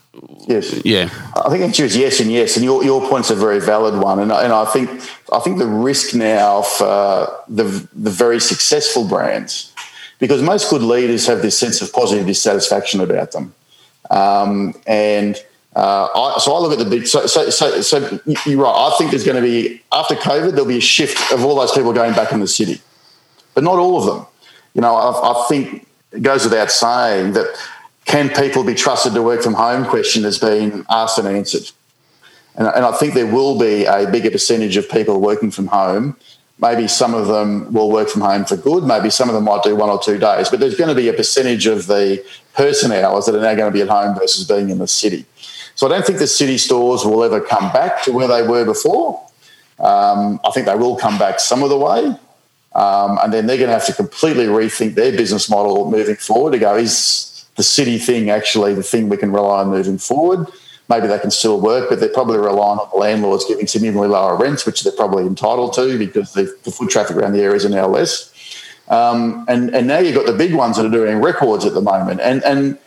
Yes. 0.47 0.85
Yeah. 0.85 1.11
I 1.37 1.49
think 1.49 1.61
the 1.61 1.67
answer 1.67 1.85
is 1.85 1.97
yes 1.97 2.21
and 2.21 2.31
yes, 2.31 2.57
and 2.57 2.65
your, 2.65 2.85
your 2.85 3.07
point's 3.09 3.31
a 3.31 3.35
very 3.35 3.61
valid 3.61 4.01
one, 4.01 4.21
and, 4.21 4.31
and 4.31 4.53
I 4.53 4.65
think 4.67 4.91
I 5.33 5.41
think 5.41 5.59
the 5.59 5.67
risk 5.67 6.15
now 6.15 6.63
for 6.63 7.43
the 7.49 7.89
the 7.95 8.11
very 8.11 8.41
successful 8.41 9.07
brands, 9.07 9.73
because 10.19 10.43
most 10.43 10.71
good 10.71 10.83
leaders 10.83 11.27
have 11.27 11.43
this 11.43 11.59
sense 11.59 11.81
of 11.83 11.93
positive 11.93 12.27
dissatisfaction 12.27 13.01
about 13.01 13.33
them, 13.33 13.55
um, 14.11 14.75
and 14.87 15.37
uh, 15.77 16.09
I, 16.15 16.39
so 16.39 16.55
I 16.55 16.59
look 16.61 16.73
at 16.73 16.79
the 16.79 16.85
big. 16.85 17.07
So, 17.07 17.27
so, 17.27 17.51
so, 17.51 17.81
so 17.81 18.21
you're 18.47 18.63
right. 18.63 18.93
I 18.93 18.95
think 18.97 19.11
there's 19.11 19.25
going 19.25 19.43
to 19.43 19.43
be 19.43 19.83
after 19.93 20.15
COVID 20.15 20.51
there'll 20.51 20.67
be 20.67 20.79
a 20.79 20.81
shift 20.81 21.33
of 21.33 21.45
all 21.45 21.57
those 21.57 21.73
people 21.73 21.93
going 21.93 22.15
back 22.15 22.33
in 22.33 22.41
the 22.41 22.49
city, 22.49 22.81
but 23.55 23.65
not 23.65 23.79
all 23.79 23.99
of 23.99 24.07
them. 24.07 24.27
You 24.75 24.83
know, 24.83 24.95
I, 24.95 25.33
I 25.33 25.47
think 25.49 25.87
it 26.13 26.23
goes 26.23 26.45
without 26.45 26.71
saying 26.71 27.33
that 27.33 27.57
can 28.05 28.29
people 28.29 28.63
be 28.63 28.75
trusted 28.75 29.15
to 29.15 29.23
work 29.23 29.43
from 29.43 29.55
home 29.55 29.85
question 29.85 30.23
has 30.25 30.39
been 30.39 30.85
asked 30.89 31.19
and 31.19 31.27
answered. 31.27 31.71
And, 32.57 32.69
and 32.69 32.85
I 32.85 32.93
think 32.93 33.15
there 33.15 33.27
will 33.27 33.59
be 33.59 33.85
a 33.85 34.11
bigger 34.11 34.31
percentage 34.31 34.77
of 34.77 34.89
people 34.89 35.21
working 35.21 35.51
from 35.51 35.69
home. 35.69 36.17
Maybe 36.61 36.87
some 36.87 37.15
of 37.15 37.27
them 37.27 37.73
will 37.73 37.91
work 37.91 38.09
from 38.09 38.23
home 38.23 38.45
for 38.45 38.57
good. 38.57 38.85
Maybe 38.85 39.11
some 39.11 39.29
of 39.29 39.35
them 39.35 39.45
might 39.45 39.65
do 39.65 39.75
one 39.75 39.91
or 39.91 40.01
two 40.01 40.19
days. 40.19 40.49
But 40.49 40.61
there's 40.61 40.77
going 40.77 40.89
to 40.89 40.95
be 40.95 41.09
a 41.09 41.13
percentage 41.13 41.67
of 41.67 41.87
the 41.89 42.25
person 42.55 42.93
hours 42.93 43.27
that 43.27 43.35
are 43.35 43.41
now 43.41 43.55
going 43.55 43.73
to 43.73 43.77
be 43.77 43.83
at 43.83 43.89
home 43.89 44.17
versus 44.17 44.47
being 44.47 44.71
in 44.71 44.79
the 44.79 44.87
city. 44.87 45.27
So 45.75 45.87
I 45.87 45.91
don't 45.91 46.07
think 46.07 46.21
the 46.21 46.29
city 46.29 46.57
stores 46.57 47.05
will 47.05 47.25
ever 47.25 47.41
come 47.41 47.73
back 47.73 48.05
to 48.05 48.13
where 48.13 48.29
they 48.29 48.47
were 48.47 48.65
before. 48.65 49.21
Um, 49.81 50.41
I 50.45 50.53
think 50.53 50.67
they 50.67 50.77
will 50.77 50.97
come 50.97 51.19
back 51.19 51.41
some 51.41 51.65
of 51.65 51.71
the 51.71 51.79
way. 51.79 52.17
Um, 52.75 53.19
and 53.23 53.33
then 53.33 53.47
they're 53.47 53.57
going 53.57 53.69
to 53.69 53.75
have 53.75 53.87
to 53.87 53.93
completely 53.93 54.47
rethink 54.47 54.95
their 54.95 55.13
business 55.13 55.51
model 55.51 55.91
moving 55.91 56.17
forward 56.17 56.53
to 56.53 56.59
go, 56.59 56.77
is 56.77 57.47
the 57.57 57.63
city 57.63 57.99
thing 57.99 58.31
actually 58.31 58.75
the 58.75 58.83
thing 58.83 59.09
we 59.09 59.17
can 59.17 59.33
rely 59.33 59.61
on 59.61 59.71
moving 59.71 59.99
forward. 59.99 60.47
Maybe 60.89 61.07
they 61.07 61.19
can 61.19 61.31
still 61.31 61.61
work, 61.61 61.89
but 61.89 62.01
they're 62.01 62.11
probably 62.11 62.37
relying 62.37 62.79
on 62.79 62.89
the 62.93 62.99
landlords 62.99 63.47
giving 63.47 63.67
significantly 63.67 64.09
lower 64.09 64.37
rents, 64.37 64.67
which 64.67 64.83
they're 64.83 64.93
probably 64.93 65.27
entitled 65.27 65.73
to 65.75 65.99
because 65.99 66.35
the, 66.35 66.55
the 66.65 66.71
foot 66.71 66.91
traffic 66.91 67.17
around 67.17 67.33
the 67.33 67.41
areas 67.41 67.65
are 67.65 67.71
now 67.71 67.87
less. 67.87 68.31
Um, 68.89 69.47
and, 69.49 69.75
and 69.75 69.87
now 69.87 69.99
you've 69.99 70.15
got 70.15 70.27
the 70.27 70.35
big 70.35 70.55
ones 70.55 70.77
that 70.77 70.85
are 70.85 70.91
doing 70.91 71.23
records 71.23 71.65
at 71.65 71.73
the 71.73 71.81
moment. 71.81 72.21
And, 72.21 72.45
and 72.45 72.79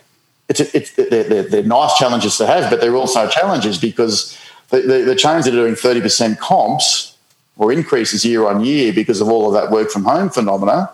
it's, 0.48 0.60
it's, 0.60 0.94
they're, 0.94 1.24
they're, 1.24 1.44
they're 1.44 1.64
nice 1.64 1.98
challenges 1.98 2.38
to 2.38 2.46
have, 2.46 2.70
but 2.70 2.82
they're 2.82 2.96
also 2.96 3.28
challenges 3.28 3.80
because 3.80 4.38
the, 4.70 4.82
the, 4.82 4.98
the 5.00 5.16
chains 5.16 5.46
that 5.46 5.54
are 5.54 5.58
doing 5.58 5.74
30% 5.74 6.38
comps 6.38 7.18
or 7.58 7.72
increases 7.72 8.24
year 8.24 8.46
on 8.46 8.64
year 8.64 8.94
because 8.94 9.22
of 9.22 9.28
all 9.28 9.48
of 9.48 9.54
that 9.54 9.72
work 9.72 9.90
from 9.90 10.04
home 10.04 10.30
phenomena, 10.30 10.92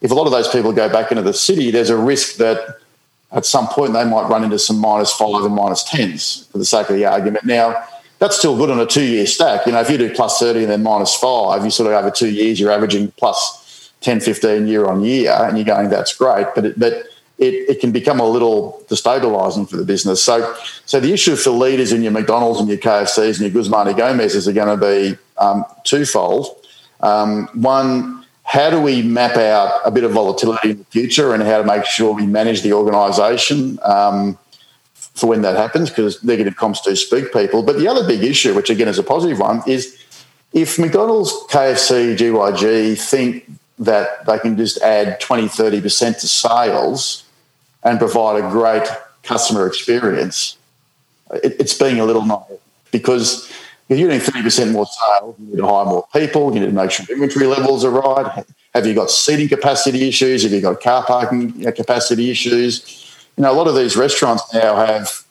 if 0.00 0.10
a 0.10 0.14
lot 0.14 0.26
of 0.26 0.32
those 0.32 0.48
people 0.48 0.72
go 0.72 0.88
back 0.88 1.10
into 1.10 1.22
the 1.22 1.34
city, 1.34 1.70
there's 1.70 1.90
a 1.90 1.96
risk 1.96 2.36
that 2.36 2.78
at 3.32 3.44
some 3.44 3.66
point 3.68 3.92
they 3.92 4.04
might 4.04 4.28
run 4.28 4.44
into 4.44 4.58
some 4.58 4.78
minus 4.78 5.12
five 5.12 5.44
and 5.44 5.54
minus 5.54 5.84
tens 5.84 6.46
for 6.50 6.58
the 6.58 6.64
sake 6.64 6.88
of 6.88 6.96
the 6.96 7.04
argument. 7.04 7.44
Now, 7.44 7.84
that's 8.18 8.36
still 8.36 8.56
good 8.56 8.70
on 8.70 8.80
a 8.80 8.86
two 8.86 9.04
year 9.04 9.26
stack. 9.26 9.66
You 9.66 9.72
know, 9.72 9.80
if 9.80 9.90
you 9.90 9.98
do 9.98 10.12
plus 10.14 10.38
30 10.38 10.62
and 10.62 10.70
then 10.70 10.82
minus 10.82 11.14
five, 11.14 11.64
you 11.64 11.70
sort 11.70 11.92
of 11.92 11.92
over 11.92 12.10
two 12.10 12.30
years, 12.30 12.58
you're 12.58 12.72
averaging 12.72 13.12
plus 13.12 13.92
10, 14.00 14.20
15 14.20 14.66
year 14.66 14.86
on 14.86 15.04
year, 15.04 15.32
and 15.32 15.56
you're 15.56 15.64
going, 15.64 15.88
that's 15.88 16.14
great, 16.14 16.46
but 16.54 16.64
it, 16.64 16.78
but 16.78 17.04
it, 17.38 17.54
it 17.68 17.80
can 17.80 17.92
become 17.92 18.18
a 18.18 18.28
little 18.28 18.84
destabilising 18.88 19.68
for 19.68 19.76
the 19.76 19.84
business. 19.84 20.22
So, 20.22 20.54
so 20.86 20.98
the 20.98 21.12
issue 21.12 21.36
for 21.36 21.50
leaders 21.50 21.92
in 21.92 22.02
your 22.02 22.12
McDonald's 22.12 22.60
and 22.60 22.68
your 22.68 22.78
KFCs 22.78 23.40
and 23.40 23.40
your 23.40 23.50
Guzman 23.50 23.86
y 23.86 23.92
Gomez's 23.92 24.48
are 24.48 24.52
going 24.52 24.78
to 24.78 24.84
be 24.84 25.18
um, 25.38 25.64
twofold. 25.84 26.56
Um, 27.00 27.48
one, 27.54 28.17
how 28.48 28.70
do 28.70 28.80
we 28.80 29.02
map 29.02 29.36
out 29.36 29.82
a 29.84 29.90
bit 29.90 30.04
of 30.04 30.12
volatility 30.12 30.70
in 30.70 30.78
the 30.78 30.84
future 30.84 31.34
and 31.34 31.42
how 31.42 31.58
to 31.58 31.64
make 31.64 31.84
sure 31.84 32.14
we 32.14 32.26
manage 32.26 32.62
the 32.62 32.72
organisation 32.72 33.78
um, 33.82 34.38
for 34.94 35.26
when 35.26 35.42
that 35.42 35.54
happens? 35.54 35.90
Because 35.90 36.24
negative 36.24 36.56
comps 36.56 36.80
do 36.80 36.96
speak 36.96 37.30
people. 37.30 37.62
But 37.62 37.76
the 37.76 37.86
other 37.86 38.06
big 38.06 38.24
issue, 38.24 38.54
which 38.54 38.70
again 38.70 38.88
is 38.88 38.98
a 38.98 39.02
positive 39.02 39.38
one, 39.38 39.62
is 39.66 40.02
if 40.54 40.78
McDonald's, 40.78 41.30
KFC, 41.50 42.16
GYG 42.16 42.98
think 42.98 43.50
that 43.80 44.24
they 44.24 44.38
can 44.38 44.56
just 44.56 44.80
add 44.80 45.20
20, 45.20 45.42
30% 45.48 46.20
to 46.20 46.26
sales 46.26 47.24
and 47.82 47.98
provide 47.98 48.42
a 48.42 48.48
great 48.48 48.88
customer 49.24 49.66
experience, 49.66 50.56
it, 51.44 51.54
it's 51.60 51.74
being 51.74 52.00
a 52.00 52.04
little 52.06 52.24
naive 52.24 52.60
because 52.92 53.52
if 53.88 53.98
you're 53.98 54.08
doing 54.08 54.20
30% 54.20 54.72
more 54.72 54.86
sales, 54.86 55.36
you 55.38 55.46
need 55.46 55.56
to 55.56 55.66
hire 55.66 55.84
more 55.86 56.06
people, 56.12 56.52
you 56.54 56.60
need 56.60 56.66
to 56.66 56.72
make 56.72 56.90
sure 56.90 57.06
inventory 57.10 57.46
levels 57.46 57.84
are 57.84 57.90
right. 57.90 58.44
Have 58.74 58.86
you 58.86 58.94
got 58.94 59.10
seating 59.10 59.48
capacity 59.48 60.08
issues? 60.08 60.42
Have 60.42 60.52
you 60.52 60.60
got 60.60 60.80
car 60.80 61.04
parking 61.04 61.64
capacity 61.72 62.30
issues? 62.30 63.16
You 63.36 63.44
know, 63.44 63.52
a 63.52 63.54
lot 63.54 63.66
of 63.66 63.74
these 63.74 63.96
restaurants 63.96 64.42
now 64.52 64.76
have 64.76 65.24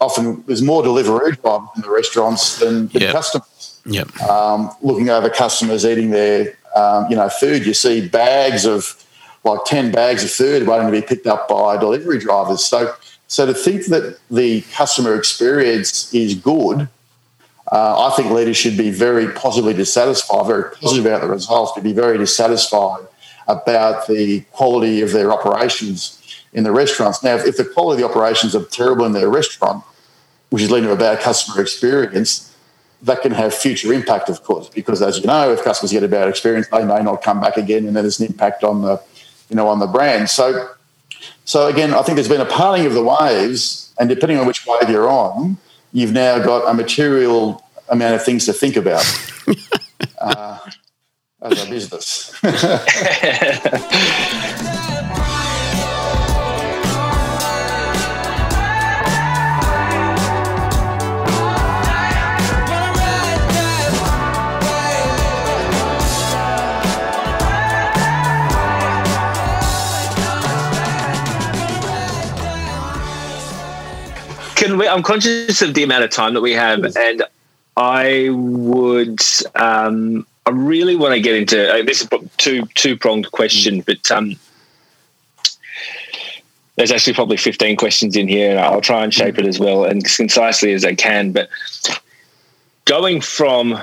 often 0.00 0.44
there's 0.46 0.62
more 0.62 0.82
delivery 0.82 1.32
drivers 1.36 1.68
in 1.76 1.82
the 1.82 1.90
restaurants 1.90 2.58
than, 2.58 2.88
than 2.88 3.02
yep. 3.02 3.12
customers. 3.12 3.80
Yep. 3.86 4.20
Um, 4.22 4.70
looking 4.82 5.08
over 5.08 5.30
customers 5.30 5.86
eating 5.86 6.10
their 6.10 6.56
um, 6.76 7.06
you 7.08 7.16
know 7.16 7.28
food, 7.28 7.64
you 7.64 7.74
see 7.74 8.06
bags 8.06 8.66
of 8.66 9.02
like 9.44 9.64
10 9.64 9.90
bags 9.90 10.22
of 10.22 10.30
food 10.30 10.66
waiting 10.66 10.86
to 10.86 10.92
be 10.92 11.02
picked 11.02 11.26
up 11.26 11.48
by 11.48 11.76
delivery 11.76 12.18
drivers. 12.18 12.64
So, 12.64 12.94
so 13.26 13.46
to 13.46 13.54
think 13.54 13.86
that 13.86 14.18
the 14.30 14.60
customer 14.72 15.14
experience 15.14 16.12
is 16.14 16.34
good, 16.34 16.88
uh, 17.72 18.08
I 18.10 18.14
think 18.14 18.30
leaders 18.30 18.56
should 18.56 18.76
be 18.76 18.90
very 18.90 19.32
positively 19.32 19.74
dissatisfied, 19.74 20.46
very 20.46 20.70
positive 20.76 21.06
about 21.06 21.22
the 21.22 21.28
results, 21.28 21.72
but 21.74 21.82
be 21.82 21.92
very 21.92 22.18
dissatisfied 22.18 23.06
about 23.48 24.06
the 24.06 24.40
quality 24.52 25.00
of 25.00 25.12
their 25.12 25.32
operations 25.32 26.18
in 26.52 26.64
the 26.64 26.70
restaurants. 26.70 27.22
Now, 27.22 27.36
if 27.36 27.56
the 27.56 27.64
quality 27.64 28.02
of 28.02 28.08
the 28.08 28.14
operations 28.14 28.54
are 28.54 28.64
terrible 28.66 29.06
in 29.06 29.12
their 29.12 29.28
restaurant, 29.28 29.82
which 30.50 30.62
is 30.62 30.70
leading 30.70 30.88
to 30.88 30.94
a 30.94 30.98
bad 30.98 31.20
customer 31.20 31.62
experience, 31.62 32.54
that 33.02 33.22
can 33.22 33.32
have 33.32 33.52
future 33.52 33.92
impact, 33.92 34.28
of 34.28 34.44
course, 34.44 34.68
because 34.68 35.02
as 35.02 35.18
you 35.18 35.26
know, 35.26 35.50
if 35.50 35.64
customers 35.64 35.90
get 35.90 36.04
a 36.04 36.08
bad 36.08 36.28
experience, 36.28 36.68
they 36.68 36.84
may 36.84 37.02
not 37.02 37.22
come 37.22 37.40
back 37.40 37.56
again, 37.56 37.86
and 37.86 37.96
then 37.96 38.04
there's 38.04 38.20
an 38.20 38.26
impact 38.26 38.62
on 38.62 38.82
the 38.82 39.02
you 39.52 39.56
know, 39.56 39.68
on 39.68 39.80
the 39.80 39.86
brand. 39.86 40.30
So, 40.30 40.70
so 41.44 41.68
again, 41.68 41.92
I 41.92 42.02
think 42.02 42.16
there's 42.16 42.28
been 42.28 42.40
a 42.40 42.46
parting 42.46 42.86
of 42.86 42.94
the 42.94 43.04
waves, 43.04 43.92
and 43.98 44.08
depending 44.08 44.38
on 44.38 44.46
which 44.46 44.66
wave 44.66 44.88
you're 44.88 45.10
on, 45.10 45.58
you've 45.92 46.12
now 46.12 46.38
got 46.38 46.68
a 46.68 46.74
material 46.74 47.62
amount 47.88 48.14
of 48.14 48.24
things 48.24 48.46
to 48.46 48.52
think 48.52 48.76
about 48.76 49.04
uh, 50.18 50.58
as 51.42 51.66
a 51.66 51.70
business. 51.70 52.32
Can 74.62 74.78
we? 74.78 74.86
I'm 74.86 75.02
conscious 75.02 75.60
of 75.60 75.74
the 75.74 75.82
amount 75.82 76.04
of 76.04 76.10
time 76.10 76.34
that 76.34 76.40
we 76.40 76.52
have, 76.52 76.94
and 76.94 77.24
I 77.76 78.28
would. 78.30 79.20
Um, 79.56 80.24
I 80.46 80.50
really 80.50 80.94
want 80.94 81.14
to 81.14 81.20
get 81.20 81.34
into 81.34 81.68
uh, 81.68 81.82
this 81.82 82.00
is 82.00 82.08
two 82.36 82.66
two 82.76 82.96
pronged 82.96 83.32
question, 83.32 83.80
but 83.80 84.08
um, 84.12 84.36
there's 86.76 86.92
actually 86.92 87.14
probably 87.14 87.38
15 87.38 87.76
questions 87.76 88.14
in 88.14 88.28
here, 88.28 88.50
and 88.50 88.60
I'll 88.60 88.80
try 88.80 89.02
and 89.02 89.12
shape 89.12 89.36
it 89.36 89.46
as 89.46 89.58
well 89.58 89.84
and 89.84 90.06
as 90.06 90.16
concisely 90.16 90.72
as 90.72 90.84
I 90.84 90.94
can. 90.94 91.32
But 91.32 91.50
going 92.84 93.20
from 93.20 93.76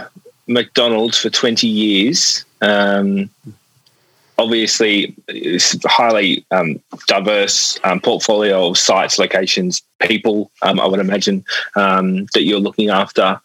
McDonald's 0.47 1.17
for 1.17 1.29
20 1.29 1.67
years, 1.67 2.45
um, 2.61 3.29
obviously 4.39 5.13
it's 5.27 5.75
highly 5.85 6.45
um, 6.51 6.81
diverse 7.07 7.79
um, 7.83 7.99
portfolio 7.99 8.69
of 8.69 8.77
sites, 8.77 9.19
locations, 9.19 9.83
people. 9.99 10.49
Um, 10.61 10.79
I 10.79 10.87
would 10.87 11.01
imagine 11.01 11.43
um, 11.75 12.25
that 12.33 12.43
you're 12.43 12.59
looking 12.59 12.89
after, 12.89 13.39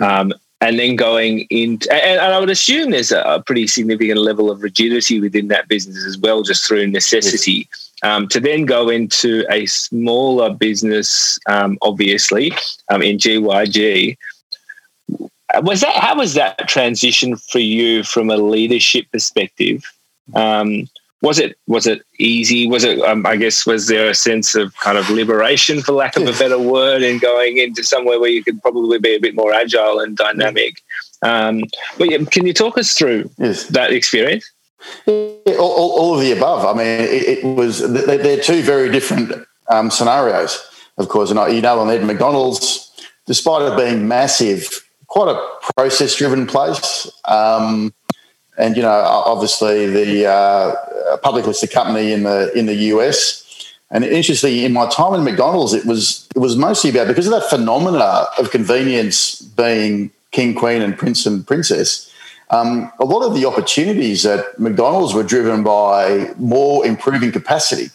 um, 0.00 0.34
and 0.60 0.78
then 0.78 0.96
going 0.96 1.46
in, 1.50 1.78
and, 1.90 1.92
and, 1.92 2.20
I 2.20 2.38
would 2.38 2.50
assume 2.50 2.90
there's 2.90 3.12
a, 3.12 3.42
pretty 3.46 3.66
significant 3.66 4.18
level 4.18 4.50
of 4.50 4.62
rigidity 4.62 5.20
within 5.20 5.48
that 5.48 5.68
business 5.68 6.04
as 6.04 6.18
well, 6.18 6.42
just 6.42 6.66
through 6.66 6.86
necessity. 6.88 7.68
Um, 8.02 8.28
to 8.28 8.40
then 8.40 8.64
go 8.64 8.88
into 8.88 9.44
a 9.50 9.66
smaller 9.66 10.52
business, 10.52 11.38
obviously 11.48 12.48
in 12.90 13.18
GYG, 13.18 14.16
was 15.62 15.80
that 15.80 15.96
how 15.96 16.16
was 16.16 16.34
that 16.34 16.68
transition 16.68 17.36
for 17.36 17.58
you 17.58 18.02
from 18.02 18.30
a 18.30 18.36
leadership 18.36 19.06
perspective? 19.12 19.82
Um, 20.34 20.88
was 21.22 21.38
it 21.38 21.56
was 21.66 21.86
it 21.86 22.02
easy? 22.18 22.66
Was 22.66 22.84
it? 22.84 23.00
Um, 23.00 23.26
I 23.26 23.36
guess 23.36 23.66
was 23.66 23.88
there 23.88 24.08
a 24.08 24.14
sense 24.14 24.54
of 24.54 24.74
kind 24.76 24.96
of 24.96 25.10
liberation, 25.10 25.82
for 25.82 25.92
lack 25.92 26.16
of 26.16 26.22
a 26.22 26.32
better 26.32 26.58
word, 26.58 27.02
in 27.02 27.18
going 27.18 27.58
into 27.58 27.84
somewhere 27.84 28.18
where 28.18 28.30
you 28.30 28.42
could 28.42 28.60
probably 28.62 28.98
be 28.98 29.14
a 29.16 29.20
bit 29.20 29.34
more 29.34 29.52
agile 29.52 30.00
and 30.00 30.16
dynamic? 30.16 30.82
Um, 31.22 31.62
but 31.98 32.10
yeah, 32.10 32.24
can 32.24 32.46
you 32.46 32.54
talk 32.54 32.78
us 32.78 32.94
through 32.94 33.30
yes. 33.38 33.66
that 33.68 33.92
experience? 33.92 34.50
Yeah, 35.06 35.56
all, 35.58 35.92
all, 35.98 36.14
of 36.14 36.20
the 36.20 36.32
above. 36.32 36.64
I 36.64 36.78
mean, 36.78 36.86
it, 36.86 37.38
it 37.38 37.44
was 37.44 37.80
they're 37.92 38.40
two 38.40 38.62
very 38.62 38.90
different 38.90 39.46
um, 39.68 39.90
scenarios, 39.90 40.58
of 40.96 41.10
course. 41.10 41.30
And 41.30 41.54
you 41.54 41.60
know, 41.60 41.80
on 41.80 41.90
Ed 41.90 42.04
McDonald's, 42.04 42.90
despite 43.26 43.60
it 43.60 43.76
being 43.76 44.08
massive, 44.08 44.70
quite 45.06 45.28
a 45.28 45.72
process-driven 45.74 46.46
place. 46.46 47.10
Um, 47.26 47.92
and 48.60 48.76
you 48.76 48.82
know, 48.82 48.90
obviously 48.90 49.86
the 49.86 50.26
uh, 50.26 51.16
public 51.18 51.46
listed 51.46 51.70
company 51.70 52.12
in 52.12 52.22
the 52.24 52.52
in 52.56 52.66
the 52.66 52.74
US. 52.94 53.38
And 53.92 54.04
interestingly, 54.04 54.64
in 54.64 54.72
my 54.72 54.88
time 54.88 55.14
in 55.14 55.24
McDonald's, 55.24 55.72
it 55.72 55.84
was 55.84 56.28
it 56.36 56.38
was 56.38 56.56
mostly 56.56 56.90
about 56.90 57.08
because 57.08 57.26
of 57.26 57.32
that 57.32 57.48
phenomena 57.50 58.26
of 58.38 58.50
convenience 58.50 59.40
being 59.40 60.12
king, 60.30 60.54
queen, 60.54 60.82
and 60.82 60.96
prince 60.96 61.26
and 61.26 61.44
princess. 61.46 62.06
Um, 62.50 62.92
a 62.98 63.04
lot 63.04 63.22
of 63.24 63.34
the 63.34 63.46
opportunities 63.46 64.26
at 64.26 64.58
McDonald's 64.58 65.14
were 65.14 65.22
driven 65.22 65.62
by 65.62 66.32
more 66.36 66.84
improving 66.84 67.30
capacity. 67.30 67.90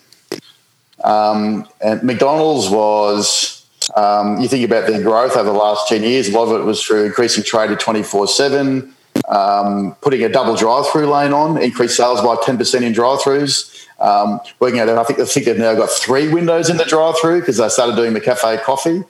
Um, 1.04 1.68
and 1.82 2.02
McDonald's 2.04 2.70
was, 2.70 3.66
um, 3.98 4.40
you 4.40 4.48
think 4.48 4.64
about 4.66 4.88
their 4.88 5.04
growth 5.04 5.36
over 5.36 5.52
the 5.52 5.58
last 5.58 5.90
10 5.90 6.04
years, 6.04 6.30
a 6.30 6.32
lot 6.32 6.48
of 6.48 6.62
it 6.62 6.64
was 6.64 6.82
through 6.82 7.04
increasing 7.04 7.44
trade 7.44 7.70
at 7.70 7.82
24 7.82 8.30
7, 8.30 8.95
um, 9.28 9.96
putting 10.02 10.24
a 10.24 10.30
double 10.30 10.56
drive-through 10.56 11.08
lane 11.08 11.34
on, 11.34 11.62
increased 11.62 11.98
sales 11.98 12.22
by 12.22 12.36
10% 12.36 12.82
in 12.82 12.94
drive-throughs. 12.94 13.88
Um, 14.00 14.40
working 14.60 14.80
out, 14.80 14.90
I 14.90 15.04
think, 15.04 15.20
I 15.20 15.26
think 15.26 15.46
they've 15.46 15.58
now 15.58 15.74
got 15.74 15.90
three 15.90 16.32
windows 16.32 16.70
in 16.70 16.78
the 16.78 16.86
drive-through 16.86 17.40
because 17.40 17.58
they 17.58 17.70
started 17.70 17.96
doing 17.96 18.14
the 18.14 18.22
cafe 18.22 18.58
coffee. 18.58 19.04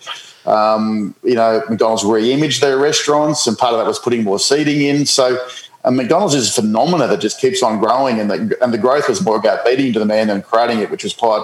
Um, 0.45 1.15
you 1.23 1.35
know, 1.35 1.63
McDonald's 1.69 2.05
re-imaged 2.05 2.61
their 2.61 2.77
restaurants, 2.77 3.47
and 3.47 3.57
part 3.57 3.73
of 3.73 3.79
that 3.79 3.87
was 3.87 3.99
putting 3.99 4.23
more 4.23 4.39
seating 4.39 4.81
in. 4.81 5.05
So, 5.05 5.37
uh, 5.83 5.91
McDonald's 5.91 6.35
is 6.35 6.55
a 6.55 6.61
phenomena 6.61 7.07
that 7.07 7.19
just 7.19 7.41
keeps 7.41 7.63
on 7.63 7.79
growing, 7.79 8.19
and 8.19 8.29
the, 8.29 8.57
and 8.61 8.73
the 8.73 8.77
growth 8.77 9.09
was 9.09 9.23
more 9.23 9.37
about 9.37 9.65
beating 9.65 9.91
to 9.93 9.99
the 9.99 10.05
demand 10.05 10.29
than 10.29 10.43
creating 10.43 10.79
it, 10.79 10.91
which 10.91 11.03
was 11.03 11.13
quite 11.13 11.43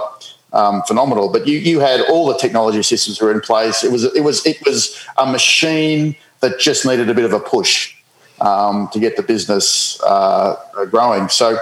um, 0.54 0.84
phenomenal. 0.84 1.30
But 1.30 1.48
you 1.48 1.58
you 1.58 1.80
had 1.80 2.02
all 2.02 2.28
the 2.28 2.38
technology 2.38 2.84
systems 2.84 3.20
were 3.20 3.32
in 3.32 3.42
place. 3.42 3.84
It 3.84 3.92
was 3.92 4.04
it 4.04 4.24
was 4.24 4.46
it 4.46 4.58
was 4.66 5.04
a 5.18 5.26
machine 5.26 6.16
that 6.42 6.60
just 6.60 6.86
needed 6.86 7.10
a 7.10 7.14
bit 7.14 7.26
of 7.26 7.34
a 7.34 7.40
push 7.40 7.96
um, 8.42 8.90
to 8.90 9.00
get 9.00 9.16
the 9.16 9.24
business 9.24 10.02
uh, 10.04 10.56
growing. 10.90 11.30
So 11.30 11.58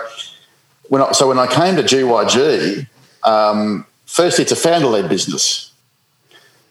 when 0.87 1.01
I, 1.01 1.11
so 1.11 1.27
when 1.27 1.37
I 1.37 1.45
came 1.45 1.75
to 1.75 1.83
GYG, 1.83 2.87
um, 3.23 3.85
firstly, 4.05 4.43
it's 4.43 4.51
a 4.51 4.55
founder-led 4.55 5.09
business. 5.09 5.71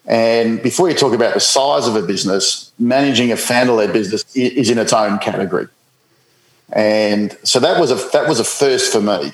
And 0.06 0.62
before 0.62 0.88
you 0.88 0.96
talk 0.96 1.12
about 1.12 1.34
the 1.34 1.40
size 1.40 1.86
of 1.86 1.94
a 1.94 2.02
business, 2.02 2.72
managing 2.78 3.30
a 3.30 3.36
founder-led 3.36 3.92
business 3.92 4.24
is 4.34 4.70
in 4.70 4.78
its 4.78 4.94
own 4.94 5.18
category. 5.18 5.68
And 6.72 7.36
so 7.44 7.60
that 7.60 7.78
was 7.78 7.90
a 7.90 7.96
that 8.12 8.26
was 8.28 8.40
a 8.40 8.44
first 8.44 8.92
for 8.92 9.00
me. 9.00 9.32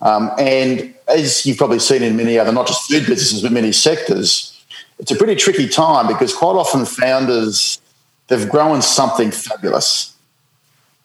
Um, 0.00 0.30
and 0.38 0.94
as 1.08 1.46
you've 1.46 1.56
probably 1.56 1.78
seen 1.78 2.02
in 2.02 2.16
many 2.16 2.38
other, 2.38 2.52
not 2.52 2.66
just 2.66 2.90
food 2.90 3.06
businesses, 3.06 3.42
but 3.42 3.52
many 3.52 3.72
sectors, 3.72 4.58
it's 4.98 5.10
a 5.10 5.16
pretty 5.16 5.34
tricky 5.36 5.68
time 5.68 6.06
because 6.06 6.34
quite 6.34 6.56
often 6.56 6.84
founders 6.84 7.80
they've 8.28 8.48
grown 8.48 8.82
something 8.82 9.30
fabulous. 9.30 10.14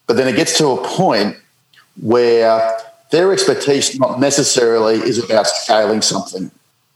But 0.08 0.18
then 0.18 0.28
it 0.28 0.36
gets 0.36 0.58
to 0.58 0.68
a 0.70 0.88
point 0.88 1.38
where 2.02 2.78
their 3.12 3.32
expertise 3.32 4.00
not 4.00 4.20
necessarily 4.20 4.96
is 4.96 5.18
about 5.24 5.48
scaling 5.48 6.02
something. 6.02 6.52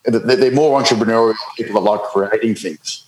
They're 0.05 0.51
more 0.51 0.81
entrepreneurial 0.81 1.35
people 1.57 1.81
that 1.81 1.89
like 1.89 2.01
creating 2.03 2.55
things. 2.55 3.03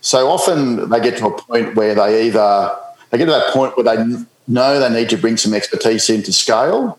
So 0.00 0.28
often 0.28 0.90
they 0.90 1.00
get 1.00 1.18
to 1.18 1.26
a 1.28 1.42
point 1.42 1.74
where 1.74 1.94
they 1.94 2.26
either 2.26 2.76
they 3.10 3.18
get 3.18 3.26
to 3.26 3.30
that 3.30 3.52
point 3.52 3.76
where 3.76 3.84
they 3.84 4.04
know 4.46 4.78
they 4.78 4.90
need 4.90 5.08
to 5.10 5.16
bring 5.16 5.36
some 5.36 5.54
expertise 5.54 6.10
in 6.10 6.22
to 6.24 6.32
scale. 6.32 6.98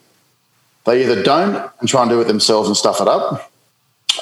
They 0.86 1.04
either 1.04 1.22
don't 1.22 1.72
and 1.80 1.90
try 1.90 2.02
and 2.02 2.10
do 2.10 2.20
it 2.22 2.26
themselves 2.26 2.68
and 2.68 2.78
stuff 2.78 3.02
it 3.02 3.08
up, 3.08 3.52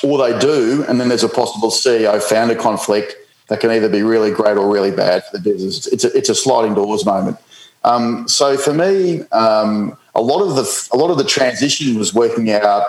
or 0.04 0.18
they 0.18 0.38
do, 0.40 0.84
and 0.88 1.00
then 1.00 1.08
there's 1.08 1.24
a 1.24 1.30
possible 1.30 1.70
CEO 1.70 2.22
founder 2.22 2.56
conflict 2.56 3.16
that 3.54 3.60
can 3.60 3.70
either 3.70 3.88
be 3.88 4.02
really 4.02 4.32
great 4.32 4.58
or 4.58 4.68
really 4.68 4.90
bad 4.90 5.24
for 5.26 5.38
the 5.38 5.44
business. 5.44 5.86
It's 5.86 6.04
a, 6.04 6.18
it's 6.18 6.28
a 6.28 6.34
sliding 6.34 6.74
doors 6.74 7.06
moment. 7.06 7.38
Um, 7.84 8.28
so 8.28 8.58
for 8.58 8.74
me, 8.74 9.22
um, 9.32 9.96
a 10.16 10.22
lot 10.24 10.42
of 10.42 10.56
the 10.56 10.90
a 10.92 10.98
lot 10.98 11.12
of 11.12 11.20
the 11.20 11.24
transition 11.24 12.00
was 12.00 12.16
working 12.16 12.50
out 12.50 12.84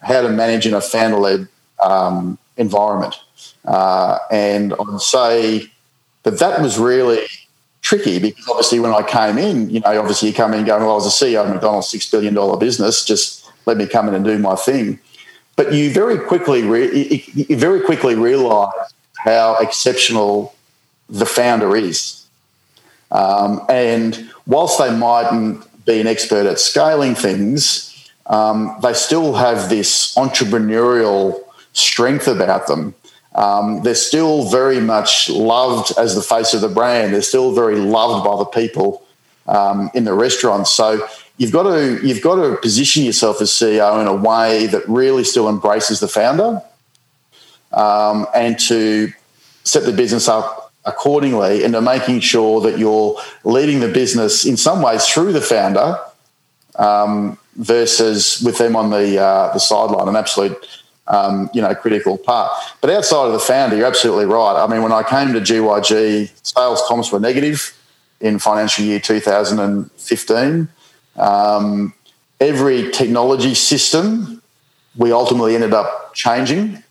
how 0.00 0.20
to 0.20 0.28
manage 0.28 0.66
in 0.66 0.74
a 0.74 0.82
founder 0.82 1.16
led 1.16 1.48
um, 1.82 2.36
environment, 2.58 3.16
uh, 3.64 4.18
and 4.30 4.74
I'd 4.74 5.00
say 5.00 5.70
that 6.24 6.38
that 6.38 6.60
was 6.60 6.78
really 6.78 7.24
tricky 7.80 8.18
because 8.18 8.46
obviously 8.46 8.80
when 8.80 8.92
I 8.92 9.02
came 9.04 9.38
in, 9.38 9.70
you 9.70 9.80
know, 9.80 9.98
obviously 9.98 10.28
you 10.28 10.34
come 10.34 10.52
in 10.52 10.66
going, 10.66 10.82
well, 10.82 10.92
I 10.92 10.94
was 10.96 11.22
a 11.22 11.24
CEO 11.24 11.46
of 11.46 11.50
McDonald's 11.50 11.88
six 11.88 12.10
billion 12.10 12.34
dollar 12.34 12.58
business, 12.58 13.06
just 13.06 13.50
let 13.64 13.78
me 13.78 13.86
come 13.86 14.08
in 14.08 14.14
and 14.14 14.24
do 14.24 14.36
my 14.36 14.54
thing. 14.54 14.98
But 15.56 15.72
you 15.72 15.94
very 15.94 16.18
quickly 16.18 16.62
re- 16.62 17.24
you 17.32 17.56
very 17.56 17.80
quickly 17.80 18.14
realise 18.16 18.74
how 19.24 19.56
exceptional 19.56 20.54
the 21.08 21.26
founder 21.26 21.76
is, 21.76 22.24
um, 23.10 23.60
and 23.68 24.30
whilst 24.46 24.78
they 24.78 24.94
mightn't 24.94 25.64
be 25.84 26.00
an 26.00 26.06
expert 26.06 26.46
at 26.46 26.60
scaling 26.60 27.14
things, 27.14 28.10
um, 28.26 28.76
they 28.82 28.92
still 28.92 29.34
have 29.34 29.68
this 29.68 30.14
entrepreneurial 30.14 31.40
strength 31.72 32.28
about 32.28 32.66
them 32.66 32.94
um, 33.34 33.82
they're 33.82 33.94
still 33.94 34.48
very 34.48 34.80
much 34.80 35.28
loved 35.28 35.92
as 35.98 36.14
the 36.14 36.22
face 36.22 36.54
of 36.54 36.60
the 36.60 36.68
brand. 36.68 37.12
They're 37.12 37.22
still 37.22 37.52
very 37.52 37.76
loved 37.76 38.24
by 38.24 38.36
the 38.36 38.44
people 38.44 39.04
um, 39.46 39.90
in 39.94 40.04
the 40.04 40.14
restaurants. 40.14 40.70
So 40.70 41.06
you've 41.36 41.52
got 41.52 41.64
to 41.64 42.06
you've 42.06 42.22
got 42.22 42.36
to 42.36 42.56
position 42.58 43.02
yourself 43.02 43.40
as 43.40 43.50
CEO 43.50 44.00
in 44.00 44.06
a 44.06 44.14
way 44.14 44.66
that 44.66 44.88
really 44.88 45.24
still 45.24 45.48
embraces 45.48 46.00
the 46.00 46.08
founder, 46.08 46.62
um, 47.74 48.26
and 48.34 48.58
to 48.60 49.12
set 49.64 49.84
the 49.84 49.92
business 49.92 50.28
up 50.28 50.72
accordingly, 50.84 51.64
and 51.64 51.72
to 51.74 51.80
making 51.80 52.20
sure 52.20 52.60
that 52.60 52.78
you're 52.78 53.18
leading 53.44 53.80
the 53.80 53.88
business 53.88 54.44
in 54.44 54.56
some 54.56 54.82
ways 54.82 55.06
through 55.06 55.32
the 55.32 55.40
founder. 55.40 55.98
Um, 56.76 57.38
versus 57.56 58.42
with 58.42 58.58
them 58.58 58.74
on 58.74 58.90
the 58.90 59.20
uh, 59.20 59.52
the 59.52 59.60
sideline, 59.60 60.08
an 60.08 60.16
absolute 60.16 60.56
um, 61.06 61.50
you 61.52 61.60
know, 61.60 61.74
critical 61.74 62.16
part. 62.16 62.52
But 62.80 62.90
outside 62.90 63.26
of 63.26 63.32
the 63.32 63.38
founder, 63.38 63.76
you're 63.76 63.86
absolutely 63.86 64.26
right. 64.26 64.62
I 64.62 64.66
mean, 64.66 64.82
when 64.82 64.92
I 64.92 65.02
came 65.02 65.32
to 65.34 65.40
GYG, 65.40 66.30
sales 66.42 66.82
comps 66.88 67.12
were 67.12 67.20
negative 67.20 67.76
in 68.20 68.38
financial 68.38 68.84
year 68.84 69.00
2015. 69.00 70.68
Um, 71.16 71.94
every 72.40 72.90
technology 72.90 73.54
system 73.54 74.42
we 74.96 75.12
ultimately 75.12 75.54
ended 75.54 75.74
up 75.74 76.14
changing, 76.14 76.82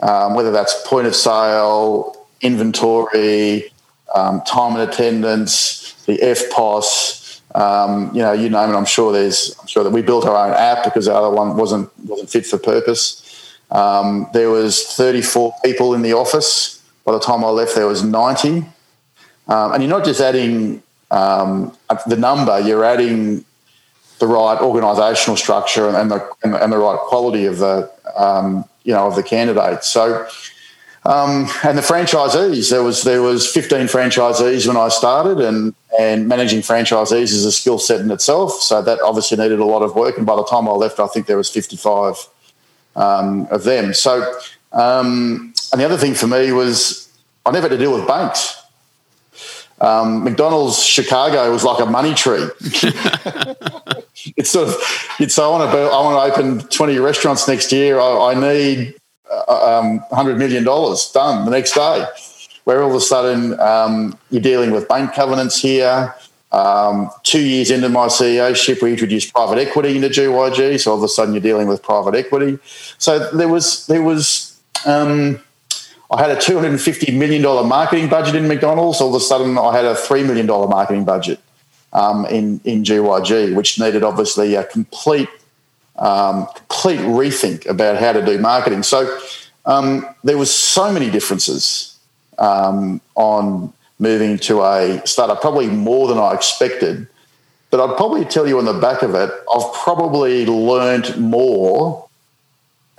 um, 0.00 0.34
whether 0.34 0.50
that's 0.50 0.86
point 0.86 1.06
of 1.06 1.14
sale, 1.14 2.26
inventory, 2.40 3.72
um, 4.14 4.40
time 4.42 4.78
and 4.78 4.88
attendance, 4.88 5.92
the 6.06 6.18
FPOS. 6.18 7.40
Um, 7.54 8.14
you 8.14 8.20
know, 8.20 8.32
you 8.32 8.50
name 8.50 8.70
it. 8.70 8.76
I'm 8.76 8.84
sure 8.84 9.12
there's. 9.12 9.56
I'm 9.60 9.66
sure 9.66 9.82
that 9.82 9.90
we 9.90 10.02
built 10.02 10.26
our 10.26 10.46
own 10.46 10.52
app 10.52 10.84
because 10.84 11.06
the 11.06 11.14
other 11.14 11.34
one 11.34 11.56
wasn't 11.56 11.90
wasn't 12.00 12.30
fit 12.30 12.46
for 12.46 12.58
purpose. 12.58 13.22
Um, 13.70 14.28
there 14.32 14.50
was 14.50 14.84
34 14.84 15.54
people 15.64 15.94
in 15.94 16.02
the 16.02 16.12
office. 16.12 16.82
By 17.04 17.12
the 17.12 17.20
time 17.20 17.44
I 17.44 17.48
left, 17.48 17.74
there 17.74 17.86
was 17.86 18.02
90. 18.02 18.64
Um, 19.48 19.72
and 19.72 19.82
you're 19.82 19.90
not 19.90 20.04
just 20.04 20.20
adding 20.20 20.82
um, 21.10 21.76
the 22.06 22.16
number; 22.16 22.60
you're 22.60 22.84
adding 22.84 23.44
the 24.18 24.26
right 24.26 24.58
organisational 24.58 25.36
structure 25.36 25.88
and 25.88 26.10
the 26.10 26.28
and 26.42 26.72
the 26.72 26.78
right 26.78 26.98
quality 26.98 27.46
of 27.46 27.58
the 27.58 27.90
um, 28.16 28.64
you 28.86 28.92
know 28.94 29.06
of 29.06 29.16
the 29.16 29.22
candidates. 29.22 29.88
So 29.88 30.26
um, 31.04 31.48
and 31.62 31.78
the 31.78 31.82
franchisees, 31.82 32.70
there 32.70 32.82
was 32.82 33.04
there 33.04 33.22
was 33.22 33.46
15 33.46 33.86
franchisees 33.86 34.66
when 34.66 34.76
I 34.76 34.88
started, 34.88 35.40
and 35.40 35.74
and 36.00 36.26
managing 36.26 36.60
franchisees 36.60 37.30
is 37.32 37.44
a 37.44 37.52
skill 37.52 37.78
set 37.78 38.00
in 38.00 38.10
itself. 38.10 38.52
So 38.60 38.82
that 38.82 39.00
obviously 39.00 39.36
needed 39.36 39.60
a 39.60 39.64
lot 39.64 39.82
of 39.82 39.94
work. 39.94 40.16
And 40.16 40.26
by 40.26 40.36
the 40.36 40.44
time 40.44 40.68
I 40.68 40.72
left, 40.72 40.98
I 40.98 41.06
think 41.06 41.26
there 41.26 41.36
was 41.36 41.48
55 41.48 42.28
um, 42.96 43.46
of 43.50 43.64
them. 43.64 43.94
So 43.94 44.38
um, 44.72 45.54
and 45.72 45.80
the 45.80 45.84
other 45.84 45.96
thing 45.96 46.14
for 46.14 46.26
me 46.26 46.52
was 46.52 47.08
I 47.44 47.50
never 47.52 47.68
had 47.68 47.76
to 47.76 47.78
deal 47.78 47.92
with 47.96 48.06
banks. 48.08 48.62
Um, 49.80 50.24
McDonald's 50.24 50.82
Chicago 50.82 51.50
was 51.50 51.64
like 51.64 51.80
a 51.80 51.86
money 51.86 52.14
tree. 52.14 52.46
it's 54.36 54.50
sort 54.50 54.68
of 54.68 54.76
it's 55.20 55.38
I 55.38 55.48
want 55.48 55.70
to 55.70 55.78
I 55.78 56.00
want 56.02 56.34
to 56.34 56.42
open 56.42 56.68
20 56.68 56.98
restaurants 56.98 57.46
next 57.46 57.72
year. 57.72 58.00
I, 58.00 58.32
I 58.32 58.34
need 58.34 58.94
uh, 59.30 59.80
um, 59.80 60.00
$100 60.10 60.38
million 60.38 60.64
done 60.64 61.44
the 61.44 61.50
next 61.50 61.74
day. 61.74 62.06
Where 62.64 62.82
all 62.82 62.90
of 62.90 62.96
a 62.96 63.00
sudden 63.00 63.58
um, 63.60 64.18
you're 64.30 64.42
dealing 64.42 64.72
with 64.72 64.88
bank 64.88 65.14
covenants 65.14 65.60
here. 65.60 66.14
Um, 66.52 67.10
two 67.22 67.40
years 67.40 67.70
into 67.70 67.88
my 67.88 68.06
CEOship, 68.06 68.82
we 68.82 68.90
introduced 68.90 69.32
private 69.32 69.58
equity 69.58 69.94
into 69.96 70.08
GYG. 70.08 70.80
So 70.80 70.92
all 70.92 70.96
of 70.96 71.02
a 71.02 71.08
sudden 71.08 71.34
you're 71.34 71.42
dealing 71.42 71.68
with 71.68 71.82
private 71.82 72.14
equity. 72.14 72.58
So 72.98 73.30
there 73.30 73.48
was 73.48 73.86
there 73.86 74.02
was 74.02 74.58
um, 74.86 75.40
I 76.10 76.20
had 76.20 76.30
a 76.30 76.40
two 76.40 76.54
hundred 76.54 76.70
and 76.70 76.80
fifty 76.80 77.16
million 77.16 77.42
dollar 77.42 77.66
marketing 77.66 78.08
budget 78.08 78.34
in 78.36 78.48
McDonald's. 78.48 79.00
All 79.00 79.08
of 79.08 79.14
a 79.14 79.24
sudden 79.24 79.58
I 79.58 79.74
had 79.74 79.84
a 79.84 79.94
three 79.94 80.22
million 80.22 80.46
dollar 80.46 80.68
marketing 80.68 81.04
budget 81.04 81.40
um, 81.92 82.26
in 82.26 82.60
in 82.64 82.84
GYG, 82.84 83.54
which 83.54 83.80
needed 83.80 84.02
obviously 84.02 84.54
a 84.54 84.64
complete 84.64 85.28
um, 85.96 86.46
complete 86.54 87.00
rethink 87.00 87.66
about 87.66 87.96
how 87.98 88.12
to 88.12 88.24
do 88.24 88.38
marketing. 88.38 88.82
So 88.82 89.18
um, 89.64 90.06
there 90.22 90.38
was 90.38 90.54
so 90.54 90.92
many 90.92 91.10
differences 91.10 91.98
um, 92.38 93.00
on 93.14 93.72
moving 93.98 94.38
to 94.38 94.62
a 94.62 95.02
startup, 95.06 95.40
probably 95.40 95.68
more 95.68 96.06
than 96.08 96.18
I 96.18 96.34
expected. 96.34 97.08
But 97.70 97.80
I'd 97.80 97.96
probably 97.96 98.24
tell 98.24 98.46
you 98.46 98.58
on 98.58 98.64
the 98.64 98.74
back 98.74 99.02
of 99.02 99.14
it, 99.14 99.30
I've 99.52 99.72
probably 99.72 100.46
learned 100.46 101.16
more 101.18 102.06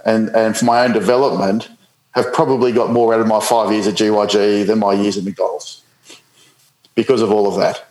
and, 0.05 0.30
and 0.30 0.58
for 0.58 0.66
my 0.66 0.84
own 0.84 0.91
development, 0.91 1.70
have 2.18 2.34
probably 2.34 2.72
got 2.72 2.91
more 2.91 3.13
out 3.13 3.20
of 3.20 3.28
my 3.28 3.39
five 3.39 3.72
years 3.72 3.88
at 3.88 3.95
GYG 3.95 4.65
than 4.65 4.80
my 4.80 4.93
years 4.93 5.18
at 5.18 5.24
McDonald's 5.24 5.84
because 6.95 7.22
of 7.22 7.32
all 7.32 7.47
of 7.47 7.59
that. 7.59 7.86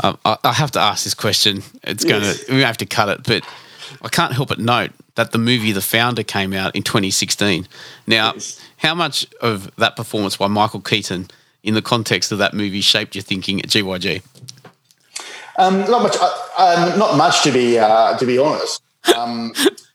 Um, 0.00 0.18
I 0.24 0.52
have 0.52 0.70
to 0.72 0.80
ask 0.80 1.04
this 1.04 1.14
question. 1.14 1.62
It's 1.82 2.04
yes. 2.04 2.10
going 2.10 2.36
to, 2.36 2.54
we 2.54 2.60
have 2.62 2.76
to 2.78 2.86
cut 2.86 3.08
it, 3.08 3.24
but 3.24 3.44
I 4.02 4.08
can't 4.08 4.32
help 4.32 4.48
but 4.48 4.58
note 4.58 4.92
that 5.16 5.32
the 5.32 5.38
movie 5.38 5.72
The 5.72 5.80
Founder 5.80 6.22
came 6.22 6.52
out 6.52 6.76
in 6.76 6.82
2016. 6.82 7.66
Now, 8.06 8.34
yes. 8.34 8.60
how 8.76 8.94
much 8.94 9.26
of 9.40 9.74
that 9.76 9.96
performance 9.96 10.36
by 10.36 10.46
Michael 10.46 10.80
Keaton 10.80 11.28
in 11.62 11.74
the 11.74 11.82
context 11.82 12.30
of 12.30 12.38
that 12.38 12.54
movie 12.54 12.80
shaped 12.80 13.14
your 13.14 13.22
thinking 13.22 13.60
at 13.60 13.66
GYG? 13.66 14.22
Um, 15.58 15.80
not 15.80 16.02
much. 16.02 16.16
Uh, 16.20 16.32
um, 16.58 16.98
not 16.98 17.16
much 17.16 17.42
to 17.42 17.50
be 17.50 17.78
uh, 17.78 18.16
to 18.16 18.24
be 18.24 18.38
honest. 18.38 18.80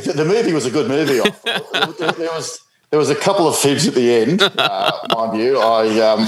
The 0.00 0.24
movie 0.24 0.52
was 0.52 0.66
a 0.66 0.70
good 0.70 0.88
movie. 0.88 1.20
there 1.44 2.30
was 2.30 2.60
there 2.90 2.98
was 2.98 3.10
a 3.10 3.14
couple 3.14 3.48
of 3.48 3.56
fibs 3.56 3.86
at 3.88 3.94
the 3.94 4.14
end, 4.14 4.42
uh, 4.42 4.92
mind 5.14 5.38
you. 5.38 5.58
I 5.58 5.98
um, 6.00 6.26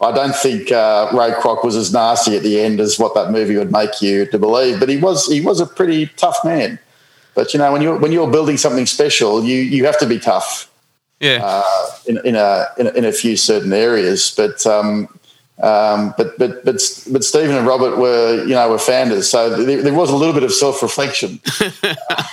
I 0.00 0.12
don't 0.12 0.34
think 0.34 0.70
uh, 0.70 1.08
Ray 1.12 1.30
Kroc 1.30 1.64
was 1.64 1.76
as 1.76 1.92
nasty 1.92 2.36
at 2.36 2.42
the 2.42 2.60
end 2.60 2.80
as 2.80 2.98
what 2.98 3.14
that 3.14 3.30
movie 3.30 3.56
would 3.56 3.72
make 3.72 4.00
you 4.00 4.26
to 4.26 4.38
believe. 4.38 4.78
But 4.80 4.88
he 4.88 4.96
was 4.96 5.26
he 5.26 5.40
was 5.40 5.60
a 5.60 5.66
pretty 5.66 6.06
tough 6.16 6.38
man. 6.44 6.78
But 7.34 7.52
you 7.52 7.58
know, 7.58 7.72
when 7.72 7.82
you're 7.82 7.96
when 7.96 8.12
you're 8.12 8.30
building 8.30 8.56
something 8.56 8.86
special, 8.86 9.44
you 9.44 9.56
you 9.56 9.86
have 9.86 9.98
to 9.98 10.06
be 10.06 10.18
tough. 10.18 10.70
Yeah. 11.20 11.40
Uh, 11.42 11.90
in, 12.06 12.18
in, 12.24 12.36
a, 12.36 12.66
in 12.78 12.86
a 12.86 12.90
in 12.90 13.04
a 13.04 13.12
few 13.12 13.36
certain 13.36 13.72
areas, 13.72 14.32
but 14.36 14.64
um, 14.66 15.08
um, 15.60 16.14
but 16.16 16.38
but 16.38 16.64
but 16.64 16.76
but 17.10 17.24
Steven 17.24 17.56
and 17.56 17.66
Robert 17.66 17.98
were 17.98 18.44
you 18.44 18.54
know 18.54 18.70
were 18.70 18.78
founders, 18.78 19.28
so 19.28 19.50
there, 19.50 19.82
there 19.82 19.92
was 19.92 20.08
a 20.08 20.16
little 20.16 20.34
bit 20.34 20.44
of 20.44 20.52
self 20.52 20.82
reflection. 20.82 21.40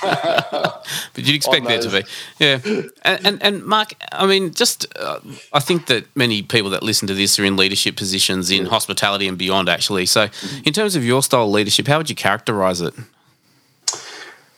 but 0.01 0.84
you'd 1.15 1.36
expect 1.36 1.65
there 1.65 1.82
to 1.82 1.89
be, 1.89 2.03
yeah. 2.39 2.59
And, 3.01 3.26
and, 3.26 3.43
and 3.43 3.65
Mark, 3.65 3.93
I 4.11 4.28
mean, 4.28 4.53
just 4.53 4.86
uh, 4.99 5.19
I 5.53 5.59
think 5.59 5.88
that 5.88 6.05
many 6.15 6.43
people 6.43 6.69
that 6.69 6.84
listen 6.84 7.07
to 7.07 7.15
this 7.15 7.39
are 7.39 7.45
in 7.45 7.57
leadership 7.57 7.95
positions 7.95 8.51
in 8.51 8.67
hospitality 8.67 9.28
and 9.28 9.39
beyond. 9.39 9.69
Actually, 9.69 10.05
so 10.05 10.28
in 10.63 10.73
terms 10.73 10.95
of 10.95 11.03
your 11.03 11.23
style 11.23 11.45
of 11.45 11.49
leadership, 11.49 11.88
how 11.88 11.97
would 11.97 12.09
you 12.11 12.15
characterise 12.15 12.86
it? 12.86 12.93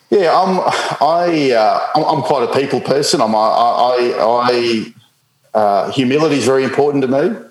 Yeah, 0.09 0.37
I'm 0.37 0.59
I 1.01 1.51
uh, 1.51 1.87
I'm, 1.95 2.03
I'm, 2.03 2.21
quite 2.21 2.49
a 2.49 2.53
people 2.53 2.81
person. 2.81 3.21
I'm 3.21 3.33
I 3.33 3.39
I, 3.39 4.93
I 5.53 5.57
uh, 5.57 5.91
humility 5.91 6.35
is 6.35 6.45
very 6.45 6.65
important 6.65 7.01
to 7.03 7.07
me. 7.07 7.46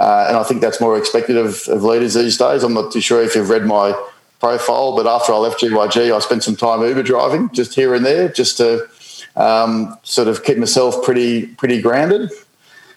Uh, 0.00 0.24
and 0.28 0.36
I 0.38 0.42
think 0.44 0.62
that's 0.62 0.80
more 0.80 0.96
expected 0.96 1.36
of, 1.36 1.68
of 1.68 1.84
leaders 1.84 2.14
these 2.14 2.38
days. 2.38 2.64
I'm 2.64 2.72
not 2.72 2.90
too 2.90 3.02
sure 3.02 3.22
if 3.22 3.34
you've 3.36 3.50
read 3.50 3.66
my 3.66 3.92
profile, 4.40 4.96
but 4.96 5.06
after 5.06 5.34
I 5.34 5.36
left 5.36 5.60
GYG, 5.60 6.16
I 6.16 6.18
spent 6.20 6.42
some 6.42 6.56
time 6.56 6.82
Uber 6.82 7.02
driving 7.02 7.50
just 7.50 7.74
here 7.74 7.94
and 7.94 8.04
there, 8.04 8.30
just 8.30 8.56
to 8.56 8.88
um, 9.36 9.98
sort 10.02 10.28
of 10.28 10.42
keep 10.42 10.56
myself 10.56 11.04
pretty 11.04 11.46
pretty 11.46 11.82
grounded. 11.82 12.30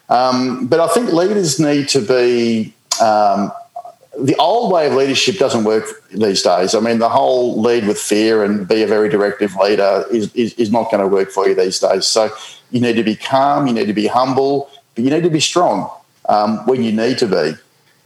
Um, 0.08 0.66
but 0.66 0.80
I 0.80 0.88
think 0.88 1.12
leaders 1.12 1.60
need 1.60 1.88
to 1.90 2.00
be. 2.00 2.74
Um, 3.02 3.52
the 4.18 4.36
old 4.36 4.72
way 4.72 4.86
of 4.86 4.94
leadership 4.94 5.38
doesn't 5.38 5.64
work 5.64 5.86
these 6.12 6.40
days. 6.40 6.76
I 6.76 6.80
mean, 6.80 7.00
the 7.00 7.08
whole 7.08 7.60
lead 7.60 7.84
with 7.88 7.98
fear 7.98 8.44
and 8.44 8.66
be 8.66 8.84
a 8.84 8.86
very 8.86 9.08
directive 9.08 9.56
leader 9.56 10.04
is, 10.08 10.32
is, 10.36 10.54
is 10.54 10.70
not 10.70 10.88
going 10.88 11.00
to 11.00 11.08
work 11.08 11.32
for 11.32 11.48
you 11.48 11.54
these 11.56 11.80
days. 11.80 12.06
So 12.06 12.30
you 12.70 12.80
need 12.80 12.92
to 12.92 13.02
be 13.02 13.16
calm, 13.16 13.66
you 13.66 13.74
need 13.74 13.86
to 13.86 13.92
be 13.92 14.06
humble, 14.06 14.70
but 14.94 15.02
you 15.02 15.10
need 15.10 15.24
to 15.24 15.30
be 15.30 15.40
strong 15.40 15.90
um, 16.26 16.58
when 16.66 16.82
you 16.82 16.92
need 16.92 17.18
to 17.18 17.26
be. 17.26 17.52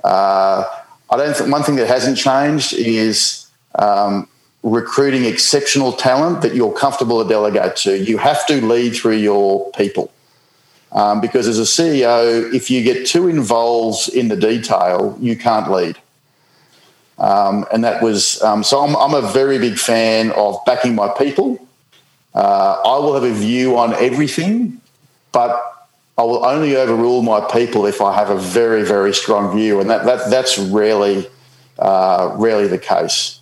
Uh, 0.04 0.64
I 1.10 1.16
don't 1.16 1.36
think 1.36 1.50
one 1.50 1.62
thing 1.62 1.76
that 1.76 1.88
hasn't 1.88 2.18
changed 2.18 2.74
is 2.74 3.46
um, 3.74 4.28
recruiting 4.62 5.24
exceptional 5.24 5.92
talent 5.92 6.42
that 6.42 6.54
you're 6.54 6.72
comfortable 6.72 7.22
to 7.22 7.28
delegate 7.28 7.76
to. 7.76 7.98
You 7.98 8.18
have 8.18 8.46
to 8.46 8.64
lead 8.64 8.94
through 8.94 9.16
your 9.16 9.70
people. 9.72 10.12
Um, 10.92 11.20
because 11.20 11.46
as 11.46 11.58
a 11.58 11.62
CEO, 11.62 12.52
if 12.54 12.70
you 12.70 12.82
get 12.82 13.06
too 13.06 13.28
involved 13.28 14.08
in 14.08 14.28
the 14.28 14.36
detail, 14.36 15.16
you 15.20 15.36
can't 15.36 15.70
lead. 15.70 15.98
Um, 17.18 17.66
and 17.72 17.84
that 17.84 18.02
was 18.02 18.40
um, 18.42 18.62
so. 18.62 18.80
I'm, 18.80 18.96
I'm, 18.96 19.12
a 19.12 19.28
very 19.32 19.58
big 19.58 19.76
fan 19.76 20.30
of 20.32 20.64
backing 20.64 20.94
my 20.94 21.08
people. 21.08 21.66
Uh, 22.32 22.80
I 22.84 22.98
will 22.98 23.14
have 23.14 23.24
a 23.24 23.34
view 23.34 23.76
on 23.76 23.92
everything, 23.94 24.80
but 25.32 25.77
I 26.18 26.22
will 26.22 26.44
only 26.44 26.74
overrule 26.74 27.22
my 27.22 27.40
people 27.40 27.86
if 27.86 28.00
I 28.00 28.12
have 28.12 28.28
a 28.28 28.38
very, 28.38 28.82
very 28.82 29.14
strong 29.14 29.56
view, 29.56 29.80
and 29.80 29.88
that, 29.88 30.04
that 30.04 30.28
that's 30.28 30.58
rarely, 30.58 31.28
uh, 31.78 32.34
rarely 32.36 32.66
the 32.66 32.78
case. 32.78 33.38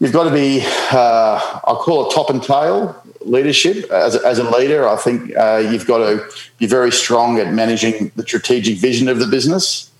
You've 0.00 0.12
got 0.12 0.24
to 0.24 0.32
be, 0.32 0.62
uh, 0.90 1.60
I 1.64 1.74
call 1.74 2.08
it 2.08 2.14
top 2.14 2.28
and 2.28 2.42
tail 2.42 3.00
leadership. 3.20 3.88
As, 3.90 4.16
as 4.16 4.38
a 4.40 4.50
leader, 4.50 4.88
I 4.88 4.96
think 4.96 5.36
uh, 5.36 5.58
you've 5.70 5.86
got 5.86 5.98
to 5.98 6.28
be 6.58 6.66
very 6.66 6.90
strong 6.90 7.38
at 7.38 7.52
managing 7.52 8.10
the 8.16 8.24
strategic 8.24 8.78
vision 8.78 9.08
of 9.08 9.20
the 9.20 9.26
business 9.26 9.90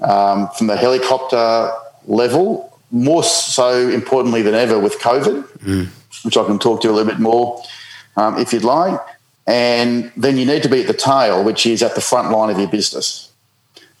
um, 0.00 0.48
from 0.56 0.66
the 0.66 0.76
helicopter 0.76 1.70
level, 2.06 2.78
more 2.90 3.22
so 3.22 3.88
importantly 3.90 4.42
than 4.42 4.54
ever 4.54 4.78
with 4.78 4.98
COVID, 4.98 5.42
mm. 5.58 5.86
which 6.24 6.36
I 6.36 6.44
can 6.44 6.58
talk 6.58 6.80
to 6.80 6.90
a 6.90 6.92
little 6.92 7.08
bit 7.08 7.20
more 7.20 7.62
um, 8.16 8.38
if 8.38 8.52
you'd 8.52 8.64
like. 8.64 8.98
And 9.50 10.12
then 10.16 10.36
you 10.36 10.46
need 10.46 10.62
to 10.62 10.68
be 10.68 10.82
at 10.82 10.86
the 10.86 10.94
tail, 10.94 11.42
which 11.42 11.66
is 11.66 11.82
at 11.82 11.96
the 11.96 12.00
front 12.00 12.30
line 12.30 12.50
of 12.50 12.58
your 12.58 12.68
business. 12.68 13.32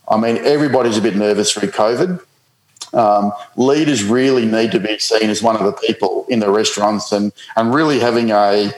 I 0.08 0.16
mean, 0.16 0.36
everybody's 0.38 0.96
a 0.96 1.02
bit 1.02 1.16
nervous 1.16 1.50
through 1.50 1.70
COVID. 1.70 2.22
Um, 2.94 3.32
leaders 3.56 4.04
really 4.04 4.46
need 4.46 4.70
to 4.70 4.78
be 4.78 4.96
seen 5.00 5.28
as 5.28 5.42
one 5.42 5.56
of 5.56 5.64
the 5.64 5.72
people 5.72 6.24
in 6.28 6.38
the 6.38 6.50
restaurants 6.52 7.10
and, 7.10 7.32
and 7.56 7.74
really 7.74 7.98
having 7.98 8.30
a 8.30 8.72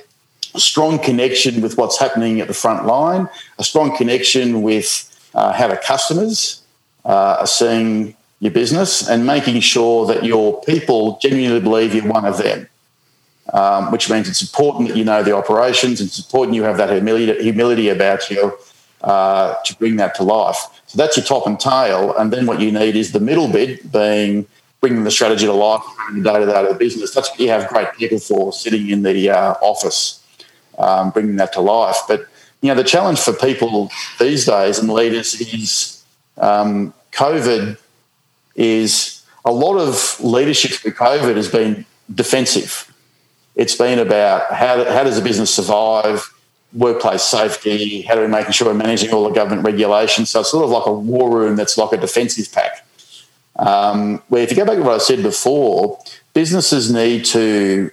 strong 0.57 0.99
connection 0.99 1.61
with 1.61 1.77
what's 1.77 1.99
happening 1.99 2.41
at 2.41 2.49
the 2.49 2.55
front 2.55 2.87
line, 2.87 3.29
a 3.59 3.64
strong 3.64 3.95
connection 3.95 4.62
with 4.62 5.11
uh, 5.35 5.53
how 5.53 5.68
the 5.68 5.77
customers 5.77 6.62
uh, 7.05 7.37
are 7.41 7.47
seeing 7.47 8.16
your 8.41 8.53
business, 8.53 9.07
and 9.07 9.27
making 9.27 9.61
sure 9.61 10.07
that 10.07 10.25
your 10.25 10.61
people 10.62 11.18
genuinely 11.20 11.61
believe 11.61 11.95
you're 11.95 12.09
one 12.09 12.25
of 12.25 12.39
them. 12.39 12.66
Um, 13.53 13.92
which 13.92 14.09
means 14.09 14.30
it's 14.30 14.40
important 14.40 14.88
that 14.88 14.96
you 14.96 15.05
know 15.05 15.22
the 15.22 15.36
operations. 15.36 16.00
It's 16.00 16.18
important 16.18 16.57
you 16.57 16.62
have 16.62 16.78
that 16.78 16.88
humility, 16.88 17.42
humility 17.42 17.90
about 17.90 18.30
you 18.30 18.57
uh, 19.03 19.55
to 19.64 19.76
bring 19.76 19.96
that 19.96 20.14
to 20.14 20.22
life. 20.22 20.57
So 20.86 20.96
that's 20.96 21.16
your 21.18 21.26
top 21.26 21.46
and 21.46 21.61
tail. 21.61 22.16
And 22.16 22.32
then 22.32 22.46
what 22.46 22.61
you 22.61 22.72
need 22.72 22.96
is 22.96 23.12
the 23.12 23.20
middle 23.20 23.48
bit 23.48 23.92
being 23.92 24.46
bringing 24.82 25.05
the 25.05 25.11
strategy 25.11 25.46
to 25.46 25.53
life 25.53 25.82
in 26.11 26.22
the 26.22 26.32
to 26.32 26.44
day 26.44 26.55
of 26.55 26.68
the 26.68 26.74
business. 26.74 27.14
That's 27.14 27.30
what 27.30 27.38
you 27.38 27.48
have 27.48 27.68
great 27.68 27.92
people 27.92 28.18
for 28.18 28.53
sitting 28.53 28.90
in 28.90 29.03
the 29.05 29.30
uh, 29.30 29.55
office, 29.62 30.20
um, 30.76 31.11
bringing 31.11 31.36
that 31.36 31.53
to 31.53 31.61
life. 31.61 31.98
But, 32.09 32.26
you 32.61 32.68
know, 32.68 32.74
the 32.74 32.84
challenge 32.84 33.20
for 33.20 33.32
people 33.32 33.90
these 34.18 34.44
days 34.44 34.80
and 34.80 34.90
leaders 34.90 35.40
is 35.40 36.03
um, 36.36 36.92
COVID 37.12 37.78
is 38.57 39.22
a 39.44 39.53
lot 39.53 39.76
of 39.76 40.18
leadership 40.20 40.72
through 40.72 40.92
COVID 40.92 41.36
has 41.36 41.48
been 41.48 41.86
defensive. 42.12 42.91
It's 43.55 43.76
been 43.76 43.98
about 43.98 44.53
how, 44.53 44.84
how 44.84 45.05
does 45.05 45.18
a 45.18 45.22
business 45.22 45.55
survive? 45.55 46.28
workplace 46.72 47.22
safety, 47.22 48.03
how 48.03 48.14
do 48.14 48.22
we 48.22 48.26
making 48.26 48.53
sure 48.53 48.68
we're 48.68 48.74
managing 48.74 49.12
all 49.12 49.24
the 49.24 49.34
government 49.34 49.64
regulations. 49.64 50.30
So 50.30 50.40
it's 50.40 50.50
sort 50.50 50.64
of 50.64 50.70
like 50.70 50.86
a 50.86 50.92
war 50.92 51.30
room 51.30 51.57
that's 51.57 51.76
like 51.76 51.92
a 51.92 51.98
defensive 51.98 52.50
pack. 52.53 52.86
Um, 53.57 54.22
where 54.28 54.42
if 54.42 54.50
you 54.50 54.57
go 54.57 54.64
back 54.64 54.76
to 54.76 54.82
what 54.82 54.94
I 54.94 54.98
said 54.98 55.22
before, 55.22 55.98
businesses 56.32 56.92
need 56.92 57.24
to 57.26 57.90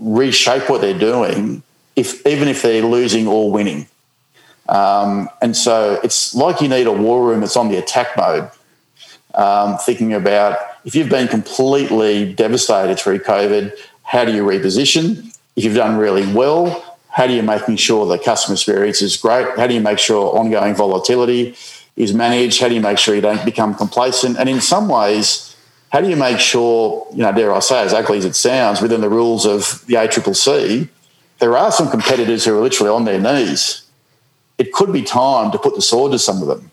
reshape 0.00 0.68
what 0.68 0.80
they're 0.80 0.98
doing, 0.98 1.62
if 1.94 2.26
even 2.26 2.48
if 2.48 2.62
they're 2.62 2.82
losing 2.82 3.28
or 3.28 3.50
winning. 3.50 3.86
Um, 4.68 5.30
and 5.40 5.56
so 5.56 6.00
it's 6.02 6.34
like 6.34 6.60
you 6.60 6.68
need 6.68 6.88
a 6.88 6.92
war 6.92 7.26
room 7.26 7.40
that's 7.40 7.56
on 7.56 7.68
the 7.68 7.76
attack 7.76 8.16
mode. 8.16 8.50
Um, 9.34 9.76
thinking 9.78 10.12
about 10.14 10.58
if 10.84 10.94
you've 10.94 11.10
been 11.10 11.28
completely 11.28 12.32
devastated 12.32 12.98
through 12.98 13.20
COVID, 13.20 13.72
how 14.06 14.24
do 14.24 14.32
you 14.32 14.44
reposition? 14.44 15.36
If 15.56 15.64
you've 15.64 15.74
done 15.74 15.96
really 15.98 16.32
well, 16.32 16.96
how 17.10 17.26
do 17.26 17.32
you 17.32 17.42
making 17.42 17.76
sure 17.76 18.06
the 18.06 18.18
customer 18.18 18.54
experience 18.54 19.02
is 19.02 19.16
great? 19.16 19.46
How 19.58 19.66
do 19.66 19.74
you 19.74 19.80
make 19.80 19.98
sure 19.98 20.38
ongoing 20.38 20.74
volatility 20.76 21.56
is 21.96 22.14
managed? 22.14 22.60
How 22.60 22.68
do 22.68 22.74
you 22.74 22.80
make 22.80 22.98
sure 22.98 23.16
you 23.16 23.20
don't 23.20 23.44
become 23.44 23.74
complacent? 23.74 24.38
And 24.38 24.48
in 24.48 24.60
some 24.60 24.88
ways, 24.88 25.56
how 25.90 26.00
do 26.00 26.08
you 26.08 26.16
make 26.16 26.38
sure, 26.38 27.06
you 27.10 27.18
know, 27.18 27.32
dare 27.32 27.52
I 27.52 27.58
say, 27.58 27.82
as 27.82 27.92
ugly 27.92 28.18
as 28.18 28.24
it 28.24 28.36
sounds, 28.36 28.80
within 28.80 29.00
the 29.00 29.10
rules 29.10 29.44
of 29.44 29.84
the 29.86 29.94
ACCC, 29.94 30.88
there 31.40 31.56
are 31.56 31.72
some 31.72 31.90
competitors 31.90 32.44
who 32.44 32.56
are 32.56 32.60
literally 32.60 32.90
on 32.90 33.06
their 33.06 33.20
knees. 33.20 33.82
It 34.58 34.72
could 34.72 34.92
be 34.92 35.02
time 35.02 35.50
to 35.50 35.58
put 35.58 35.74
the 35.74 35.82
sword 35.82 36.12
to 36.12 36.18
some 36.18 36.42
of 36.42 36.48
them. 36.48 36.70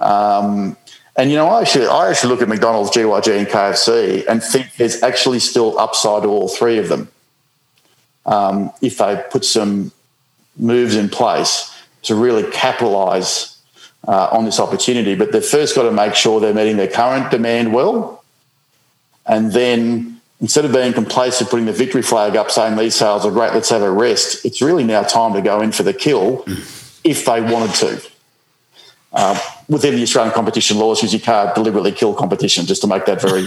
Um, 0.00 0.76
and 1.20 1.30
you 1.30 1.36
know, 1.36 1.48
I 1.48 1.60
actually, 1.60 1.86
I 1.86 2.08
actually 2.08 2.30
look 2.30 2.40
at 2.40 2.48
McDonald's, 2.48 2.90
GYG, 2.92 3.40
and 3.40 3.46
KFC 3.46 4.26
and 4.26 4.42
think 4.42 4.74
there's 4.76 5.02
actually 5.02 5.38
still 5.40 5.78
upside 5.78 6.22
to 6.22 6.30
all 6.30 6.48
three 6.48 6.78
of 6.78 6.88
them 6.88 7.08
um, 8.24 8.72
if 8.80 8.96
they 8.96 9.22
put 9.30 9.44
some 9.44 9.92
moves 10.56 10.94
in 10.94 11.10
place 11.10 11.76
to 12.04 12.14
really 12.14 12.50
capitalise 12.50 13.58
uh, 14.08 14.28
on 14.32 14.46
this 14.46 14.58
opportunity. 14.58 15.14
But 15.14 15.30
they've 15.30 15.44
first 15.44 15.74
got 15.74 15.82
to 15.82 15.92
make 15.92 16.14
sure 16.14 16.40
they're 16.40 16.54
meeting 16.54 16.78
their 16.78 16.88
current 16.88 17.30
demand 17.30 17.74
well. 17.74 18.24
And 19.26 19.52
then 19.52 20.22
instead 20.40 20.64
of 20.64 20.72
being 20.72 20.94
complacent, 20.94 21.50
putting 21.50 21.66
the 21.66 21.74
victory 21.74 22.00
flag 22.00 22.34
up 22.34 22.50
saying 22.50 22.78
these 22.78 22.94
sales 22.94 23.26
are 23.26 23.30
great, 23.30 23.52
let's 23.52 23.68
have 23.68 23.82
a 23.82 23.90
rest, 23.90 24.46
it's 24.46 24.62
really 24.62 24.84
now 24.84 25.02
time 25.02 25.34
to 25.34 25.42
go 25.42 25.60
in 25.60 25.70
for 25.70 25.82
the 25.82 25.92
kill 25.92 26.44
if 27.04 27.26
they 27.26 27.42
wanted 27.42 27.74
to. 27.74 28.10
Uh, 29.12 29.38
within 29.70 29.94
the 29.94 30.02
Australian 30.02 30.34
competition 30.34 30.78
laws, 30.78 30.98
because 30.98 31.14
you 31.14 31.20
can't 31.20 31.54
deliberately 31.54 31.92
kill 31.92 32.12
competition, 32.12 32.66
just 32.66 32.82
to 32.82 32.88
make 32.88 33.06
that 33.06 33.22
very, 33.22 33.46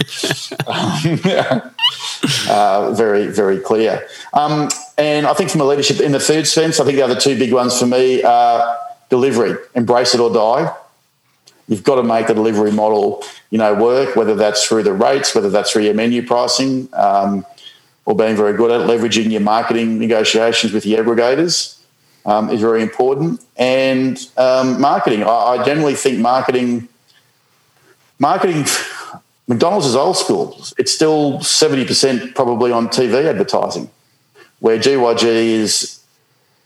um, 0.66 1.70
uh, 2.48 2.92
very, 2.94 3.26
very 3.26 3.58
clear. 3.58 4.06
Um, 4.32 4.70
and 4.96 5.26
I 5.26 5.34
think 5.34 5.50
from 5.50 5.60
a 5.60 5.64
leadership 5.64 6.00
in 6.00 6.12
the 6.12 6.20
food 6.20 6.46
sense, 6.46 6.80
I 6.80 6.84
think 6.84 6.96
the 6.96 7.02
other 7.02 7.20
two 7.20 7.38
big 7.38 7.52
ones 7.52 7.78
for 7.78 7.86
me 7.86 8.22
are 8.22 8.78
delivery, 9.10 9.56
embrace 9.74 10.14
it 10.14 10.20
or 10.20 10.32
die. 10.32 10.74
You've 11.68 11.84
got 11.84 11.96
to 11.96 12.02
make 12.02 12.26
the 12.26 12.34
delivery 12.34 12.72
model, 12.72 13.22
you 13.50 13.58
know, 13.58 13.74
work. 13.74 14.16
Whether 14.16 14.34
that's 14.34 14.66
through 14.66 14.82
the 14.82 14.92
rates, 14.92 15.34
whether 15.34 15.50
that's 15.50 15.72
through 15.72 15.84
your 15.84 15.94
menu 15.94 16.26
pricing, 16.26 16.88
um, 16.94 17.44
or 18.06 18.14
being 18.14 18.36
very 18.36 18.54
good 18.54 18.70
at 18.70 18.88
leveraging 18.88 19.30
your 19.30 19.40
marketing 19.40 19.98
negotiations 19.98 20.72
with 20.72 20.84
the 20.84 20.94
aggregators 20.94 21.83
um, 22.26 22.50
is 22.50 22.60
very 22.60 22.82
important. 22.82 23.44
And 23.56 24.18
um, 24.36 24.80
marketing, 24.80 25.22
I, 25.22 25.28
I, 25.28 25.64
generally 25.64 25.94
think 25.94 26.18
marketing, 26.18 26.88
marketing, 28.18 28.66
McDonald's 29.48 29.86
is 29.86 29.96
old 29.96 30.16
school. 30.16 30.56
It's 30.78 30.92
still 30.92 31.38
70% 31.40 32.34
probably 32.34 32.72
on 32.72 32.88
TV 32.88 33.26
advertising, 33.26 33.90
where 34.60 34.78
GYG 34.78 35.24
is 35.24 36.02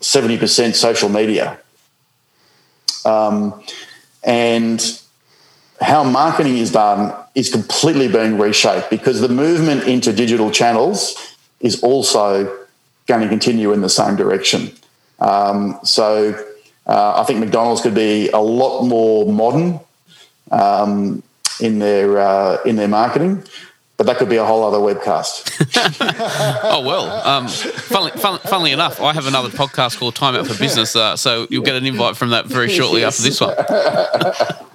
70% 0.00 0.74
social 0.74 1.08
media. 1.08 1.58
Um, 3.04 3.62
and 4.22 5.00
how 5.80 6.04
marketing 6.04 6.58
is 6.58 6.72
done 6.72 7.14
is 7.34 7.50
completely 7.50 8.08
being 8.08 8.38
reshaped 8.38 8.90
because 8.90 9.20
the 9.20 9.28
movement 9.28 9.84
into 9.84 10.12
digital 10.12 10.50
channels 10.50 11.36
is 11.60 11.82
also 11.82 12.66
going 13.06 13.20
to 13.20 13.28
continue 13.28 13.72
in 13.72 13.80
the 13.80 13.88
same 13.88 14.16
direction. 14.16 14.72
Um, 15.18 15.78
so 15.84 16.34
uh, 16.86 17.20
I 17.20 17.24
think 17.24 17.40
McDonald's 17.40 17.82
could 17.82 17.94
be 17.94 18.30
a 18.30 18.38
lot 18.38 18.84
more 18.84 19.30
modern 19.30 19.80
um, 20.50 21.22
in 21.60 21.78
their 21.78 22.18
uh, 22.18 22.58
in 22.64 22.76
their 22.76 22.88
marketing. 22.88 23.44
But 23.98 24.06
that 24.06 24.18
could 24.18 24.28
be 24.28 24.36
a 24.36 24.44
whole 24.44 24.62
other 24.62 24.78
webcast. 24.78 25.50
oh 26.62 26.82
well. 26.86 27.10
Um, 27.26 27.48
funnily, 27.48 28.12
fun, 28.12 28.38
funnily, 28.38 28.70
enough, 28.70 29.00
I 29.00 29.12
have 29.12 29.26
another 29.26 29.48
podcast 29.48 29.98
called 29.98 30.14
Time 30.14 30.36
Out 30.36 30.46
for 30.46 30.56
Business, 30.56 30.94
uh, 30.94 31.16
so 31.16 31.48
you'll 31.50 31.64
get 31.64 31.74
an 31.74 31.84
invite 31.84 32.16
from 32.16 32.30
that 32.30 32.46
very 32.46 32.68
shortly 32.68 33.00
yes. 33.00 33.18
after 33.18 33.28
this 33.28 33.40
one. 33.40 33.56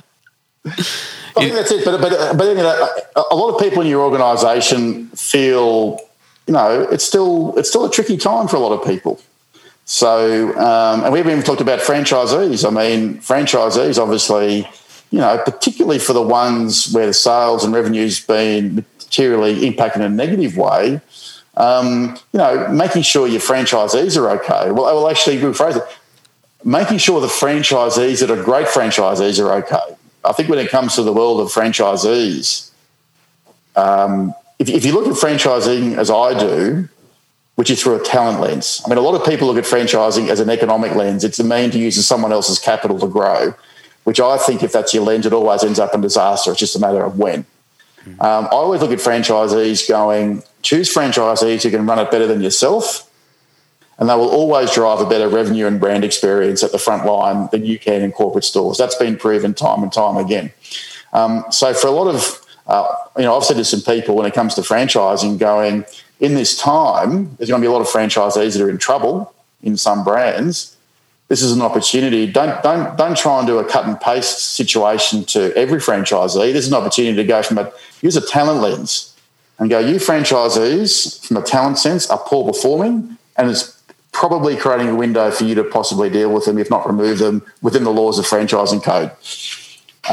I 1.36 1.42
think 1.42 1.54
that's 1.54 1.72
it. 1.72 1.86
But 1.86 2.02
but 2.02 2.38
but 2.38 2.48
you 2.48 2.56
know, 2.56 2.90
a 3.16 3.36
lot 3.36 3.56
of 3.56 3.62
people 3.62 3.82
in 3.82 3.88
your 3.88 4.02
organisation 4.02 5.08
feel, 5.08 6.00
you 6.46 6.54
know, 6.54 6.82
it's 6.92 7.06
still 7.06 7.58
it's 7.58 7.70
still 7.70 7.86
a 7.86 7.92
tricky 7.92 8.18
time 8.18 8.50
for 8.50 8.58
a 8.58 8.60
lot 8.60 8.74
of 8.74 8.86
people. 8.86 9.22
So, 9.86 10.50
um, 10.58 11.04
and 11.04 11.12
we 11.12 11.20
haven't 11.20 11.34
even 11.34 11.44
talked 11.44 11.62
about 11.62 11.80
franchisees. 11.80 12.66
I 12.66 12.70
mean, 12.70 13.18
franchisees 13.20 14.02
obviously, 14.02 14.68
you 15.12 15.20
know, 15.20 15.42
particularly 15.44 16.00
for 16.00 16.14
the 16.14 16.22
ones 16.22 16.92
where 16.94 17.06
the 17.06 17.14
sales 17.14 17.64
and 17.64 17.74
revenue's 17.74 18.20
been 18.20 18.86
materially 18.98 19.68
impacted 19.68 20.02
in 20.02 20.12
a 20.12 20.16
negative 20.16 20.58
way. 20.58 21.02
Um, 21.56 22.18
you 22.32 22.40
know, 22.40 22.68
making 22.70 23.04
sure 23.04 23.28
your 23.28 23.42
franchisees 23.42 24.18
are 24.18 24.30
okay. 24.32 24.72
Well, 24.72 24.86
I 24.86 24.94
will 24.94 25.10
actually 25.10 25.38
rephrase 25.38 25.78
it. 25.78 25.84
Making 26.64 26.98
sure 26.98 27.20
the 27.20 27.28
franchisees 27.28 28.22
that 28.22 28.32
are 28.32 28.42
great 28.42 28.68
franchisees 28.68 29.44
are 29.44 29.54
okay. 29.56 29.96
I 30.26 30.32
think 30.32 30.50
when 30.50 30.60
it 30.60 30.70
comes 30.70 30.96
to 30.96 31.04
the 31.04 31.12
world 31.12 31.42
of 31.42 31.50
franchisees, 31.50 32.72
um, 33.76 34.34
if, 34.60 34.70
if, 34.70 34.86
you 34.86 34.94
look 34.94 35.08
at 35.08 35.14
franchising 35.14 35.98
as 35.98 36.10
I 36.10 36.40
do, 36.40 36.88
which 37.56 37.70
is 37.70 37.82
through 37.82 37.96
a 37.96 38.04
talent 38.04 38.40
lens. 38.40 38.82
I 38.86 38.90
mean, 38.90 38.98
a 38.98 39.02
lot 39.02 39.20
of 39.20 39.26
people 39.26 39.48
look 39.48 39.58
at 39.58 39.64
franchising 39.64 40.30
as 40.30 40.40
an 40.40 40.50
economic 40.50 40.96
lens. 40.96 41.24
It's 41.24 41.40
a 41.40 41.44
mean 41.44 41.72
to 41.72 41.80
use 41.80 42.04
someone 42.06 42.32
else's 42.32 42.60
capital 42.60 43.00
to 43.00 43.08
grow, 43.08 43.54
which 44.04 44.20
I 44.20 44.38
think 44.38 44.64
if 44.64 44.72
that's 44.72 44.94
your 44.94 45.04
lens, 45.04 45.26
it 45.26 45.34
always 45.34 45.64
ends 45.64 45.80
up 45.80 45.94
in 45.94 46.02
disaster. 46.02 46.52
It's 46.52 46.60
just 46.60 46.76
a 46.76 46.80
matter 46.80 47.04
of 47.04 47.18
when. 47.18 47.46
Um, 48.06 48.46
I 48.46 48.50
always 48.50 48.82
look 48.82 48.92
at 48.92 49.00
franchisees 49.00 49.88
going, 49.88 50.44
choose 50.62 50.94
franchisees 50.94 51.64
who 51.64 51.70
can 51.70 51.86
run 51.86 52.00
it 52.00 52.12
better 52.12 52.28
than 52.28 52.42
yourself 52.42 53.10
and 53.98 54.10
they 54.10 54.16
will 54.16 54.30
always 54.30 54.72
drive 54.72 55.00
a 55.00 55.06
better 55.06 55.30
revenue 55.30 55.68
and 55.68 55.80
brand 55.80 56.04
experience 56.04 56.64
at 56.64 56.72
the 56.72 56.80
front 56.80 57.06
line 57.06 57.48
than 57.52 57.66
you 57.66 57.78
can 57.78 58.02
in 58.02 58.12
corporate 58.12 58.44
stores. 58.44 58.78
That's 58.78 58.96
been 58.96 59.18
proven 59.18 59.54
time 59.54 59.84
and 59.84 59.94
time 59.94 60.18
again. 60.18 60.52
Um, 61.14 61.46
so 61.52 61.74
for 61.74 61.88
a 61.88 61.92
lot 61.92 62.14
of, 62.14 62.42
uh, 62.66 62.96
you 63.18 63.24
know, 63.24 63.38
I've 63.38 63.44
said 63.44 63.58
to 63.58 63.66
some 63.66 63.82
people 63.82 64.16
when 64.16 64.26
it 64.26 64.34
comes 64.34 64.56
to 64.56 64.62
franchising, 64.62 65.38
going 65.38 65.86
in 66.20 66.36
this 66.36 66.58
time, 66.58 67.36
there's 67.36 67.50
going 67.50 67.62
to 67.62 67.66
be 67.66 67.70
a 67.70 67.72
lot 67.72 67.82
of 67.82 67.88
franchisees 67.88 68.54
that 68.54 68.62
are 68.62 68.70
in 68.70 68.78
trouble 68.78 69.34
in 69.62 69.78
some 69.78 70.04
brands. 70.04 70.76
This 71.28 71.42
is 71.42 71.52
an 71.52 71.62
opportunity. 71.62 72.32
Don't 72.32 72.62
don't 72.62 72.98
don't 72.98 73.18
try 73.18 73.40
and 73.40 73.48
do 73.48 73.58
a 73.58 73.66
cut 73.66 73.86
and 73.86 74.00
paste 74.00 74.56
situation 74.56 75.24
to 75.26 75.56
every 75.56 75.80
franchisee. 75.80 76.54
This 76.54 76.66
is 76.66 76.72
an 76.72 76.78
opportunity 76.78 77.16
to 77.16 77.24
go 77.24 77.42
from 77.42 77.58
a 77.58 77.72
use 78.02 78.16
a 78.16 78.22
talent 78.22 78.62
lens 78.62 79.16
and 79.58 79.70
go. 79.70 79.80
You 79.80 79.96
franchisees, 79.96 81.26
from 81.26 81.38
a 81.38 81.42
talent 81.42 81.80
sense, 81.80 82.10
are 82.10 82.20
poor 82.20 82.46
performing, 82.46 83.18
and 83.38 83.50
it's 83.50 83.82
probably 84.12 84.56
creating 84.56 84.90
a 84.90 84.96
window 84.96 85.32
for 85.32 85.44
you 85.46 85.56
to 85.56 85.64
possibly 85.64 86.10
deal 86.10 86.32
with 86.32 86.46
them, 86.46 86.60
if 86.60 86.70
not 86.70 86.86
remove 86.86 87.18
them, 87.18 87.42
within 87.62 87.84
the 87.84 87.92
laws 87.92 88.20
of 88.20 88.26
franchising 88.26 88.84
code. 88.84 89.12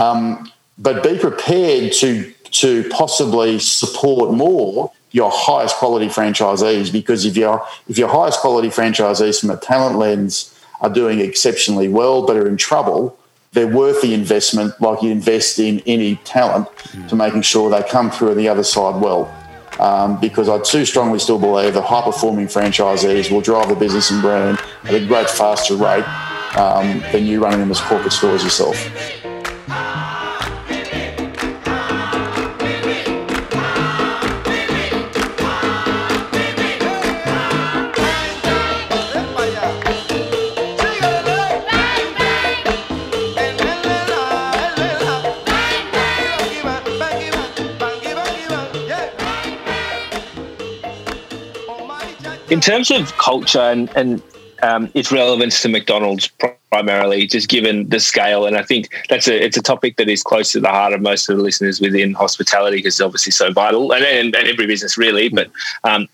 Um, 0.00 0.50
but 0.78 1.02
be 1.02 1.18
prepared 1.18 1.92
to 1.94 2.32
to 2.52 2.88
possibly 2.88 3.58
support 3.58 4.32
more 4.32 4.90
your 5.12 5.30
highest 5.32 5.76
quality 5.76 6.06
franchisees 6.06 6.92
because 6.92 7.24
if 7.24 7.36
your 7.36 7.66
if 7.88 7.98
your 7.98 8.08
highest 8.08 8.40
quality 8.40 8.68
franchisees 8.68 9.40
from 9.40 9.50
a 9.50 9.56
talent 9.56 9.98
lens 9.98 10.56
are 10.80 10.90
doing 10.90 11.20
exceptionally 11.20 11.88
well 11.88 12.26
but 12.26 12.36
are 12.36 12.46
in 12.46 12.56
trouble, 12.56 13.16
they're 13.52 13.66
worth 13.66 14.00
the 14.02 14.14
investment 14.14 14.72
like 14.80 15.02
you 15.02 15.10
invest 15.10 15.58
in 15.58 15.80
any 15.86 16.16
talent 16.24 16.68
mm. 16.68 17.08
to 17.08 17.16
making 17.16 17.42
sure 17.42 17.70
they 17.70 17.82
come 17.88 18.10
through 18.10 18.30
on 18.30 18.36
the 18.36 18.48
other 18.48 18.64
side 18.64 19.00
well 19.00 19.34
um, 19.80 20.20
because 20.20 20.48
I 20.48 20.58
too 20.58 20.84
strongly 20.84 21.18
still 21.18 21.38
believe 21.38 21.74
that 21.74 21.82
high 21.82 22.02
performing 22.02 22.46
franchisees 22.46 23.30
will 23.30 23.40
drive 23.40 23.68
the 23.68 23.74
business 23.74 24.10
and 24.10 24.20
brand 24.20 24.58
at 24.84 24.94
a 24.94 25.06
great 25.06 25.28
faster 25.30 25.74
rate 25.74 26.04
um, 26.56 27.00
than 27.12 27.26
you 27.26 27.42
running 27.42 27.60
them 27.60 27.70
as 27.70 27.80
corporate 27.80 28.12
stores 28.12 28.42
yourself. 28.44 28.76
In 52.50 52.60
terms 52.60 52.90
of 52.90 53.16
culture 53.16 53.60
and, 53.60 53.88
and 53.96 54.20
um, 54.62 54.90
its 54.94 55.12
relevance 55.12 55.62
to 55.62 55.68
McDonald's 55.68 56.28
primarily, 56.70 57.26
just 57.26 57.48
given 57.48 57.88
the 57.88 58.00
scale, 58.00 58.44
and 58.44 58.56
I 58.56 58.62
think 58.62 58.88
that's 59.08 59.28
a 59.28 59.44
it's 59.44 59.56
a 59.56 59.62
topic 59.62 59.96
that 59.96 60.08
is 60.08 60.22
close 60.22 60.52
to 60.52 60.60
the 60.60 60.68
heart 60.68 60.92
of 60.92 61.00
most 61.00 61.28
of 61.28 61.36
the 61.36 61.42
listeners 61.42 61.80
within 61.80 62.12
hospitality 62.12 62.78
because 62.78 62.94
it's 62.94 63.00
obviously 63.00 63.32
so 63.32 63.52
vital, 63.52 63.92
and, 63.92 64.04
and, 64.04 64.34
and 64.34 64.48
every 64.48 64.66
business 64.66 64.98
really, 64.98 65.28
but 65.28 65.50
um, 65.84 66.08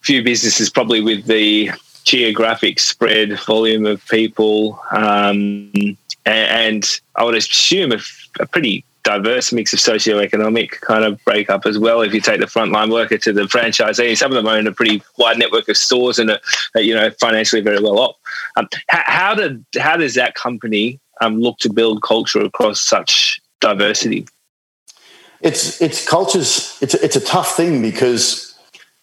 few 0.00 0.22
businesses 0.22 0.68
probably 0.68 1.00
with 1.00 1.26
the 1.26 1.70
geographic 2.04 2.80
spread, 2.80 3.38
volume 3.40 3.86
of 3.86 4.04
people, 4.08 4.80
um, 4.90 5.70
and, 5.74 5.96
and, 6.26 7.00
I 7.16 7.24
would 7.24 7.34
assume 7.34 7.92
a, 7.92 7.98
a 8.40 8.46
pretty 8.46 8.84
diverse 9.02 9.52
mix 9.52 9.72
of 9.72 9.78
socioeconomic 9.78 10.80
kind 10.80 11.04
of 11.04 11.22
breakup 11.24 11.66
as 11.66 11.78
well. 11.78 12.00
If 12.02 12.12
you 12.12 12.20
take 12.20 12.40
the 12.40 12.46
frontline 12.46 12.92
worker 12.92 13.18
to 13.18 13.32
the 13.32 13.42
franchisee, 13.42 14.16
some 14.16 14.30
of 14.32 14.36
them 14.36 14.46
own 14.46 14.66
a 14.66 14.72
pretty 14.72 15.02
wide 15.18 15.38
network 15.38 15.68
of 15.68 15.76
stores 15.76 16.18
and 16.18 16.30
are, 16.30 16.80
you 16.80 16.94
know 16.94 17.10
financially 17.20 17.62
very 17.62 17.80
well 17.80 17.98
off. 17.98 18.16
Um, 18.56 18.68
how, 18.88 19.02
how, 19.06 19.34
did 19.34 19.64
how 19.78 19.96
does 19.96 20.14
that 20.14 20.34
company 20.34 21.00
um, 21.20 21.40
look 21.40 21.58
to 21.58 21.72
build 21.72 22.02
culture 22.02 22.40
across 22.40 22.80
such 22.80 23.40
diversity? 23.60 24.26
It's 25.40 25.80
it's 25.80 26.06
cultures. 26.06 26.76
It's 26.80 26.94
it's 26.94 27.16
a 27.16 27.20
tough 27.20 27.56
thing 27.56 27.80
because 27.80 28.54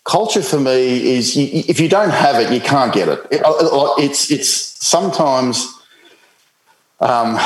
culture 0.04 0.44
for 0.44 0.60
me 0.60 1.16
is 1.16 1.36
you, 1.36 1.64
if 1.68 1.80
you 1.80 1.90
don't 1.90 2.12
have 2.12 2.36
it, 2.36 2.52
you 2.54 2.62
can't 2.62 2.94
get 2.94 3.08
it. 3.08 3.20
it 3.32 3.42
it's 4.00 4.32
it's 4.32 4.50
sometimes. 4.50 5.74
Um, 7.00 7.38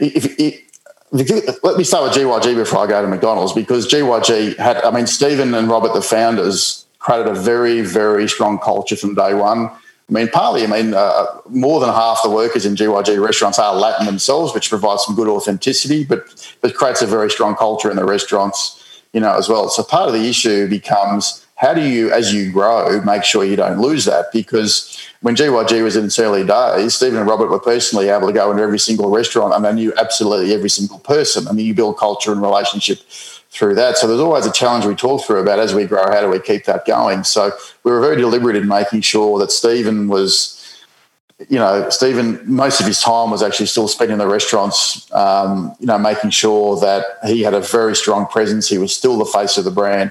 if, 0.00 0.38
if 0.38 0.71
let 1.12 1.76
me 1.76 1.84
start 1.84 2.04
with 2.04 2.12
GYG 2.14 2.56
before 2.56 2.80
I 2.80 2.86
go 2.86 3.02
to 3.02 3.08
McDonald's 3.08 3.52
because 3.52 3.86
GYG 3.86 4.56
had, 4.56 4.78
I 4.78 4.90
mean, 4.90 5.06
Steven 5.06 5.52
and 5.54 5.68
Robert, 5.68 5.92
the 5.92 6.02
founders, 6.02 6.86
created 6.98 7.26
a 7.26 7.34
very, 7.34 7.82
very 7.82 8.28
strong 8.28 8.58
culture 8.58 8.96
from 8.96 9.14
day 9.14 9.34
one. 9.34 9.68
I 9.68 10.12
mean, 10.12 10.28
partly, 10.28 10.64
I 10.64 10.66
mean, 10.66 10.94
uh, 10.94 11.26
more 11.48 11.80
than 11.80 11.90
half 11.90 12.22
the 12.22 12.30
workers 12.30 12.64
in 12.64 12.76
GYG 12.76 13.22
restaurants 13.22 13.58
are 13.58 13.74
Latin 13.74 14.06
themselves, 14.06 14.54
which 14.54 14.70
provides 14.70 15.04
some 15.04 15.14
good 15.14 15.28
authenticity, 15.28 16.04
but 16.04 16.56
but 16.60 16.74
creates 16.74 17.02
a 17.02 17.06
very 17.06 17.30
strong 17.30 17.56
culture 17.56 17.90
in 17.90 17.96
the 17.96 18.04
restaurants, 18.04 19.02
you 19.12 19.20
know, 19.20 19.32
as 19.32 19.48
well. 19.48 19.68
So 19.68 19.82
part 19.82 20.08
of 20.08 20.14
the 20.14 20.28
issue 20.28 20.68
becomes 20.68 21.41
how 21.62 21.72
do 21.72 21.80
you, 21.80 22.10
as 22.10 22.34
you 22.34 22.50
grow, 22.50 23.00
make 23.02 23.22
sure 23.22 23.44
you 23.44 23.54
don't 23.54 23.80
lose 23.80 24.04
that? 24.06 24.32
Because 24.32 24.98
when 25.20 25.36
GYG 25.36 25.84
was 25.84 25.94
in 25.94 26.06
its 26.06 26.18
early 26.18 26.44
days, 26.44 26.94
Steven 26.94 27.20
and 27.20 27.28
Robert 27.28 27.50
were 27.50 27.60
personally 27.60 28.08
able 28.08 28.26
to 28.26 28.32
go 28.32 28.50
into 28.50 28.64
every 28.64 28.80
single 28.80 29.10
restaurant 29.10 29.54
and 29.54 29.64
they 29.64 29.72
knew 29.72 29.92
absolutely 29.96 30.52
every 30.52 30.68
single 30.68 30.98
person. 30.98 31.46
I 31.46 31.52
mean, 31.52 31.64
you 31.64 31.72
build 31.72 31.98
culture 31.98 32.32
and 32.32 32.42
relationship 32.42 32.98
through 33.50 33.76
that. 33.76 33.96
So 33.96 34.08
there's 34.08 34.18
always 34.18 34.44
a 34.44 34.50
challenge 34.50 34.86
we 34.86 34.96
talk 34.96 35.24
through 35.24 35.38
about 35.38 35.60
as 35.60 35.72
we 35.72 35.84
grow, 35.84 36.02
how 36.10 36.20
do 36.20 36.28
we 36.28 36.40
keep 36.40 36.64
that 36.64 36.84
going? 36.84 37.22
So 37.22 37.52
we 37.84 37.92
were 37.92 38.00
very 38.00 38.16
deliberate 38.16 38.56
in 38.56 38.66
making 38.66 39.02
sure 39.02 39.38
that 39.38 39.52
Steven 39.52 40.08
was, 40.08 40.84
you 41.48 41.60
know, 41.60 41.88
Steven, 41.90 42.40
most 42.44 42.80
of 42.80 42.86
his 42.88 43.00
time 43.00 43.30
was 43.30 43.40
actually 43.40 43.66
still 43.66 43.86
spent 43.86 44.10
in 44.10 44.18
the 44.18 44.26
restaurants, 44.26 45.08
um, 45.12 45.76
you 45.78 45.86
know, 45.86 45.98
making 45.98 46.30
sure 46.30 46.80
that 46.80 47.04
he 47.24 47.42
had 47.42 47.54
a 47.54 47.60
very 47.60 47.94
strong 47.94 48.26
presence. 48.26 48.68
He 48.68 48.78
was 48.78 48.92
still 48.92 49.16
the 49.16 49.26
face 49.26 49.56
of 49.56 49.64
the 49.64 49.70
brand 49.70 50.10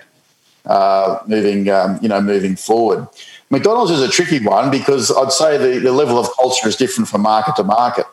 uh, 0.65 1.19
moving, 1.27 1.69
um, 1.69 1.99
you 2.01 2.09
know, 2.09 2.21
moving 2.21 2.55
forward. 2.55 3.07
McDonald's 3.49 3.91
is 3.91 4.01
a 4.01 4.07
tricky 4.07 4.43
one 4.43 4.71
because 4.71 5.11
I'd 5.11 5.31
say 5.31 5.57
the, 5.57 5.79
the 5.79 5.91
level 5.91 6.17
of 6.17 6.27
culture 6.35 6.67
is 6.67 6.75
different 6.75 7.09
from 7.09 7.21
market 7.21 7.55
to 7.57 7.63
market. 7.63 8.05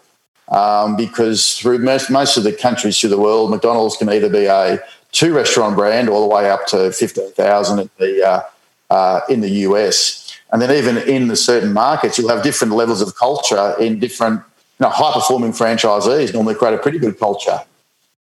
Um, 0.49 0.97
because 0.97 1.59
through 1.59 1.79
most, 1.79 2.11
most 2.11 2.39
of 2.39 2.45
the 2.45 2.53
countries 2.53 2.99
through 2.99 3.11
the 3.11 3.19
world, 3.19 3.51
McDonald's 3.51 3.97
can 3.97 4.09
either 4.09 4.31
be 4.31 4.47
a 4.47 4.81
two 5.13 5.35
restaurant 5.35 5.77
brand 5.77 6.09
all 6.09 6.27
the 6.27 6.35
way 6.35 6.51
up 6.51 6.67
to 6.69 6.91
15,000 6.91 7.79
in 7.79 7.91
the, 7.99 8.27
uh, 8.27 8.43
uh, 8.91 9.21
in 9.29 9.41
the 9.43 9.51
US. 9.51 10.33
And 10.51 10.63
then 10.63 10.71
even 10.71 10.97
in 11.09 11.29
the 11.29 11.37
certain 11.37 11.73
markets, 11.73 12.19
you'll 12.19 12.31
have 12.31 12.43
different 12.43 12.73
levels 12.73 13.03
of 13.03 13.15
culture 13.17 13.75
in 13.79 13.99
different, 13.99 14.41
you 14.81 14.87
know, 14.87 14.89
high 14.89 15.13
performing 15.13 15.53
franchisees 15.53 16.33
normally 16.33 16.55
create 16.55 16.75
a 16.75 16.79
pretty 16.79 16.99
good 16.99 17.19
culture 17.19 17.61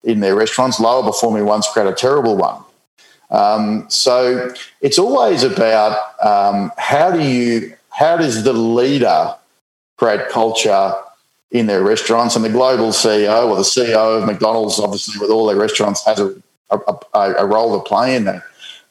in 0.03 0.20
their 0.20 0.35
restaurants. 0.35 0.81
Lower 0.81 1.05
performing 1.05 1.45
ones 1.45 1.68
create 1.72 1.89
a 1.89 1.95
terrible 1.95 2.37
one. 2.37 2.61
Um, 3.31 3.87
so 3.89 4.53
it's 4.81 4.99
always 4.99 5.43
about 5.43 5.99
um, 6.24 6.72
how 6.79 7.11
do 7.11 7.22
you 7.22 7.74
how 7.91 8.16
does 8.16 8.45
the 8.45 8.53
leader 8.53 9.35
create 9.97 10.29
culture 10.29 10.95
in 11.51 11.66
their 11.66 11.83
restaurants 11.83 12.37
and 12.37 12.45
the 12.45 12.51
global 12.51 12.89
CEO 12.89 13.49
or 13.49 13.57
the 13.57 13.62
CEO 13.62 14.18
of 14.18 14.27
McDonald's, 14.27 14.79
obviously 14.79 15.18
with 15.18 15.31
all 15.31 15.47
their 15.47 15.57
restaurants, 15.57 16.05
has 16.05 16.20
a, 16.20 16.35
a, 16.70 17.35
a 17.39 17.47
role 17.47 17.79
to 17.79 17.89
play 17.89 18.14
in 18.14 18.24
that. 18.24 18.43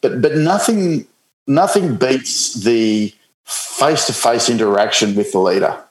But 0.01 0.21
but 0.21 0.35
nothing 0.35 1.07
nothing 1.47 1.95
beats 1.95 2.53
the 2.55 3.13
face 3.45 4.07
to 4.07 4.13
face 4.13 4.49
interaction 4.49 5.15
with 5.15 5.31
the 5.31 5.39
leader. 5.39 5.81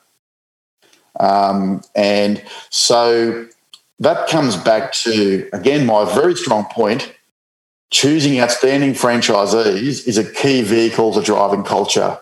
Um, 1.21 1.83
and 1.95 2.43
so 2.71 3.47
that 4.01 4.29
comes 4.29 4.57
back 4.57 4.93
to, 4.93 5.49
again, 5.53 5.87
my 5.87 6.05
very 6.13 6.35
strong 6.35 6.65
point 6.67 7.15
choosing 7.95 8.41
outstanding 8.41 8.93
franchisees 8.93 10.07
is 10.09 10.19
a 10.19 10.29
key 10.33 10.63
vehicle 10.63 11.13
to 11.13 11.23
driving 11.23 11.63
culture 11.63 12.19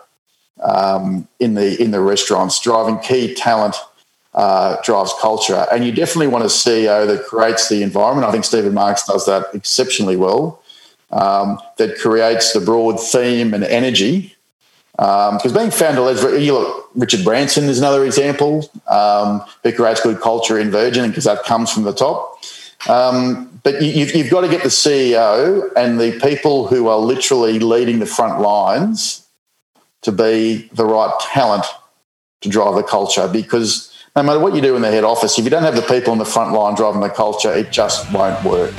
um, 0.63 1.27
in 1.39 1.55
the 1.55 1.81
in 1.81 1.89
the 1.89 1.99
restaurants. 1.99 2.61
Driving 2.61 2.99
key 2.99 3.33
talent 3.33 3.75
uh, 4.35 4.77
drives 4.83 5.13
culture, 5.19 5.65
and 5.71 5.83
you 5.83 5.91
definitely 5.91 6.27
want 6.27 6.43
a 6.43 6.47
CEO 6.47 7.07
that 7.07 7.25
creates 7.25 7.69
the 7.69 7.81
environment. 7.81 8.27
I 8.27 8.31
think 8.31 8.45
Steven 8.45 8.73
Marks 8.73 9.07
does 9.07 9.25
that 9.25 9.47
exceptionally 9.53 10.15
well. 10.15 10.61
Um, 11.09 11.59
that 11.77 11.99
creates 11.99 12.53
the 12.53 12.59
broad 12.59 12.99
theme 12.99 13.53
and 13.53 13.63
energy. 13.63 14.35
Because 14.95 15.51
um, 15.51 15.53
being 15.53 15.71
founder 15.71 16.37
you 16.37 16.53
look, 16.53 16.89
Richard 16.93 17.23
Branson 17.23 17.65
is 17.65 17.79
another 17.79 18.05
example 18.05 18.69
um, 18.87 19.43
who 19.63 19.73
creates 19.73 20.01
good 20.01 20.21
culture 20.21 20.59
in 20.59 20.69
Virgin 20.69 21.09
because 21.09 21.23
that 21.23 21.43
comes 21.43 21.71
from 21.71 21.83
the 21.83 21.93
top. 21.93 22.43
Um, 22.87 23.52
but 23.63 23.81
you, 23.81 24.05
have 24.05 24.29
got 24.29 24.41
to 24.41 24.49
get 24.49 24.61
the 24.61 24.69
CEO 24.69 25.71
and 25.75 25.99
the 25.99 26.19
people 26.19 26.67
who 26.67 26.87
are 26.89 26.97
literally 26.99 27.59
leading 27.59 27.99
the 27.99 28.05
front 28.05 28.41
lines 28.41 29.25
to 30.01 30.11
be 30.11 30.69
the 30.73 30.85
right 30.85 31.13
talent 31.21 31.65
to 32.41 32.49
drive 32.49 32.75
the 32.75 32.83
culture 32.83 33.27
because 33.27 33.89
no 34.15 34.23
matter 34.23 34.39
what 34.39 34.53
you 34.53 34.61
do 34.61 34.75
in 34.75 34.81
the 34.81 34.91
head 34.91 35.05
office, 35.05 35.39
if 35.39 35.45
you 35.45 35.49
don't 35.49 35.63
have 35.63 35.75
the 35.75 35.81
people 35.81 36.11
in 36.13 36.19
the 36.19 36.25
front 36.25 36.53
line 36.53 36.75
driving 36.75 37.01
the 37.01 37.09
culture, 37.09 37.53
it 37.53 37.71
just 37.71 38.11
won't 38.11 38.43
work. 38.43 38.73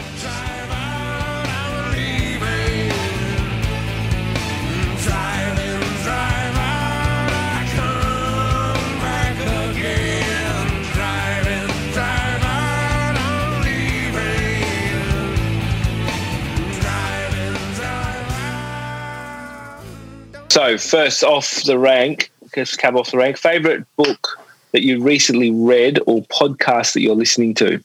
So, 20.55 20.79
first 20.79 21.25
off 21.25 21.65
the 21.65 21.81
rank, 21.81 22.31
just 22.55 22.79
cab 22.79 22.95
off 22.95 23.11
the 23.11 23.17
rank, 23.17 23.37
favorite 23.37 23.85
book 23.97 24.41
that 24.71 24.85
you 24.85 25.03
recently 25.03 25.51
read 25.51 25.99
or 26.07 26.23
podcast 26.27 26.93
that 26.93 27.01
you're 27.01 27.17
listening 27.17 27.55
to? 27.55 27.83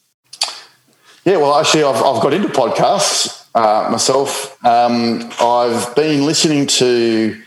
Yeah, 1.25 1.37
well, 1.37 1.59
actually, 1.59 1.81
I've, 1.81 1.95
I've 1.95 2.21
got 2.21 2.31
into 2.31 2.47
podcasts 2.49 3.47
uh, 3.55 3.89
myself. 3.89 4.63
Um, 4.63 5.31
I've 5.41 5.95
been 5.95 6.27
listening 6.27 6.67
to 6.67 7.41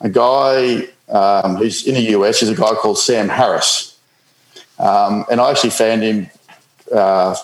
a 0.00 0.08
guy 0.08 0.88
um, 1.10 1.56
who's 1.56 1.86
in 1.86 1.92
the 1.92 2.12
US. 2.16 2.40
He's 2.40 2.48
a 2.48 2.54
guy 2.54 2.72
called 2.72 2.96
Sam 2.96 3.28
Harris. 3.28 4.00
Um, 4.78 5.26
and 5.30 5.38
I 5.38 5.50
actually 5.50 5.68
found 5.68 6.02
him, 6.02 6.30
uh, 6.90 7.36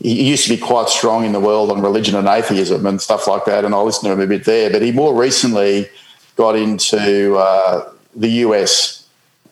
he 0.00 0.30
used 0.30 0.44
to 0.44 0.56
be 0.56 0.56
quite 0.56 0.88
strong 0.88 1.26
in 1.26 1.32
the 1.32 1.40
world 1.40 1.70
on 1.70 1.82
religion 1.82 2.14
and 2.14 2.26
atheism 2.26 2.86
and 2.86 3.02
stuff 3.02 3.26
like 3.26 3.44
that. 3.44 3.66
And 3.66 3.74
I 3.74 3.80
listened 3.82 4.06
to 4.06 4.12
him 4.12 4.20
a 4.20 4.26
bit 4.26 4.46
there. 4.46 4.70
But 4.70 4.80
he 4.80 4.92
more 4.92 5.14
recently 5.14 5.90
got 6.38 6.54
into 6.54 7.36
uh, 7.36 7.90
the 8.14 8.28
US 8.46 9.06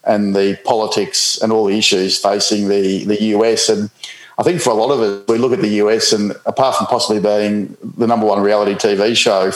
and 0.05 0.34
the 0.37 0.57
politics 0.64 1.37
and 1.43 1.53
all 1.53 1.66
the 1.66 1.76
issues 1.76 2.16
facing 2.16 2.68
the, 2.68 3.05
the 3.05 3.22
US. 3.34 3.68
And 3.68 3.91
I 4.39 4.45
think 4.45 4.61
for 4.61 4.70
a 4.70 4.74
lot 4.74 4.93
of 4.93 5.01
us, 5.01 5.28
we 5.28 5.37
look 5.37 5.53
at 5.53 5.61
the 5.61 5.80
US 5.82 6.12
and 6.12 6.32
apart 6.47 6.76
from 6.76 6.87
possibly 6.87 7.20
being 7.20 7.76
the 7.99 8.07
number 8.07 8.24
one 8.24 8.41
reality 8.41 8.74
TV 8.74 9.16
show 9.16 9.51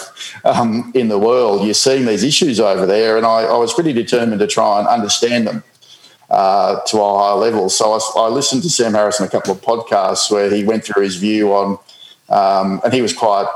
um, 0.45 0.91
in 0.93 1.09
the 1.09 1.21
world, 1.21 1.65
you're 1.65 1.73
seeing 1.73 2.05
these 2.05 2.25
issues 2.25 2.59
over 2.59 2.85
there. 2.85 3.17
And 3.17 3.25
I, 3.25 3.43
I 3.45 3.57
was 3.57 3.73
pretty 3.73 3.93
determined 3.93 4.41
to 4.41 4.49
try 4.49 4.81
and 4.81 4.89
understand 4.89 5.47
them 5.47 5.63
uh, 6.31 6.81
to 6.87 7.01
a 7.01 7.19
higher 7.19 7.37
level. 7.37 7.71
So 7.71 7.93
I, 7.93 8.01
I, 8.17 8.29
listened 8.29 8.65
to 8.65 8.71
Sam 8.71 8.95
Harris 8.95 9.21
on 9.21 9.27
a 9.27 9.31
couple 9.31 9.53
of 9.53 9.61
podcasts 9.61 10.31
where 10.33 10.53
he 10.53 10.65
went 10.65 10.85
through 10.85 11.03
his 11.03 11.17
view 11.17 11.53
on, 11.53 11.79
um, 12.29 12.81
and 12.85 12.93
he 12.93 13.03
was 13.03 13.13
quite 13.13 13.47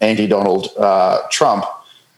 anti 0.00 0.26
Donald 0.26 0.68
uh, 0.78 1.22
Trump 1.30 1.64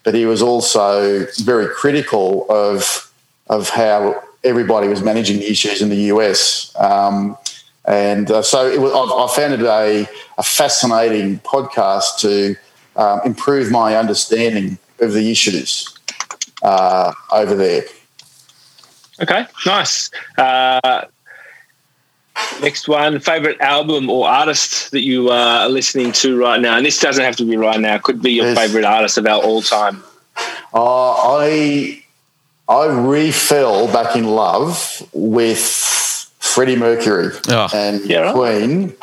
but 0.07 0.15
he 0.15 0.25
was 0.25 0.41
also 0.41 1.27
very 1.39 1.67
critical 1.67 2.47
of 2.49 3.13
of 3.49 3.69
how 3.69 4.23
everybody 4.45 4.87
was 4.87 5.03
managing 5.03 5.39
the 5.39 5.51
issues 5.51 5.83
in 5.83 5.89
the 5.89 6.03
US. 6.15 6.73
Um, 6.79 7.37
and 7.85 8.31
uh, 8.31 8.43
so 8.43 8.81
was, 8.81 8.93
I, 8.93 9.25
I, 9.25 9.29
found 9.35 9.55
it 9.55 9.63
a, 9.63 10.09
a 10.39 10.43
fascinating 10.45 11.41
podcast 11.41 12.21
to 12.21 12.57
um, 12.95 13.21
improve 13.25 13.73
my 13.73 13.97
understanding 13.97 14.79
of 15.01 15.13
the 15.13 15.31
issues 15.31 15.93
uh, 16.63 17.13
over 17.33 17.57
there. 17.57 17.83
Okay, 19.21 19.45
nice. 19.65 20.11
Uh, 20.39 21.07
next 22.61 22.89
one, 22.89 23.19
favorite 23.21 23.61
album 23.61 24.11
or 24.11 24.29
artist 24.29 24.91
that 24.91 25.03
you 25.03 25.31
are 25.31 25.69
listening 25.69 26.13
to 26.13 26.39
right 26.39 26.61
now, 26.61 26.77
and 26.77 26.85
this 26.85 27.01
doesn't 27.01 27.25
have 27.25 27.37
to 27.37 27.45
be 27.45 27.57
right 27.57 27.81
now. 27.81 27.95
It 27.97 28.03
Could 28.03 28.23
be 28.23 28.33
your 28.33 28.47
yes. 28.47 28.59
favorite 28.59 28.85
artist 28.85 29.19
of 29.19 29.27
our 29.27 29.43
all 29.43 29.63
time. 29.63 30.03
Uh, 30.73 31.13
I 31.39 32.03
I 32.69 32.87
refell 32.89 33.93
back 33.93 34.17
in 34.17 34.25
love 34.25 35.09
with 35.13 35.59
Freddie 36.39 36.77
Mercury 36.77 37.31
oh. 37.49 37.69
and 37.75 38.05
yeah, 38.05 38.33
Queen. 38.33 38.95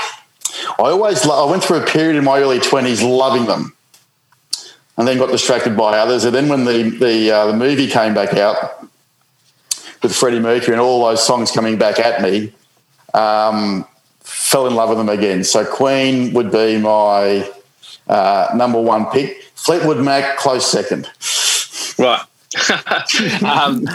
I 0.80 0.90
always 0.92 1.26
lo- 1.26 1.48
I 1.48 1.52
went 1.52 1.64
through 1.64 1.78
a 1.78 1.86
period 1.86 2.18
in 2.18 2.24
my 2.24 2.40
early 2.40 2.60
twenties 2.60 3.02
loving 3.02 3.46
them, 3.46 3.76
and 4.98 5.08
then 5.08 5.18
got 5.18 5.32
distracted 5.32 5.76
by 5.76 5.98
others. 5.98 6.26
And 6.26 6.36
then 6.36 6.50
when 6.50 6.66
the 6.66 6.90
the, 6.90 7.32
uh, 7.32 7.48
the 7.48 7.54
movie 7.54 7.88
came 7.88 8.14
back 8.14 8.34
out 8.36 8.88
with 10.02 10.16
Freddie 10.16 10.40
Mercury 10.40 10.74
and 10.74 10.82
all 10.82 11.06
those 11.06 11.26
songs 11.26 11.52
coming 11.52 11.78
back 11.78 11.98
at 12.00 12.22
me, 12.22 12.54
um, 13.14 13.86
fell 14.20 14.68
in 14.68 14.76
love 14.76 14.90
with 14.90 14.98
them 14.98 15.10
again. 15.10 15.44
So 15.44 15.66
Queen 15.66 16.34
would 16.34 16.52
be 16.52 16.78
my 16.78 17.50
uh, 18.08 18.48
number 18.56 18.82
one 18.82 19.06
pick. 19.08 19.42
Fleetwood 19.56 20.04
Mac, 20.04 20.38
close 20.38 20.70
second. 20.70 21.10
Right. 21.98 22.22
um, 23.44 23.86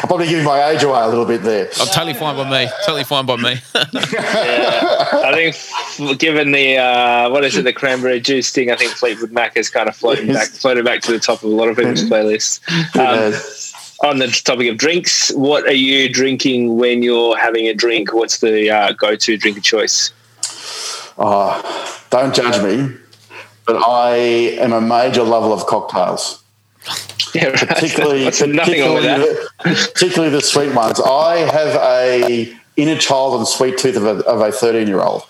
I'll 0.00 0.06
probably 0.06 0.26
give 0.28 0.44
my 0.44 0.70
age 0.70 0.82
away 0.82 1.00
a 1.00 1.06
little 1.06 1.26
bit 1.26 1.42
there. 1.42 1.68
I'm 1.78 1.86
totally 1.88 2.14
fine 2.14 2.36
by 2.36 2.48
me. 2.48 2.70
Totally 2.86 3.04
fine 3.04 3.26
by 3.26 3.36
me. 3.36 3.56
yeah, 3.74 5.08
I 5.12 5.50
think 5.94 6.18
given 6.18 6.52
the 6.52 6.78
uh, 6.78 7.30
what 7.30 7.44
is 7.44 7.56
it, 7.56 7.62
the 7.62 7.72
cranberry 7.72 8.20
juice 8.20 8.50
thing, 8.50 8.70
I 8.70 8.76
think 8.76 8.92
Fleetwood 8.92 9.32
Mac 9.32 9.56
is 9.56 9.68
kind 9.68 9.88
of 9.88 9.96
floating 9.96 10.32
back, 10.32 10.48
floated 10.48 10.84
back 10.84 11.02
to 11.02 11.12
the 11.12 11.18
top 11.18 11.42
of 11.42 11.50
a 11.50 11.54
lot 11.54 11.68
of 11.68 11.76
people's 11.76 12.02
playlists. 12.10 12.60
Um, 12.96 13.32
on 14.02 14.18
the 14.18 14.26
topic 14.28 14.68
of 14.68 14.78
drinks, 14.78 15.30
what 15.32 15.64
are 15.66 15.72
you 15.72 16.12
drinking 16.12 16.76
when 16.76 17.02
you're 17.02 17.36
having 17.38 17.66
a 17.68 17.74
drink? 17.74 18.12
What's 18.12 18.40
the 18.40 18.70
uh, 18.70 18.92
go-to 18.92 19.36
drink 19.36 19.56
of 19.56 19.62
choice? 19.62 20.12
Oh, 21.18 22.02
don't 22.10 22.34
judge 22.34 22.62
me, 22.62 22.96
but 23.66 23.76
I 23.76 24.16
am 24.60 24.72
a 24.72 24.80
major 24.80 25.22
lover 25.22 25.50
of 25.50 25.66
cocktails. 25.66 26.42
Yeah, 27.34 27.46
right. 27.46 27.66
particularly, 27.66 28.24
particularly, 28.26 29.36
particularly 29.62 30.28
the 30.28 30.42
sweet 30.42 30.74
ones. 30.74 31.00
I 31.00 31.36
have 31.38 31.76
a 31.76 32.54
inner 32.76 32.96
child 32.96 33.34
and 33.34 33.46
sweet 33.46 33.76
tooth 33.78 33.96
of 33.96 34.04
a, 34.04 34.24
of 34.24 34.40
a 34.40 34.50
13 34.50 34.86
year 34.86 35.00
old. 35.00 35.22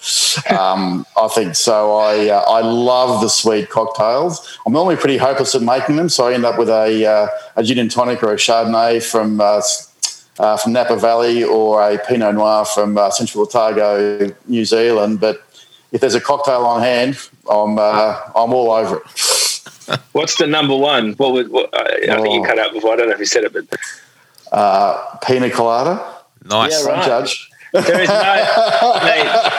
Um, 0.51 1.05
I 1.17 1.29
think 1.29 1.57
so. 1.57 1.97
I 1.97 2.29
uh, 2.29 2.41
I 2.49 2.61
love 2.61 3.21
the 3.21 3.29
sweet 3.29 3.71
cocktails. 3.71 4.59
I'm 4.67 4.73
normally 4.73 4.97
pretty 4.97 5.17
hopeless 5.17 5.55
at 5.55 5.63
making 5.63 5.97
them, 5.97 6.09
so 6.09 6.29
I 6.29 6.35
end 6.35 6.45
up 6.45 6.59
with 6.59 6.69
a 6.69 7.07
uh, 7.07 7.29
a 7.57 7.63
gin 7.63 7.79
and 7.79 7.91
tonic 7.91 8.23
or 8.23 8.33
a 8.33 8.37
Chardonnay 8.37 9.03
from. 9.03 9.41
Uh, 9.41 9.63
uh, 10.39 10.57
from 10.57 10.73
Napa 10.73 10.97
Valley 10.97 11.45
or 11.45 11.87
a 11.87 11.99
Pinot 11.99 12.35
Noir 12.35 12.65
from 12.65 12.97
uh, 12.97 13.11
Central 13.11 13.45
Otago, 13.45 14.35
New 14.47 14.65
Zealand. 14.65 15.21
But 15.21 15.43
if 15.93 16.01
there's 16.01 16.15
a 16.15 16.21
cocktail 16.21 16.65
on 16.65 16.81
hand, 16.81 17.19
I'm 17.51 17.79
uh, 17.79 18.19
I'm 18.35 18.53
all 18.53 18.73
over 18.73 18.97
it. 18.97 20.01
What's 20.13 20.37
the 20.37 20.47
number 20.47 20.75
one? 20.75 21.13
What 21.13 21.33
would 21.33 21.51
what, 21.51 21.69
I 21.79 21.99
think 22.01 22.33
you 22.33 22.41
oh. 22.41 22.45
cut 22.45 22.59
out 22.59 22.73
before? 22.73 22.95
I 22.95 22.97
don't 22.97 23.09
know 23.09 23.15
if 23.15 23.21
you 23.21 23.27
said 23.27 23.45
it, 23.45 23.53
but 23.53 23.79
uh, 24.53 25.17
pina 25.23 25.51
colada. 25.51 26.22
Nice, 26.45 26.85
yeah, 26.85 26.93
right. 26.93 27.07
judge. 27.07 27.51
There 27.73 28.03
is 28.03 28.09
no, 28.09 29.01
mate, 29.03 29.53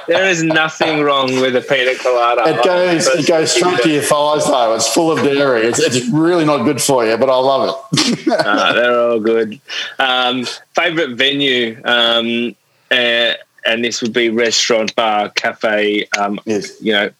there 0.08 0.24
is 0.24 0.42
nothing 0.42 1.02
wrong 1.02 1.26
with 1.40 1.54
a 1.56 1.60
pina 1.60 1.94
colada. 1.96 2.42
It 2.46 2.64
goes, 2.64 3.06
it 3.06 3.26
goes 3.26 3.52
straight 3.52 3.82
to 3.82 3.90
your 3.90 4.02
thighs, 4.02 4.46
though. 4.46 4.74
It's 4.74 4.88
full 4.88 5.10
of 5.10 5.22
dairy. 5.22 5.66
It's, 5.66 5.78
it's 5.78 6.08
really 6.08 6.46
not 6.46 6.64
good 6.64 6.80
for 6.80 7.04
you, 7.04 7.18
but 7.18 7.28
I 7.28 7.36
love 7.36 7.84
it. 7.92 8.28
uh, 8.28 8.72
they're 8.74 8.98
all 8.98 9.20
good. 9.20 9.60
Um, 9.98 10.46
favorite 10.74 11.16
venue, 11.16 11.80
um, 11.84 12.56
uh, 12.90 13.34
and 13.66 13.84
this 13.84 14.00
would 14.00 14.14
be 14.14 14.30
restaurant, 14.30 14.94
bar, 14.96 15.28
cafe. 15.30 16.06
Um, 16.18 16.40
yes. 16.46 16.80
You 16.82 16.92
know, 16.92 17.10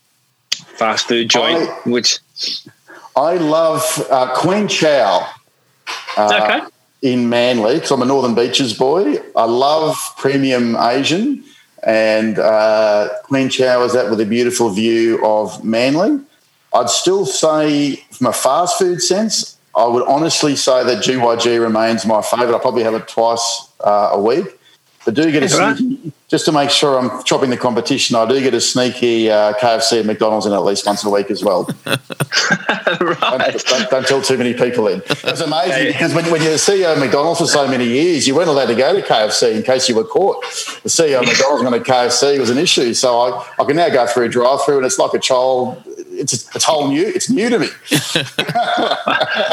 fast 0.53 1.07
food 1.07 1.29
joint. 1.29 1.69
I, 1.69 1.89
which 1.89 2.19
I 3.15 3.35
love 3.35 3.83
uh, 4.11 4.35
Queen 4.37 4.69
Chow. 4.69 5.29
Uh, 6.17 6.41
okay 6.43 6.67
in 7.05 7.29
Manly 7.29 7.75
because 7.75 7.91
I'm 7.91 8.01
a 8.01 8.07
Northern 8.07 8.35
Beaches 8.35 8.73
boy. 8.73 9.19
I 9.37 9.45
love 9.45 9.95
premium 10.17 10.75
Asian, 10.75 11.45
and 11.87 12.39
uh, 12.39 13.11
Queen 13.25 13.51
Chow 13.51 13.85
is 13.85 13.93
that 13.93 14.09
with 14.09 14.21
a 14.21 14.27
beautiful 14.27 14.71
view 14.71 15.25
of 15.25 15.63
Manly. 15.63 16.19
I'd 16.73 16.89
still 16.89 17.27
say, 17.27 17.97
from 18.11 18.29
a 18.29 18.33
fast 18.33 18.79
food 18.79 19.03
sense, 19.03 19.59
I 19.77 19.87
would 19.87 20.05
honestly 20.09 20.57
say 20.57 20.83
that 20.83 21.05
GYG 21.05 21.61
remains 21.61 22.07
my 22.07 22.23
favourite. 22.23 22.57
I 22.57 22.59
probably 22.59 22.85
have 22.85 22.95
it 22.95 23.07
twice 23.07 23.69
uh, 23.81 24.11
a 24.13 24.21
week. 24.21 24.59
I 25.07 25.11
do 25.11 25.31
get 25.31 25.43
a 25.43 25.57
Right. 25.59 25.77
sneaky, 25.77 26.13
just 26.29 26.45
to 26.47 26.53
make 26.53 26.71
sure 26.71 26.99
I'm 26.99 27.23
chopping 27.25 27.51
the 27.51 27.57
competition. 27.57 28.17
I 28.17 28.27
do 28.27 28.41
get 28.41 28.55
a 28.55 28.61
sneaky 28.61 29.31
uh, 29.31 29.53
KFC 29.55 29.99
and 29.99 30.07
McDonald's 30.07 30.47
in 30.47 30.53
at 30.53 30.65
least 30.65 30.87
once 30.87 31.05
a 31.05 31.11
week 31.11 31.31
as 31.31 31.45
well. 31.45 31.69
right. 31.87 33.19
Don't, 33.21 33.65
don't, 33.67 33.91
don't 33.91 34.07
tell 34.07 34.23
too 34.23 34.39
many 34.39 34.55
people 34.55 34.89
in. 34.89 35.03
It's 35.09 35.41
amazing 35.41 35.93
because 35.93 36.15
when, 36.15 36.25
when 36.31 36.43
you're 36.43 36.53
the 36.53 36.57
CEO 36.57 36.93
of 36.93 36.99
McDonald's 36.99 37.41
for 37.41 37.47
so 37.47 37.69
many 37.69 37.87
years, 37.87 38.27
you 38.27 38.35
weren't 38.35 38.49
allowed 38.49 38.67
to 38.67 38.75
go 38.75 38.99
to 38.99 39.07
KFC 39.07 39.55
in 39.55 39.63
case 39.63 39.89
you 39.89 39.95
were 39.95 40.05
caught. 40.05 40.43
The 40.83 40.89
CEO 40.89 41.21
of 41.21 41.27
McDonald's 41.27 41.63
going 41.63 41.83
to 41.83 41.91
KFC 41.91 42.39
was 42.39 42.51
an 42.51 42.59
issue. 42.59 42.95
So 42.95 43.21
I, 43.21 43.47
I 43.59 43.65
can 43.65 43.77
now 43.77 43.89
go 43.91 44.07
through 44.07 44.25
a 44.25 44.29
drive 44.29 44.63
through 44.65 44.79
and 44.79 44.87
it's 44.87 44.99
like 44.99 45.13
a 45.15 45.19
child. 45.19 45.83
It's, 46.33 46.57
it's 46.57 46.65
whole 46.65 46.89
new. 46.89 47.07
It's 47.07 47.29
new 47.31 47.49
to 47.51 47.59
me. 47.59 47.69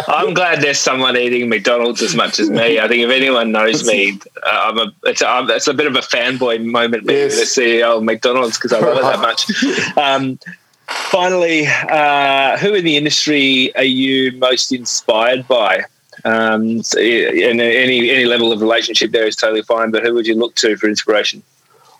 I'm 0.08 0.34
glad 0.34 0.62
there's 0.62 0.80
someone 0.80 1.18
eating 1.18 1.50
McDonald's 1.50 2.02
as 2.02 2.16
much 2.16 2.40
as 2.40 2.50
me. 2.50 2.80
I 2.80 2.88
think 2.88 3.04
if 3.04 3.10
anyone 3.10 3.52
knows 3.52 3.86
me, 3.86 4.20
uh, 4.44 4.50
I'm 4.50 4.78
a 4.80 4.92
it's, 5.04 5.22
a 5.22 5.46
it's 5.50 5.68
a 5.68 5.74
bit 5.74 5.88
of 5.88 5.96
a 5.96 6.00
fanboy 6.00 6.64
moment 6.66 7.06
being 7.06 7.20
Yes. 7.30 7.54
the 7.56 7.62
CEO 7.62 7.98
of 7.98 8.04
McDonald's 8.04 8.58
because 8.58 8.74
I 8.74 8.80
love 8.80 8.98
it 8.98 9.02
that 9.02 9.20
much. 9.92 9.98
Um, 9.98 10.40
finally, 10.88 11.68
uh, 11.68 12.58
who 12.58 12.74
in 12.74 12.86
the 12.86 12.98
industry 12.98 13.76
are 13.76 13.84
you 13.84 14.32
most 14.38 14.72
inspired 14.72 15.48
by? 15.48 15.84
Um, 16.24 16.84
so, 16.84 17.00
and 17.00 17.62
any 17.62 18.10
any 18.10 18.26
level 18.26 18.52
of 18.52 18.62
relationship 18.62 19.12
there 19.12 19.26
is 19.26 19.36
totally 19.36 19.62
fine. 19.64 19.92
But 19.92 20.04
who 20.04 20.14
would 20.14 20.28
you 20.28 20.36
look 20.36 20.56
to 20.56 20.76
for 20.78 20.88
inspiration? 20.88 21.44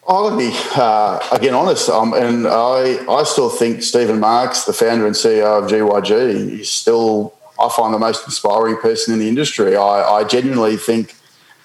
I'll 0.08 0.36
be 0.36 0.52
uh, 0.76 1.20
again 1.32 1.54
honest, 1.54 1.88
um, 1.90 2.14
and 2.14 2.48
I 2.48 3.06
I 3.08 3.24
still 3.24 3.50
think 3.50 3.84
Steven 3.84 4.20
Marks, 4.20 4.66
the 4.66 4.74
founder 4.74 5.06
and 5.06 5.16
CEO 5.16 5.64
of 5.64 5.70
GYG, 5.70 6.60
is 6.62 6.72
still 6.72 7.36
I 7.60 7.70
find 7.70 7.94
the 7.94 8.00
most 8.00 8.26
inspiring 8.26 8.78
person 8.78 9.14
in 9.14 9.20
the 9.20 9.30
industry. 9.30 9.76
I, 9.76 10.02
I 10.02 10.24
genuinely 10.24 10.78
think 10.78 11.16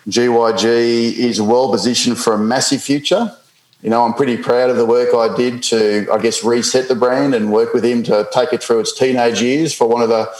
GYG 0.09 1.15
is 1.15 1.41
well 1.41 1.71
positioned 1.71 2.19
for 2.19 2.35
a 2.35 2.39
massive 2.39 2.83
future. 2.83 3.35
You 3.83 3.91
know, 3.91 4.05
I'm 4.05 4.15
pretty 4.15 4.37
proud 4.37 4.69
of 4.69 4.77
the 4.77 4.87
work 4.87 5.15
I 5.15 5.35
did 5.35 5.63
to, 5.65 6.09
I 6.13 6.19
guess, 6.19 6.43
reset 6.43 6.89
the 6.89 6.95
brand 6.95 7.35
and 7.35 7.53
work 7.53 7.73
with 7.73 7.85
him 7.85 8.03
to 8.05 8.29
take 8.33 8.53
it 8.53 8.63
through 8.63 8.81
its 8.81 8.97
teenage 8.97 9.41
years, 9.41 9.73
for 9.73 9.89
one 9.89 10.03
of 10.03 10.09
the 10.09 10.31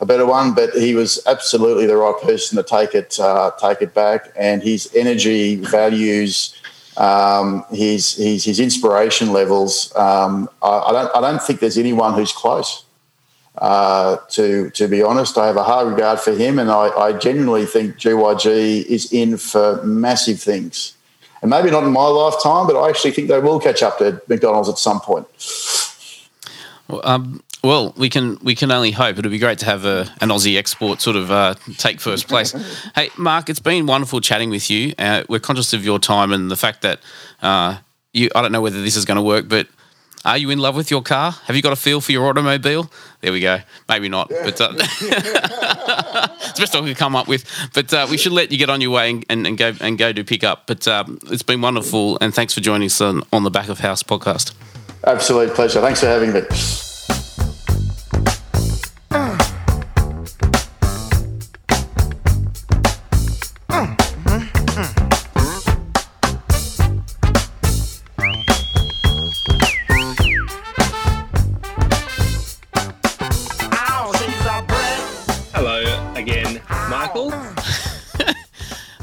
a 0.00 0.06
better 0.06 0.26
one. 0.26 0.52
But 0.52 0.70
he 0.74 0.94
was 0.96 1.22
absolutely 1.26 1.86
the 1.86 1.96
right 1.96 2.20
person 2.22 2.56
to 2.56 2.64
take 2.64 2.92
it 2.94 3.20
uh, 3.20 3.52
take 3.60 3.82
it 3.82 3.94
back, 3.94 4.32
and 4.36 4.64
his 4.64 4.90
energy, 4.96 5.56
values 5.56 6.56
um, 6.96 7.64
his, 7.70 8.14
his 8.14 8.44
his 8.44 8.60
inspiration 8.60 9.32
levels. 9.32 9.94
Um, 9.96 10.48
I, 10.62 10.78
I 10.78 10.92
don't 10.92 11.16
I 11.16 11.20
don't 11.20 11.42
think 11.42 11.60
there's 11.60 11.78
anyone 11.78 12.14
who's 12.14 12.32
close. 12.32 12.84
Uh, 13.58 14.16
to 14.28 14.70
to 14.70 14.86
be 14.86 15.02
honest, 15.02 15.38
I 15.38 15.46
have 15.46 15.56
a 15.56 15.64
high 15.64 15.82
regard 15.82 16.20
for 16.20 16.32
him, 16.32 16.58
and 16.58 16.70
I, 16.70 16.88
I 16.88 17.12
genuinely 17.12 17.66
think 17.66 17.96
GYG 17.96 18.84
is 18.84 19.12
in 19.12 19.38
for 19.38 19.82
massive 19.82 20.40
things. 20.40 20.92
And 21.42 21.50
maybe 21.50 21.70
not 21.70 21.84
in 21.84 21.92
my 21.92 22.06
lifetime, 22.06 22.66
but 22.66 22.76
I 22.76 22.88
actually 22.88 23.12
think 23.12 23.28
they 23.28 23.38
will 23.38 23.60
catch 23.60 23.82
up 23.82 23.98
to 23.98 24.20
McDonald's 24.28 24.68
at 24.68 24.78
some 24.78 25.00
point. 25.00 25.26
Well, 26.88 27.00
um, 27.04 27.42
well, 27.62 27.94
we 27.96 28.08
can 28.08 28.38
we 28.42 28.54
can 28.54 28.70
only 28.70 28.90
hope. 28.90 29.18
It'll 29.18 29.30
be 29.30 29.38
great 29.38 29.58
to 29.58 29.64
have 29.66 29.84
a, 29.84 30.02
an 30.20 30.28
Aussie 30.28 30.56
export 30.56 31.00
sort 31.00 31.16
of 31.16 31.30
uh, 31.30 31.54
take 31.78 32.00
first 32.00 32.28
place. 32.28 32.52
hey, 32.94 33.10
Mark, 33.16 33.48
it's 33.48 33.60
been 33.60 33.86
wonderful 33.86 34.20
chatting 34.20 34.50
with 34.50 34.70
you. 34.70 34.94
Uh, 34.98 35.24
we're 35.28 35.40
conscious 35.40 35.72
of 35.72 35.84
your 35.84 35.98
time 35.98 36.32
and 36.32 36.50
the 36.50 36.56
fact 36.56 36.82
that 36.82 37.00
uh, 37.42 37.78
you. 38.12 38.30
I 38.34 38.42
don't 38.42 38.52
know 38.52 38.60
whether 38.60 38.82
this 38.82 38.96
is 38.96 39.04
going 39.04 39.16
to 39.16 39.22
work, 39.22 39.48
but 39.48 39.68
are 40.24 40.36
you 40.36 40.50
in 40.50 40.58
love 40.58 40.74
with 40.74 40.90
your 40.90 41.02
car? 41.02 41.30
Have 41.44 41.54
you 41.54 41.62
got 41.62 41.72
a 41.72 41.76
feel 41.76 42.00
for 42.00 42.10
your 42.10 42.28
automobile? 42.28 42.90
There 43.20 43.32
we 43.32 43.40
go. 43.40 43.60
Maybe 43.88 44.08
not, 44.08 44.28
but 44.28 44.60
uh, 44.60 44.72
it's 44.76 44.98
the 44.98 46.54
best 46.58 46.74
I 46.74 46.80
could 46.80 46.96
come 46.96 47.14
up 47.14 47.28
with. 47.28 47.44
But 47.72 47.94
uh, 47.94 48.06
we 48.10 48.16
should 48.16 48.32
let 48.32 48.50
you 48.50 48.58
get 48.58 48.68
on 48.68 48.80
your 48.80 48.90
way 48.90 49.10
and, 49.10 49.24
and, 49.30 49.46
and 49.46 49.56
go 49.56 49.72
and 49.80 49.96
go 49.96 50.12
to 50.12 50.24
pick 50.24 50.42
up. 50.42 50.66
But 50.66 50.88
um, 50.88 51.20
it's 51.26 51.44
been 51.44 51.60
wonderful, 51.60 52.18
and 52.20 52.34
thanks 52.34 52.54
for 52.54 52.60
joining 52.60 52.86
us 52.86 53.00
on, 53.00 53.22
on 53.32 53.44
the 53.44 53.50
Back 53.50 53.68
of 53.68 53.78
House 53.78 54.02
podcast. 54.02 54.52
Absolute 55.04 55.54
pleasure. 55.54 55.80
Thanks 55.80 56.00
for 56.00 56.06
having 56.06 56.32
me. 56.32 56.40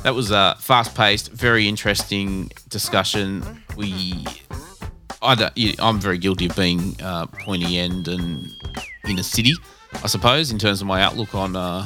That 0.04 0.14
was 0.16 0.32
a 0.32 0.56
fast-paced, 0.60 1.32
very 1.32 1.66
interesting 1.66 2.52
discussion. 2.68 3.64
We, 3.78 4.26
I 5.22 5.34
don't, 5.34 5.54
I'm 5.80 5.98
very 5.98 6.18
guilty 6.18 6.48
of 6.48 6.56
being 6.58 7.02
uh, 7.02 7.28
pointy 7.28 7.78
end 7.78 8.10
and 8.10 8.46
in 9.06 9.18
a 9.18 9.24
city, 9.24 9.54
I 10.04 10.08
suppose, 10.08 10.52
in 10.52 10.60
terms 10.60 10.82
of 10.82 10.88
my 10.88 11.02
outlook 11.02 11.34
on 11.34 11.56
uh, 11.56 11.86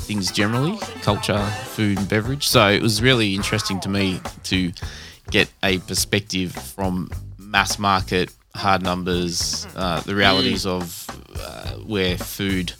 things 0.00 0.30
generally, 0.30 0.76
culture, 1.00 1.42
food, 1.64 1.98
and 1.98 2.06
beverage. 2.06 2.46
So 2.46 2.68
it 2.68 2.82
was 2.82 3.00
really 3.00 3.34
interesting 3.34 3.80
to 3.80 3.88
me 3.88 4.20
to 4.44 4.70
get 5.30 5.50
a 5.62 5.78
perspective 5.78 6.52
from 6.52 7.10
mass 7.38 7.78
market, 7.78 8.34
hard 8.54 8.82
numbers, 8.82 9.66
uh, 9.76 10.02
the 10.02 10.14
realities 10.14 10.66
of 10.66 11.06
uh, 11.36 11.70
where 11.76 12.18
food 12.18 12.74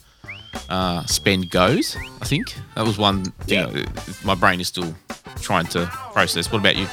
uh, 0.68 1.04
spend 1.06 1.50
goes. 1.50 1.96
I 2.20 2.24
think 2.26 2.54
that 2.74 2.84
was 2.84 2.98
one 2.98 3.24
thing. 3.46 3.58
Yeah. 3.74 3.82
uh, 3.84 4.12
My 4.24 4.34
brain 4.34 4.60
is 4.60 4.68
still 4.68 4.94
trying 5.40 5.66
to 5.68 5.86
process. 6.12 6.50
What 6.52 6.58
about 6.60 6.76
you? 6.76 6.86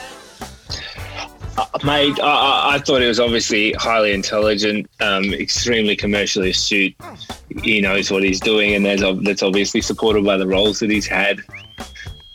Mate, 1.84 2.20
I, 2.22 2.76
I- 2.76 2.80
thought 2.80 3.02
he 3.02 3.08
was 3.08 3.20
obviously 3.20 3.74
highly 3.74 4.14
intelligent, 4.14 4.90
um, 5.02 5.34
extremely 5.34 5.96
commercially 5.96 6.50
astute. 6.52 6.96
He 7.62 7.80
knows 7.82 8.10
what 8.10 8.24
he's 8.24 8.40
doing, 8.40 8.74
and 8.74 8.86
there's, 8.86 9.02
that's 9.24 9.44
obviously 9.44 9.82
supported 9.82 10.24
by 10.26 10.38
the 10.38 10.48
roles 10.48 10.80
that 10.80 10.90
he's 10.90 11.06
had. 11.06 11.40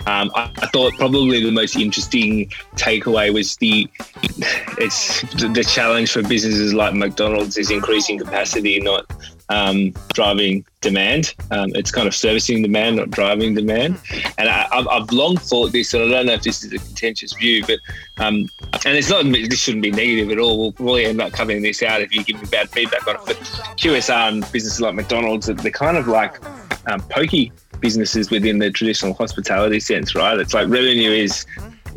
Um, 0.07 0.31
I, 0.35 0.51
I 0.59 0.66
thought 0.68 0.93
probably 0.95 1.43
the 1.43 1.51
most 1.51 1.76
interesting 1.76 2.49
takeaway 2.76 3.33
was 3.35 3.57
the 3.57 3.89
it's 4.79 5.22
the, 5.35 5.49
the 5.49 5.64
challenge 5.64 6.12
for 6.12 6.22
businesses 6.22 6.72
like 6.72 6.95
McDonald's 6.95 7.59
is 7.59 7.70
increasing 7.70 8.18
capacity, 8.18 8.79
not 8.81 9.05
um, 9.49 9.94
driving 10.12 10.64
demand. 10.80 11.34
Um, 11.51 11.70
it's 11.74 11.90
kind 11.90 12.07
of 12.07 12.14
servicing 12.14 12.62
demand, 12.62 12.96
not 12.96 13.11
driving 13.11 13.55
demand. 13.55 13.99
And 14.36 14.49
I, 14.49 14.68
I've, 14.72 14.86
I've 14.88 15.11
long 15.11 15.36
thought 15.36 15.72
this, 15.72 15.94
and 15.94 16.05
I 16.05 16.09
don't 16.09 16.26
know 16.26 16.34
if 16.34 16.42
this 16.42 16.62
is 16.64 16.72
a 16.72 16.78
contentious 16.78 17.32
view, 17.34 17.64
but 17.66 17.78
um, 18.18 18.49
and 18.84 18.96
it's 18.96 19.11
not 19.11 19.24
this 19.24 19.59
shouldn't 19.59 19.82
be 19.82 19.90
negative 19.90 20.30
at 20.30 20.38
all. 20.38 20.59
We'll 20.59 20.72
probably 20.72 21.07
end 21.07 21.20
up 21.20 21.32
covering 21.32 21.62
this 21.62 21.82
out 21.82 22.01
if 22.01 22.14
you 22.14 22.24
give 22.24 22.40
me 22.40 22.49
bad 22.51 22.70
feedback 22.70 23.07
on 23.07 23.16
it. 23.16 23.22
But 23.26 23.36
QSR 23.76 24.28
and 24.28 24.53
businesses 24.53 24.80
like 24.80 24.94
McDonald's, 24.94 25.46
they're 25.46 25.70
kind 25.70 25.96
of 25.96 26.09
like 26.09 26.44
um, 26.86 27.01
pokie 27.01 27.53
businesses 27.80 28.30
within 28.30 28.59
the 28.59 28.70
traditional 28.70 29.14
hospitality 29.14 29.80
sense, 29.80 30.14
right? 30.14 30.38
It's 30.38 30.55
like 30.55 30.68
revenue 30.68 31.11
is 31.11 31.46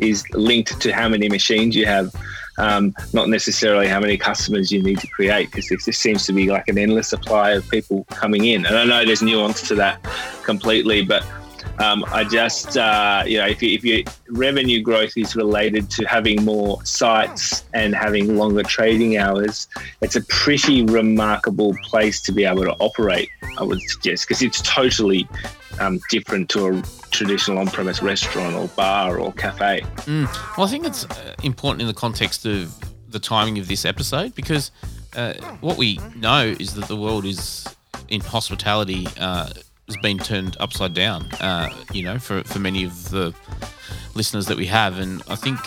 is 0.00 0.28
linked 0.30 0.80
to 0.80 0.92
how 0.92 1.08
many 1.08 1.28
machines 1.28 1.76
you 1.76 1.86
have, 1.86 2.14
um, 2.58 2.94
not 3.12 3.28
necessarily 3.28 3.88
how 3.88 4.00
many 4.00 4.16
customers 4.16 4.70
you 4.70 4.82
need 4.82 4.98
to 4.98 5.06
create, 5.08 5.50
because 5.50 5.68
there 5.68 5.78
just 5.78 6.00
seems 6.00 6.26
to 6.26 6.32
be 6.32 6.50
like 6.50 6.68
an 6.68 6.78
endless 6.78 7.08
supply 7.08 7.52
of 7.52 7.68
people 7.70 8.04
coming 8.04 8.44
in. 8.44 8.66
And 8.66 8.76
I 8.76 8.84
know 8.84 9.04
there's 9.04 9.22
nuance 9.22 9.66
to 9.68 9.74
that 9.76 10.02
completely, 10.44 11.02
but 11.02 11.24
um, 11.78 12.04
I 12.08 12.24
just, 12.24 12.76
uh, 12.76 13.24
you 13.26 13.38
know, 13.38 13.46
if, 13.46 13.62
you, 13.62 13.74
if 13.74 13.84
your 13.84 14.02
revenue 14.28 14.82
growth 14.82 15.16
is 15.16 15.34
related 15.36 15.90
to 15.90 16.04
having 16.04 16.44
more 16.44 16.84
sites 16.84 17.64
and 17.74 17.94
having 17.94 18.36
longer 18.36 18.62
trading 18.62 19.16
hours, 19.16 19.68
it's 20.00 20.16
a 20.16 20.22
pretty 20.24 20.84
remarkable 20.84 21.74
place 21.84 22.20
to 22.22 22.32
be 22.32 22.44
able 22.44 22.64
to 22.64 22.72
operate, 22.74 23.28
I 23.58 23.64
would 23.64 23.80
suggest, 23.82 24.26
because 24.26 24.42
it's 24.42 24.60
totally 24.62 25.28
um, 25.80 26.00
different 26.10 26.48
to 26.50 26.66
a 26.68 26.82
traditional 27.10 27.58
on 27.58 27.66
premise 27.66 28.02
restaurant 28.02 28.54
or 28.54 28.68
bar 28.68 29.18
or 29.18 29.32
cafe. 29.32 29.82
Mm. 30.06 30.56
Well, 30.56 30.66
I 30.66 30.70
think 30.70 30.86
it's 30.86 31.04
uh, 31.04 31.34
important 31.42 31.82
in 31.82 31.86
the 31.86 31.94
context 31.94 32.46
of 32.46 32.74
the 33.08 33.18
timing 33.18 33.58
of 33.58 33.68
this 33.68 33.84
episode 33.84 34.34
because 34.34 34.70
uh, 35.16 35.34
what 35.60 35.76
we 35.76 36.00
know 36.16 36.54
is 36.58 36.74
that 36.74 36.86
the 36.86 36.96
world 36.96 37.24
is 37.24 37.66
in 38.08 38.20
hospitality 38.20 39.06
uh, 39.18 39.50
has 39.92 40.02
been 40.02 40.18
turned 40.18 40.56
upside 40.60 40.94
down. 40.94 41.30
Uh, 41.40 41.68
you 41.92 42.02
know, 42.02 42.18
for 42.18 42.42
for 42.44 42.58
many 42.58 42.84
of 42.84 43.10
the 43.10 43.34
listeners 44.14 44.46
that 44.46 44.56
we 44.56 44.66
have, 44.66 44.98
and 44.98 45.22
I 45.28 45.36
think 45.36 45.58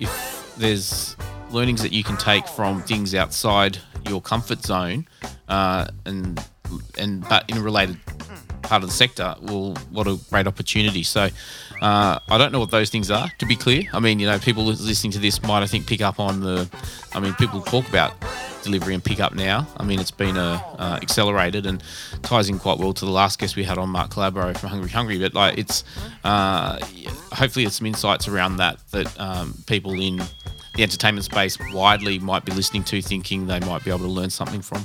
if 0.00 0.54
there's 0.56 1.16
learnings 1.50 1.82
that 1.82 1.92
you 1.92 2.04
can 2.04 2.16
take 2.16 2.46
from 2.48 2.82
things 2.82 3.14
outside 3.14 3.78
your 4.08 4.20
comfort 4.20 4.62
zone, 4.62 5.06
uh, 5.48 5.86
and 6.04 6.42
and 6.98 7.26
but 7.28 7.48
in 7.50 7.56
a 7.56 7.62
related 7.62 7.98
part 8.66 8.82
of 8.82 8.88
the 8.88 8.94
sector, 8.94 9.34
well, 9.42 9.74
what 9.90 10.06
a 10.06 10.18
great 10.30 10.46
opportunity. 10.46 11.02
So 11.02 11.28
uh, 11.80 12.18
I 12.28 12.38
don't 12.38 12.52
know 12.52 12.60
what 12.60 12.70
those 12.70 12.90
things 12.90 13.10
are, 13.10 13.28
to 13.38 13.46
be 13.46 13.56
clear. 13.56 13.84
I 13.92 14.00
mean, 14.00 14.18
you 14.18 14.26
know, 14.26 14.38
people 14.38 14.64
listening 14.64 15.12
to 15.12 15.18
this 15.18 15.42
might, 15.42 15.62
I 15.62 15.66
think, 15.66 15.86
pick 15.86 16.00
up 16.00 16.18
on 16.20 16.40
the. 16.40 16.68
I 17.14 17.20
mean, 17.20 17.34
people 17.34 17.60
talk 17.62 17.88
about 17.88 18.12
delivery 18.62 18.94
and 18.94 19.04
pickup 19.04 19.34
now. 19.34 19.66
I 19.76 19.84
mean, 19.84 20.00
it's 20.00 20.10
been 20.10 20.36
uh, 20.36 20.60
uh, 20.78 20.98
accelerated 21.00 21.66
and 21.66 21.82
ties 22.22 22.48
in 22.48 22.58
quite 22.58 22.78
well 22.78 22.92
to 22.92 23.04
the 23.04 23.10
last 23.10 23.38
guest 23.38 23.56
we 23.56 23.64
had 23.64 23.78
on, 23.78 23.88
Mark 23.90 24.10
Calabro 24.10 24.56
from 24.56 24.70
Hungry 24.70 24.90
Hungry. 24.90 25.18
But 25.18 25.34
like, 25.34 25.58
it's 25.58 25.84
uh, 26.24 26.78
hopefully 27.32 27.64
it's 27.64 27.76
some 27.76 27.86
insights 27.86 28.28
around 28.28 28.56
that 28.56 28.78
that 28.90 29.20
um, 29.20 29.54
people 29.66 29.92
in 30.00 30.20
the 30.74 30.82
entertainment 30.82 31.24
space 31.24 31.58
widely 31.72 32.18
might 32.18 32.44
be 32.44 32.52
listening 32.52 32.84
to, 32.84 33.00
thinking 33.00 33.46
they 33.46 33.60
might 33.60 33.84
be 33.84 33.90
able 33.90 34.00
to 34.00 34.12
learn 34.12 34.30
something 34.30 34.60
from. 34.60 34.84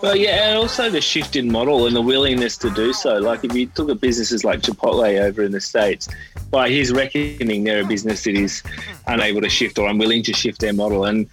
Well, 0.00 0.14
yeah, 0.14 0.48
and 0.48 0.58
also 0.58 0.90
the 0.90 1.00
shift 1.00 1.34
in 1.34 1.50
model 1.50 1.86
and 1.86 1.96
the 1.96 2.02
willingness 2.02 2.56
to 2.58 2.70
do 2.70 2.92
so. 2.92 3.18
Like 3.18 3.44
if 3.44 3.54
you 3.54 3.70
look 3.76 3.90
at 3.90 4.00
businesses 4.00 4.44
like 4.44 4.60
Chipotle 4.60 5.20
over 5.20 5.42
in 5.42 5.50
the 5.50 5.60
States, 5.60 6.08
by 6.50 6.70
his 6.70 6.92
reckoning, 6.92 7.64
they're 7.64 7.82
a 7.82 7.86
business 7.86 8.22
that 8.24 8.34
is 8.34 8.62
unable 9.08 9.40
to 9.40 9.48
shift 9.48 9.78
or 9.78 9.88
unwilling 9.88 10.22
to 10.24 10.32
shift 10.32 10.60
their 10.60 10.72
model. 10.72 11.04
And 11.04 11.28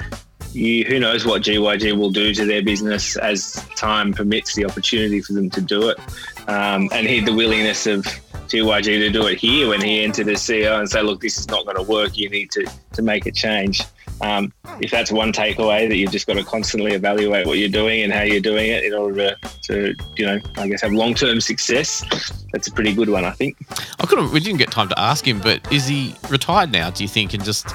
you, 0.53 0.83
who 0.85 0.99
knows 0.99 1.25
what 1.25 1.43
GYG 1.43 1.95
will 1.97 2.09
do 2.09 2.33
to 2.33 2.45
their 2.45 2.63
business 2.63 3.17
as 3.17 3.53
time 3.75 4.13
permits 4.13 4.55
the 4.55 4.65
opportunity 4.65 5.21
for 5.21 5.33
them 5.33 5.49
to 5.51 5.61
do 5.61 5.89
it. 5.89 5.99
Um, 6.47 6.89
and 6.91 7.07
he, 7.07 7.19
the 7.19 7.33
willingness 7.33 7.85
of 7.85 8.03
GYG 8.47 8.83
to 8.83 9.09
do 9.11 9.27
it 9.27 9.37
here 9.37 9.69
when 9.69 9.81
he 9.81 10.03
entered 10.03 10.27
as 10.29 10.41
CEO 10.41 10.79
and 10.79 10.89
say, 10.89 11.01
look, 11.01 11.21
this 11.21 11.37
is 11.37 11.47
not 11.49 11.65
going 11.65 11.77
to 11.77 11.83
work. 11.83 12.17
You 12.17 12.29
need 12.29 12.51
to, 12.51 12.65
to 12.93 13.01
make 13.01 13.25
a 13.25 13.31
change. 13.31 13.83
Um, 14.21 14.53
if 14.79 14.91
that's 14.91 15.11
one 15.11 15.31
takeaway, 15.33 15.87
that 15.87 15.95
you've 15.95 16.11
just 16.11 16.27
got 16.27 16.35
to 16.35 16.43
constantly 16.43 16.93
evaluate 16.93 17.45
what 17.45 17.57
you're 17.57 17.69
doing 17.69 18.01
and 18.01 18.13
how 18.13 18.21
you're 18.21 18.41
doing 18.41 18.69
it 18.69 18.83
in 18.83 18.93
order 18.93 19.35
to, 19.35 19.37
to 19.63 19.95
you 20.15 20.25
know, 20.25 20.39
I 20.57 20.67
guess 20.67 20.81
have 20.81 20.93
long 20.93 21.13
term 21.13 21.41
success. 21.41 22.03
That's 22.51 22.67
a 22.67 22.71
pretty 22.71 22.93
good 22.93 23.09
one, 23.09 23.25
I 23.25 23.31
think. 23.31 23.57
I 23.99 24.05
couldn't. 24.05 24.31
We 24.31 24.39
didn't 24.39 24.59
get 24.59 24.71
time 24.71 24.89
to 24.89 24.99
ask 24.99 25.27
him, 25.27 25.39
but 25.39 25.71
is 25.71 25.87
he 25.87 26.15
retired 26.29 26.71
now? 26.71 26.89
Do 26.89 27.03
you 27.03 27.09
think, 27.09 27.33
and 27.33 27.43
just 27.43 27.67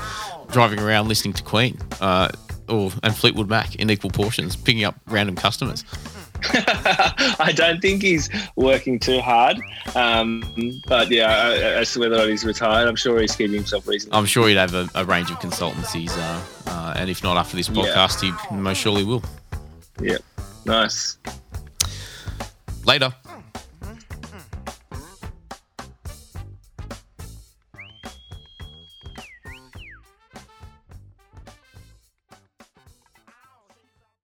driving 0.51 0.81
around 0.81 1.09
listening 1.09 1.35
to 1.35 1.43
Queen 1.43 1.79
uh, 2.01 2.29
or 2.69 2.91
and 3.03 3.15
Fleetwood 3.15 3.49
Mac 3.49 3.77
in 3.77 3.91
equal 3.91 4.11
portions, 4.11 4.57
picking 4.57 4.85
up 4.85 4.97
random 5.07 5.37
customers? 5.37 5.85
I 7.39 7.53
don't 7.55 7.81
think 7.81 8.03
he's 8.03 8.29
working 8.57 8.99
too 8.99 9.21
hard. 9.21 9.59
Um, 9.95 10.43
but 10.87 11.11
yeah, 11.11 11.77
as 11.77 11.93
to 11.93 12.01
whether 12.01 12.15
or 12.15 12.19
not 12.19 12.29
he's 12.29 12.45
retired, 12.45 12.89
I'm 12.89 12.97
sure 12.97 13.21
he's 13.21 13.35
keeping 13.35 13.55
himself 13.57 13.87
reasonable. 13.87 14.19
I'm 14.19 14.27
sure 14.27 14.49
he'd 14.49 14.57
have 14.57 14.75
a, 14.75 14.89
a 14.95 15.05
range 15.05 15.31
of 15.31 15.39
consultancies, 15.39 16.11
uh, 16.17 16.71
uh, 16.71 16.95
and 16.97 17.11
if 17.11 17.23
not 17.23 17.37
after 17.37 17.57
this 17.57 17.69
podcast, 17.69 18.23
yeah. 18.23 18.37
he 18.49 18.57
most 18.57 18.79
surely 18.79 19.05
will. 19.05 19.23
Yeah, 20.01 20.19
nice. 20.65 21.19
Later. 22.85 23.13